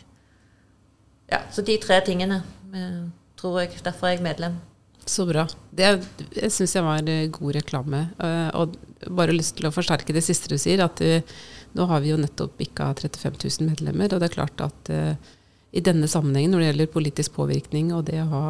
Ja, 1.32 1.46
Så 1.52 1.62
de 1.66 1.78
tre 1.82 2.02
tingene 2.06 2.44
eh, 2.76 3.04
tror 3.44 3.60
jeg. 3.64 3.76
Derfor 3.84 4.10
er 4.10 4.16
jeg 4.16 4.24
medlem. 4.26 4.58
Så 5.04 5.26
bra. 5.28 5.44
Det 5.76 5.90
syns 6.48 6.78
jeg 6.78 6.86
var 6.86 7.04
eh, 7.12 7.28
god 7.34 7.58
reklame. 7.58 8.06
Uh, 8.22 8.50
og 8.56 8.78
bare 9.12 9.36
lyst 9.36 9.58
til 9.58 9.68
å 9.68 9.74
forsterke 9.76 10.16
det 10.16 10.24
siste 10.24 10.54
du 10.54 10.56
sier, 10.62 10.80
at 10.86 11.02
uh, 11.04 11.40
nå 11.76 11.88
har 11.90 12.04
vi 12.04 12.14
jo 12.14 12.20
nettopp 12.22 12.56
bikka 12.62 12.94
35 13.02 13.40
000 13.60 13.72
medlemmer. 13.74 14.14
Og 14.14 14.24
det 14.24 14.30
er 14.30 14.38
klart 14.38 14.64
at 14.64 14.92
i 15.74 15.82
denne 15.82 16.06
sammenhengen, 16.08 16.54
når 16.54 16.62
det 16.62 16.68
gjelder 16.68 16.92
politisk 16.94 17.34
påvirkning 17.34 17.90
og 17.98 18.06
det 18.06 18.20
å 18.22 18.28
ha, 18.30 18.50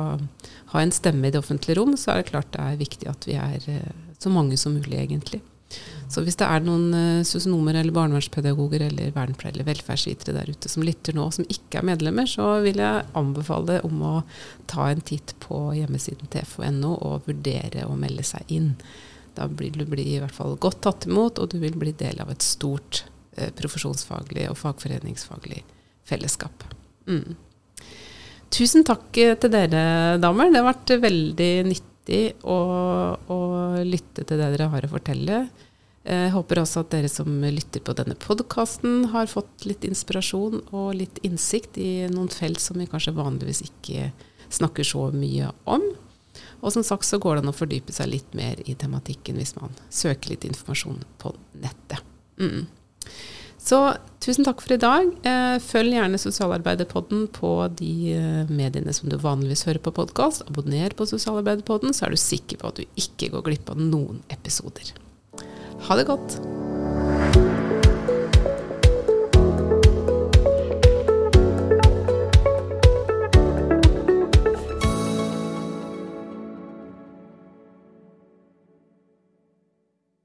ha, 0.74 0.82
en 0.82 0.92
stemme 0.92 1.30
i 1.30 1.32
det 1.32 1.40
offentlige 1.40 1.78
rom, 1.80 1.96
så 1.96 2.12
er 2.12 2.20
det 2.20 2.34
klart 2.34 2.52
det 2.52 2.66
er 2.66 2.82
viktig 2.82 3.08
at 3.08 3.28
vi 3.30 3.38
er 3.40 3.64
så 4.20 4.32
mange 4.34 4.60
som 4.60 4.76
mulig, 4.76 5.00
egentlig. 5.00 5.40
Så 6.14 6.22
hvis 6.22 6.38
det 6.38 6.46
er 6.46 6.62
noen 6.66 6.94
uh, 6.94 7.26
sosionomer 7.26 7.80
eller 7.80 7.96
barnevernspedagoger 7.96 8.86
eller 8.86 9.14
vernepleiere 9.16 9.58
eller 9.58 9.70
velferdsvitere 9.72 10.36
der 10.36 10.52
ute 10.54 10.70
som 10.70 10.86
lytter 10.86 11.16
nå, 11.18 11.30
som 11.34 11.48
ikke 11.50 11.80
er 11.80 11.88
medlemmer, 11.90 12.30
så 12.30 12.60
vil 12.66 12.82
jeg 12.84 13.08
anbefale 13.18 13.80
om 13.88 14.04
å 14.06 14.14
ta 14.70 14.90
en 14.92 15.02
titt 15.02 15.34
på 15.44 15.66
hjemmesiden 15.78 16.30
til 16.34 16.46
FO.no 16.50 16.94
og 17.00 17.30
vurdere 17.30 17.88
å 17.88 17.98
melde 17.98 18.26
seg 18.28 18.54
inn. 18.54 18.74
Da 19.34 19.48
blir 19.50 19.74
du 19.74 19.88
bli 19.90 20.06
i 20.14 20.20
hvert 20.22 20.36
fall 20.36 20.54
godt 20.62 20.84
tatt 20.86 21.08
imot, 21.10 21.42
og 21.42 21.50
du 21.54 21.58
vil 21.64 21.78
bli 21.80 21.96
del 21.98 22.22
av 22.22 22.30
et 22.34 22.46
stort 22.46 23.06
uh, 23.40 23.50
profesjonsfaglig 23.58 24.46
og 24.52 24.60
fagforeningsfaglig 24.62 25.64
fellesskap. 26.06 26.68
Mm. 27.10 27.34
Tusen 28.54 28.86
takk 28.86 29.18
eh, 29.18 29.34
til 29.40 29.50
dere, 29.54 30.20
damer. 30.22 30.52
Det 30.54 30.62
har 30.62 30.68
vært 30.68 30.94
veldig 31.02 31.52
nyttig 31.72 31.93
å, 32.10 32.58
å 33.16 33.38
lytte 33.86 34.26
til 34.26 34.40
det 34.40 34.50
dere 34.56 34.72
har 34.74 34.86
å 34.86 34.92
fortelle. 34.92 35.46
Jeg 36.04 36.34
håper 36.34 36.60
også 36.60 36.82
at 36.84 36.92
dere 36.92 37.08
som 37.08 37.30
lytter 37.48 37.80
på 37.80 37.96
denne 37.96 38.18
podkasten, 38.20 39.06
har 39.14 39.30
fått 39.32 39.64
litt 39.64 39.86
inspirasjon 39.88 40.60
og 40.76 40.90
litt 41.00 41.22
innsikt 41.24 41.80
i 41.80 42.10
noen 42.12 42.28
felt 42.34 42.60
som 42.60 42.80
vi 42.80 42.90
kanskje 42.92 43.16
vanligvis 43.16 43.64
ikke 43.70 44.10
snakker 44.52 44.88
så 44.88 45.08
mye 45.16 45.54
om. 45.64 45.86
Og 46.64 46.72
som 46.76 46.84
sagt 46.84 47.08
så 47.08 47.20
går 47.24 47.38
det 47.38 47.46
an 47.46 47.52
å 47.54 47.56
fordype 47.56 47.96
seg 47.96 48.12
litt 48.12 48.36
mer 48.36 48.60
i 48.68 48.76
tematikken 48.80 49.40
hvis 49.40 49.56
man 49.56 49.76
søker 49.92 50.34
litt 50.34 50.48
informasjon 50.48 51.00
på 51.24 51.32
nettet. 51.64 52.04
Mm. 52.40 52.66
Så 53.64 53.78
tusen 54.24 54.44
takk 54.44 54.60
for 54.64 54.76
i 54.76 54.82
dag. 54.82 55.08
Eh, 55.24 55.56
følg 55.64 55.96
gjerne 55.96 56.20
Sosialarbeiderpodden 56.20 57.30
på 57.32 57.54
de 57.80 57.94
eh, 58.18 58.52
mediene 58.52 58.92
som 58.96 59.08
du 59.12 59.16
vanligvis 59.22 59.64
hører 59.70 59.80
på 59.86 59.94
podkast. 59.96 60.44
Abonner 60.50 60.96
på 60.98 61.08
Sosialarbeiderpodden, 61.08 61.96
så 61.96 62.08
er 62.08 62.16
du 62.16 62.20
sikker 62.20 62.60
på 62.60 62.74
at 62.74 62.82
du 62.82 63.00
ikke 63.00 63.32
går 63.32 63.48
glipp 63.48 63.72
av 63.72 63.80
noen 63.80 64.20
episoder. 64.36 64.92
Ha 65.88 66.00
det 66.00 66.10
godt. 66.12 66.40